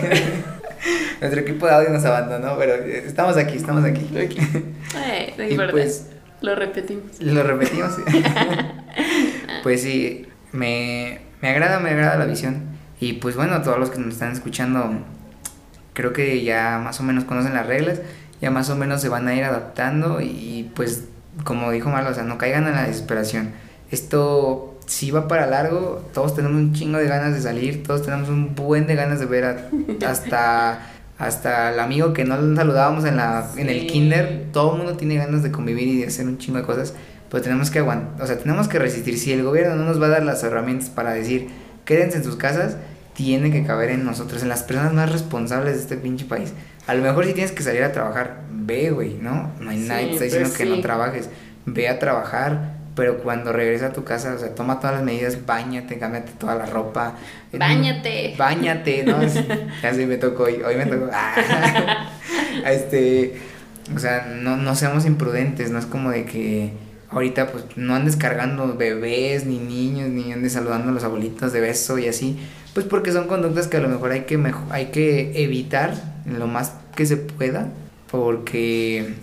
Nuestro 1.21 1.41
equipo 1.41 1.65
de 1.65 1.71
audio 1.71 1.89
nos 1.89 2.05
abandonó, 2.05 2.55
pero 2.59 2.75
estamos 2.75 3.35
aquí, 3.35 3.57
estamos 3.57 3.83
aquí. 3.83 4.07
aquí. 4.15 4.37
Eh, 5.07 5.55
no 5.55 5.71
pues, 5.71 6.09
lo 6.41 6.53
repetimos. 6.53 7.19
Lo 7.19 7.41
repetimos. 7.41 7.93
pues 9.63 9.81
sí, 9.81 10.27
me, 10.51 11.21
me 11.41 11.49
agrada, 11.49 11.79
me 11.79 11.89
agrada 11.89 12.17
la 12.17 12.25
visión. 12.25 12.77
Y 12.99 13.13
pues 13.13 13.35
bueno, 13.35 13.59
todos 13.63 13.79
los 13.79 13.89
que 13.89 13.97
nos 13.97 14.13
están 14.13 14.33
escuchando 14.33 15.03
creo 15.93 16.13
que 16.13 16.43
ya 16.43 16.79
más 16.83 16.99
o 16.99 17.03
menos 17.03 17.23
conocen 17.23 17.53
las 17.53 17.67
reglas, 17.67 17.99
ya 18.41 18.51
más 18.51 18.69
o 18.69 18.75
menos 18.75 19.01
se 19.01 19.09
van 19.09 19.27
a 19.27 19.35
ir 19.35 19.43
adaptando 19.43 20.21
y 20.21 20.71
pues 20.75 21.05
como 21.43 21.71
dijo 21.71 21.89
Marlo, 21.89 22.11
o 22.11 22.13
sea, 22.13 22.23
no 22.23 22.37
caigan 22.37 22.67
en 22.67 22.73
la 22.73 22.83
desesperación. 22.83 23.51
Esto 23.91 24.73
si 24.85 25.11
va 25.11 25.27
para 25.27 25.47
largo, 25.47 26.05
todos 26.13 26.35
tenemos 26.35 26.57
un 26.57 26.73
chingo 26.73 26.97
de 26.97 27.07
ganas 27.07 27.33
de 27.33 27.41
salir, 27.41 27.83
todos 27.83 28.03
tenemos 28.03 28.29
un 28.29 28.55
buen 28.55 28.85
de 28.87 28.95
ganas 28.95 29.19
de 29.19 29.25
ver 29.25 29.69
hasta 30.05 30.89
hasta 31.17 31.71
el 31.71 31.79
amigo 31.79 32.11
que 32.11 32.25
no 32.25 32.35
saludábamos 32.55 33.05
en 33.05 33.17
la 33.17 33.49
en 33.55 33.69
el 33.69 33.87
kinder, 33.87 34.47
todo 34.51 34.73
el 34.73 34.77
mundo 34.79 34.97
tiene 34.97 35.15
ganas 35.15 35.43
de 35.43 35.51
convivir 35.51 35.87
y 35.87 35.99
de 35.99 36.07
hacer 36.07 36.27
un 36.27 36.37
chingo 36.37 36.57
de 36.57 36.65
cosas, 36.65 36.93
pero 37.29 37.41
tenemos 37.43 37.69
que 37.69 37.79
aguantar, 37.79 38.21
o 38.21 38.27
sea, 38.27 38.37
tenemos 38.37 38.67
que 38.67 38.79
resistir. 38.79 39.17
Si 39.17 39.31
el 39.31 39.43
gobierno 39.43 39.75
no 39.75 39.85
nos 39.85 40.01
va 40.01 40.07
a 40.07 40.09
dar 40.09 40.23
las 40.23 40.43
herramientas 40.43 40.89
para 40.89 41.13
decir, 41.13 41.49
quédense 41.85 42.17
en 42.17 42.23
sus 42.23 42.35
casas, 42.35 42.77
tiene 43.13 43.51
que 43.51 43.63
caber 43.63 43.91
en 43.91 44.05
nosotros, 44.05 44.41
en 44.43 44.49
las 44.49 44.63
personas 44.63 44.93
más 44.93 45.11
responsables 45.11 45.75
de 45.75 45.81
este 45.81 45.97
pinche 45.97 46.25
país. 46.25 46.53
A 46.87 46.93
lo 46.93 47.03
mejor 47.03 47.25
si 47.25 47.33
tienes 47.33 47.51
que 47.51 47.63
salir 47.63 47.83
a 47.83 47.91
trabajar, 47.91 48.41
ve, 48.51 48.91
güey, 48.91 49.15
¿no? 49.15 49.51
No 49.59 49.69
hay 49.69 49.77
nadie 49.77 50.07
que 50.07 50.13
está 50.13 50.25
diciendo 50.25 50.49
pues 50.49 50.57
que 50.57 50.65
no 50.65 50.81
trabajes. 50.81 51.29
Ve 51.65 51.87
a 51.87 51.99
trabajar, 51.99 52.75
pero 52.95 53.19
cuando 53.19 53.53
regresas 53.53 53.91
a 53.91 53.93
tu 53.93 54.03
casa, 54.03 54.33
o 54.33 54.39
sea, 54.39 54.53
toma 54.53 54.79
todas 54.79 54.97
las 54.97 55.03
medidas, 55.03 55.45
bañate, 55.45 55.97
cámbiate 55.97 56.33
toda 56.33 56.55
la 56.55 56.65
ropa. 56.65 57.13
Báñate. 57.53 58.35
Bañate, 58.37 59.03
¿no? 59.03 59.17
Así 59.17 60.05
me 60.05 60.17
tocó 60.17 60.43
hoy, 60.43 60.61
hoy 60.65 60.75
me 60.75 60.85
tocó. 60.85 61.09
este, 62.65 63.39
o 63.95 63.99
sea, 63.99 64.27
no, 64.41 64.57
no 64.57 64.75
seamos 64.75 65.05
imprudentes, 65.05 65.71
no 65.71 65.79
es 65.79 65.85
como 65.85 66.11
de 66.11 66.25
que 66.25 66.73
ahorita 67.09 67.51
pues 67.51 67.65
no 67.75 67.95
andes 67.95 68.15
cargando 68.15 68.75
bebés 68.75 69.45
ni 69.45 69.59
niños, 69.59 70.09
ni 70.09 70.33
andes 70.33 70.53
saludando 70.53 70.89
a 70.89 70.93
los 70.93 71.03
abuelitos 71.03 71.53
de 71.53 71.61
beso 71.61 71.97
y 71.99 72.07
así 72.07 72.39
pues 72.73 72.85
porque 72.85 73.11
son 73.11 73.27
conductas 73.27 73.67
que 73.67 73.77
a 73.77 73.81
lo 73.81 73.89
mejor 73.89 74.11
hay 74.11 74.21
que, 74.21 74.41
hay 74.69 74.87
que 74.87 75.43
evitar 75.43 75.93
lo 76.25 76.47
más 76.47 76.73
que 76.95 77.05
se 77.05 77.17
pueda, 77.17 77.69
porque 78.11 79.13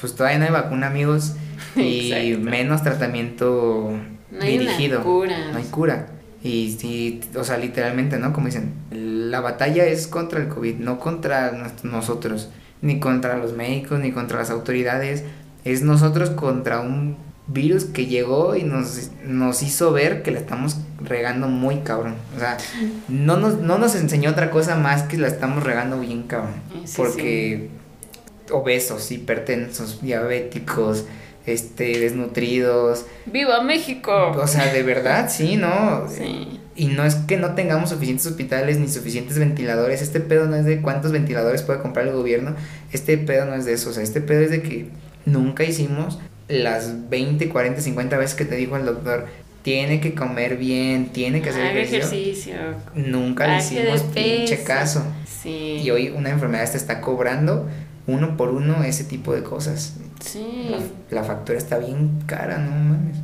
pues 0.00 0.14
todavía 0.14 0.38
no 0.38 0.44
hay 0.46 0.52
vacuna, 0.52 0.86
amigos, 0.86 1.34
y 1.76 2.36
menos 2.40 2.82
tratamiento 2.82 3.92
no 4.30 4.42
hay 4.42 4.58
dirigido. 4.58 5.02
cura. 5.02 5.52
No 5.52 5.58
hay 5.58 5.64
cura. 5.64 6.08
Y 6.42 6.76
sí, 6.78 7.20
o 7.34 7.42
sea, 7.42 7.58
literalmente, 7.58 8.18
¿no? 8.18 8.32
Como 8.32 8.46
dicen, 8.46 8.72
la 8.90 9.40
batalla 9.40 9.86
es 9.86 10.06
contra 10.06 10.40
el 10.40 10.48
COVID, 10.48 10.76
no 10.76 11.00
contra 11.00 11.72
nosotros, 11.82 12.50
ni 12.80 13.00
contra 13.00 13.36
los 13.36 13.54
médicos, 13.54 13.98
ni 13.98 14.12
contra 14.12 14.38
las 14.38 14.50
autoridades, 14.50 15.24
es 15.64 15.82
nosotros 15.82 16.30
contra 16.30 16.80
un 16.80 17.16
virus 17.48 17.84
que 17.86 18.06
llegó 18.06 18.54
y 18.54 18.62
nos, 18.62 19.10
nos 19.24 19.62
hizo 19.62 19.92
ver 19.92 20.22
que 20.22 20.30
la 20.30 20.38
estamos 20.38 20.76
regando 21.02 21.48
muy 21.48 21.78
cabrón. 21.78 22.14
O 22.36 22.38
sea, 22.38 22.58
no 23.08 23.36
nos, 23.38 23.58
no 23.58 23.78
nos 23.78 23.94
enseñó 23.94 24.30
otra 24.30 24.50
cosa 24.50 24.76
más 24.76 25.04
que 25.04 25.16
la 25.16 25.28
estamos 25.28 25.64
regando 25.64 25.98
bien 25.98 26.24
cabrón. 26.24 26.54
porque 26.96 27.70
obesos, 28.50 29.10
hipertensos, 29.10 30.02
diabéticos, 30.02 31.04
este, 31.46 31.98
desnutridos. 31.98 33.06
¡Viva 33.26 33.62
México! 33.62 34.32
O 34.36 34.46
sea, 34.46 34.72
de 34.72 34.82
verdad, 34.82 35.30
sí, 35.30 35.56
¿no? 35.56 36.06
Sí. 36.08 36.60
Y 36.76 36.86
no 36.86 37.04
es 37.04 37.16
que 37.16 37.38
no 37.38 37.54
tengamos 37.54 37.90
suficientes 37.90 38.26
hospitales 38.26 38.78
ni 38.78 38.88
suficientes 38.88 39.38
ventiladores. 39.38 40.02
Este 40.02 40.20
pedo 40.20 40.46
no 40.46 40.56
es 40.56 40.64
de 40.64 40.80
cuántos 40.80 41.12
ventiladores 41.12 41.62
puede 41.62 41.80
comprar 41.80 42.06
el 42.06 42.12
gobierno. 42.12 42.54
Este 42.92 43.18
pedo 43.18 43.46
no 43.46 43.54
es 43.54 43.64
de 43.64 43.72
eso. 43.72 43.90
O 43.90 43.92
sea, 43.92 44.02
este 44.02 44.20
pedo 44.20 44.42
es 44.42 44.50
de 44.50 44.62
que 44.62 44.88
nunca 45.24 45.64
hicimos 45.64 46.18
las 46.48 47.08
20, 47.08 47.48
40, 47.48 47.80
50 47.80 48.16
veces 48.16 48.34
que 48.34 48.44
te 48.44 48.56
dijo 48.56 48.76
el 48.76 48.86
doctor, 48.86 49.26
tiene 49.62 50.00
que 50.00 50.14
comer 50.14 50.56
bien, 50.56 51.12
tiene 51.12 51.42
que 51.42 51.50
hacer 51.50 51.76
ejercicio. 51.76 52.54
Nunca 52.94 53.46
le 53.46 53.58
hicimos 53.58 54.02
pinche 54.14 54.62
caso. 54.64 55.04
Sí. 55.42 55.80
Y 55.82 55.90
hoy 55.90 56.08
una 56.08 56.30
enfermedad 56.30 56.70
te 56.70 56.78
está 56.78 57.00
cobrando 57.00 57.68
uno 58.06 58.36
por 58.36 58.48
uno 58.48 58.82
ese 58.82 59.04
tipo 59.04 59.34
de 59.34 59.42
cosas. 59.42 59.94
Sí. 60.20 60.74
La, 61.10 61.22
factura 61.22 61.58
está 61.58 61.78
bien 61.78 62.22
cara, 62.26 62.58
no 62.58 62.70
mames. 62.70 63.16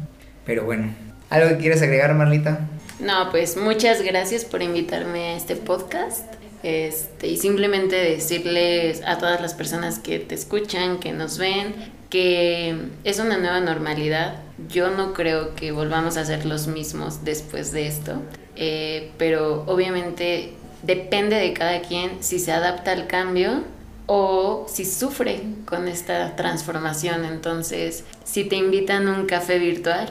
Pero 0.44 0.64
bueno, 0.64 0.94
¿algo 1.30 1.48
que 1.48 1.56
quieres 1.56 1.82
agregar, 1.82 2.14
Marlita? 2.14 2.68
No, 3.00 3.30
pues 3.30 3.56
muchas 3.56 4.02
gracias 4.02 4.44
por 4.44 4.62
invitarme 4.62 5.30
a 5.30 5.36
este 5.36 5.56
podcast. 5.56 6.34
Este, 6.62 7.26
y 7.26 7.36
simplemente 7.36 7.96
decirles 7.96 9.02
a 9.06 9.18
todas 9.18 9.40
las 9.40 9.54
personas 9.54 9.98
que 9.98 10.18
te 10.18 10.34
escuchan, 10.34 10.98
que 10.98 11.12
nos 11.12 11.38
ven, 11.38 11.74
que 12.14 12.76
es 13.02 13.18
una 13.18 13.38
nueva 13.38 13.58
normalidad 13.58 14.36
Yo 14.68 14.88
no 14.92 15.14
creo 15.14 15.56
que 15.56 15.72
volvamos 15.72 16.16
a 16.16 16.24
ser 16.24 16.46
los 16.46 16.68
mismos 16.68 17.24
después 17.24 17.72
de 17.72 17.88
esto, 17.88 18.22
eh, 18.54 19.10
pero 19.18 19.64
obviamente 19.66 20.52
depende 20.84 21.34
de 21.34 21.52
cada 21.52 21.80
quien 21.80 22.22
si 22.22 22.38
se 22.38 22.52
adapta 22.52 22.92
al 22.92 23.08
cambio 23.08 23.64
o 24.06 24.64
si 24.68 24.84
sufre 24.84 25.42
con 25.64 25.88
esta 25.88 26.36
transformación. 26.36 27.24
Entonces, 27.24 28.04
si 28.22 28.44
te 28.44 28.54
invitan 28.54 29.08
a 29.08 29.18
un 29.18 29.26
café 29.26 29.58
virtual, 29.58 30.08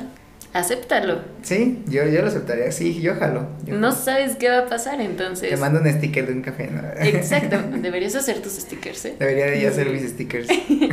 acéptalo. 0.54 1.22
Sí, 1.42 1.84
yo, 1.88 2.06
yo 2.08 2.22
lo 2.22 2.28
aceptaría, 2.28 2.72
sí, 2.72 3.02
yo 3.02 3.16
jalo. 3.16 3.48
no 3.66 3.92
sabes 3.92 4.36
qué 4.36 4.50
va 4.50 4.60
a 4.60 4.66
pasar, 4.68 5.02
entonces. 5.02 5.50
Te 5.50 5.58
mando 5.58 5.82
un 5.82 5.92
sticker 5.92 6.28
de 6.28 6.34
un 6.34 6.42
café, 6.42 6.70
¿no? 6.72 6.82
Exacto, 7.02 7.58
deberías 7.82 8.16
hacer 8.16 8.42
tus 8.42 8.54
stickers, 8.54 9.06
¿eh? 9.06 9.16
Debería 9.20 9.48
de 9.48 9.68
hacer 9.68 9.90
mis 9.90 10.04
stickers. 10.12 10.48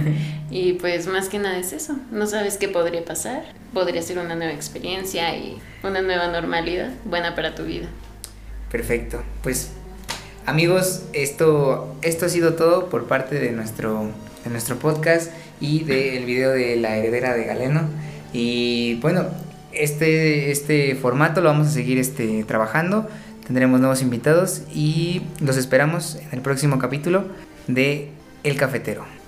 y 0.51 0.73
pues 0.75 1.07
más 1.07 1.29
que 1.29 1.39
nada 1.39 1.59
es 1.59 1.73
eso, 1.73 1.97
no 2.11 2.27
sabes 2.27 2.57
qué 2.57 2.69
podría 2.69 3.05
pasar, 3.05 3.45
podría 3.75 4.03
ser 4.03 4.19
una 4.19 4.35
nueva 4.35 4.53
experiencia 4.53 5.37
y 5.37 5.59
una 5.83 6.01
nueva 6.01 6.29
normalidad 6.29 6.91
buena 7.05 7.35
para 7.35 7.55
tu 7.55 7.65
vida. 7.65 7.87
Perfecto, 8.73 9.23
pues 9.43 9.73
amigos, 10.47 11.03
esto, 11.13 11.95
esto 12.03 12.27
ha 12.27 12.29
sido 12.31 12.55
todo 12.55 12.89
por 12.89 13.07
parte 13.07 13.39
de 13.39 13.53
nuestro, 13.53 14.11
de 14.43 14.51
nuestro 14.51 14.77
podcast 14.79 15.31
y 15.61 15.85
del 15.85 16.25
video 16.25 16.51
de 16.53 16.77
la 16.77 16.97
heredera 16.97 17.35
de 17.35 17.45
Galeno. 17.45 17.83
Y 18.33 18.95
bueno, 19.03 19.27
este, 19.73 20.51
este 20.51 20.95
formato 20.95 21.41
lo 21.41 21.49
vamos 21.49 21.69
a 21.69 21.71
seguir 21.71 21.99
este, 21.99 22.45
trabajando. 22.45 23.09
Tendremos 23.47 23.81
nuevos 23.81 24.03
invitados 24.03 24.63
y 24.73 25.23
los 25.41 25.57
esperamos 25.57 26.17
en 26.17 26.29
el 26.33 26.41
próximo 26.41 26.79
capítulo 26.79 27.25
de 27.67 28.11
El 28.45 28.57
Cafetero. 28.57 29.20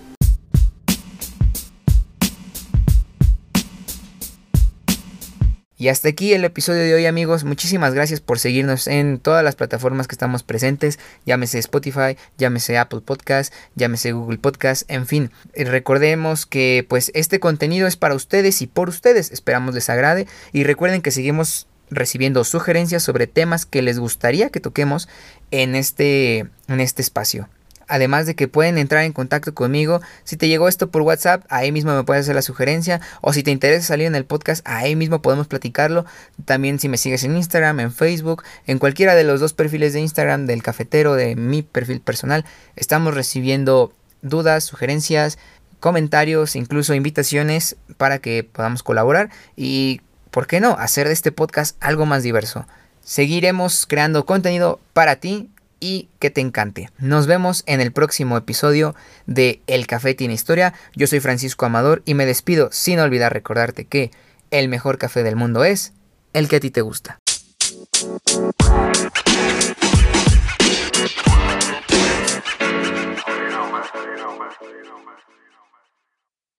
Y 5.83 5.89
hasta 5.89 6.11
aquí 6.11 6.33
el 6.33 6.45
episodio 6.45 6.81
de 6.81 6.95
hoy 6.95 7.07
amigos, 7.07 7.43
muchísimas 7.43 7.93
gracias 7.93 8.21
por 8.21 8.39
seguirnos 8.39 8.87
en 8.87 9.19
todas 9.19 9.43
las 9.43 9.57
plataformas 9.57 10.07
que 10.07 10.15
estamos 10.15 10.45
presentes, 10.45 11.01
llámese 11.27 11.59
Spotify, 11.59 12.17
llámese 12.39 12.79
Apple 12.79 13.01
Podcast, 13.01 13.53
llámese 13.75 14.13
Google 14.13 14.39
Podcast, 14.39 14.89
en 14.89 15.09
fin, 15.09 15.33
recordemos 15.57 16.47
que 16.47 16.87
pues 16.89 17.11
este 17.17 17.41
contenido 17.41 17.89
es 17.89 17.97
para 17.97 18.15
ustedes 18.15 18.63
y 18.63 18.69
por 18.69 18.91
ustedes, 18.91 19.33
esperamos 19.33 19.75
les 19.75 19.91
agrade. 19.91 20.29
Y 20.53 20.63
recuerden 20.63 21.03
que 21.03 21.11
seguimos 21.11 21.67
recibiendo 21.91 22.45
sugerencias 22.45 23.03
sobre 23.03 23.27
temas 23.27 23.67
que 23.67 23.83
les 23.83 23.99
gustaría 23.99 24.51
que 24.51 24.61
toquemos 24.61 25.09
en 25.51 25.75
este, 25.75 26.47
en 26.69 26.79
este 26.79 27.03
espacio. 27.03 27.49
Además 27.89 28.27
de 28.27 28.35
que 28.35 28.49
pueden 28.49 28.79
entrar 28.79 29.05
en 29.05 29.13
contacto 29.13 29.55
conmigo. 29.55 30.01
Si 30.25 30.37
te 30.37 30.49
llegó 30.49 30.69
esto 30.69 30.91
por 30.91 31.03
WhatsApp, 31.03 31.45
ahí 31.49 31.73
mismo 31.73 31.95
me 31.95 32.05
puedes 32.05 32.23
hacer 32.23 32.35
la 32.35 32.43
sugerencia. 32.43 33.01
O 33.21 33.33
si 33.33 33.43
te 33.43 33.51
interesa 33.51 33.87
salir 33.87 34.07
en 34.07 34.15
el 34.15 34.25
podcast, 34.25 34.67
ahí 34.67 34.97
mismo 34.97 35.23
podemos 35.23 35.47
platicarlo. 35.47 36.05
También 36.45 36.79
si 36.79 36.89
me 36.89 36.99
sigues 36.99 37.25
en 37.25 37.37
Instagram, 37.37 37.81
en 37.81 37.93
Facebook, 37.93 38.43
en 38.67 38.79
cualquiera 38.79 39.15
de 39.15 39.25
los 39.25 39.41
dos 39.41 39.53
perfiles 39.53 39.93
de 39.93 40.01
Instagram, 40.01 40.47
del 40.47 40.63
cafetero, 40.63 41.15
de 41.15 41.37
mi 41.37 41.63
perfil 41.63 42.01
personal, 42.01 42.45
estamos 42.77 43.15
recibiendo 43.15 43.93
dudas, 44.23 44.65
sugerencias, 44.65 45.39
comentarios, 45.81 46.57
incluso 46.57 46.95
invitaciones 46.95 47.77
para 47.97 48.21
que 48.21 48.45
podamos 48.45 48.83
colaborar 48.83 49.31
y, 49.57 50.01
¿por 50.31 50.47
qué 50.47 50.61
no?, 50.61 50.77
hacer 50.79 51.09
de 51.09 51.13
este 51.13 51.33
podcast 51.33 51.77
algo 51.81 52.07
más 52.07 52.23
diverso. 52.23 52.67
Seguiremos 53.05 53.87
creando 53.87 54.25
contenido 54.25 54.79
para 54.93 55.17
ti 55.17 55.51
y 55.83 56.09
que 56.21 56.31
te 56.31 56.41
encante. 56.41 56.91
Nos 56.99 57.27
vemos 57.27 57.65
en 57.67 57.81
el 57.81 57.93
próximo 57.93 58.37
episodio 58.37 58.95
de 59.27 59.61
El 59.67 59.89
Café 59.89 60.15
tiene 60.15 60.33
historia. 60.33 60.75
Yo 60.95 61.09
soy 61.09 61.19
Francisco 61.19 61.67
Amador 61.67 62.03
y 62.05 62.15
me 62.15 62.25
despido 62.25 62.69
sin 62.71 63.01
olvidar 63.01 63.33
recordarte 63.33 63.85
que 63.85 64.13
el 64.53 64.69
mejor 64.69 64.97
café 64.97 65.25
del 65.25 65.35
mundo 65.35 65.65
es 65.65 65.93
el 66.35 66.49
que 66.49 66.57
a 66.57 66.61
ti 66.61 66.71
te 66.71 66.83
gusta. 66.83 67.19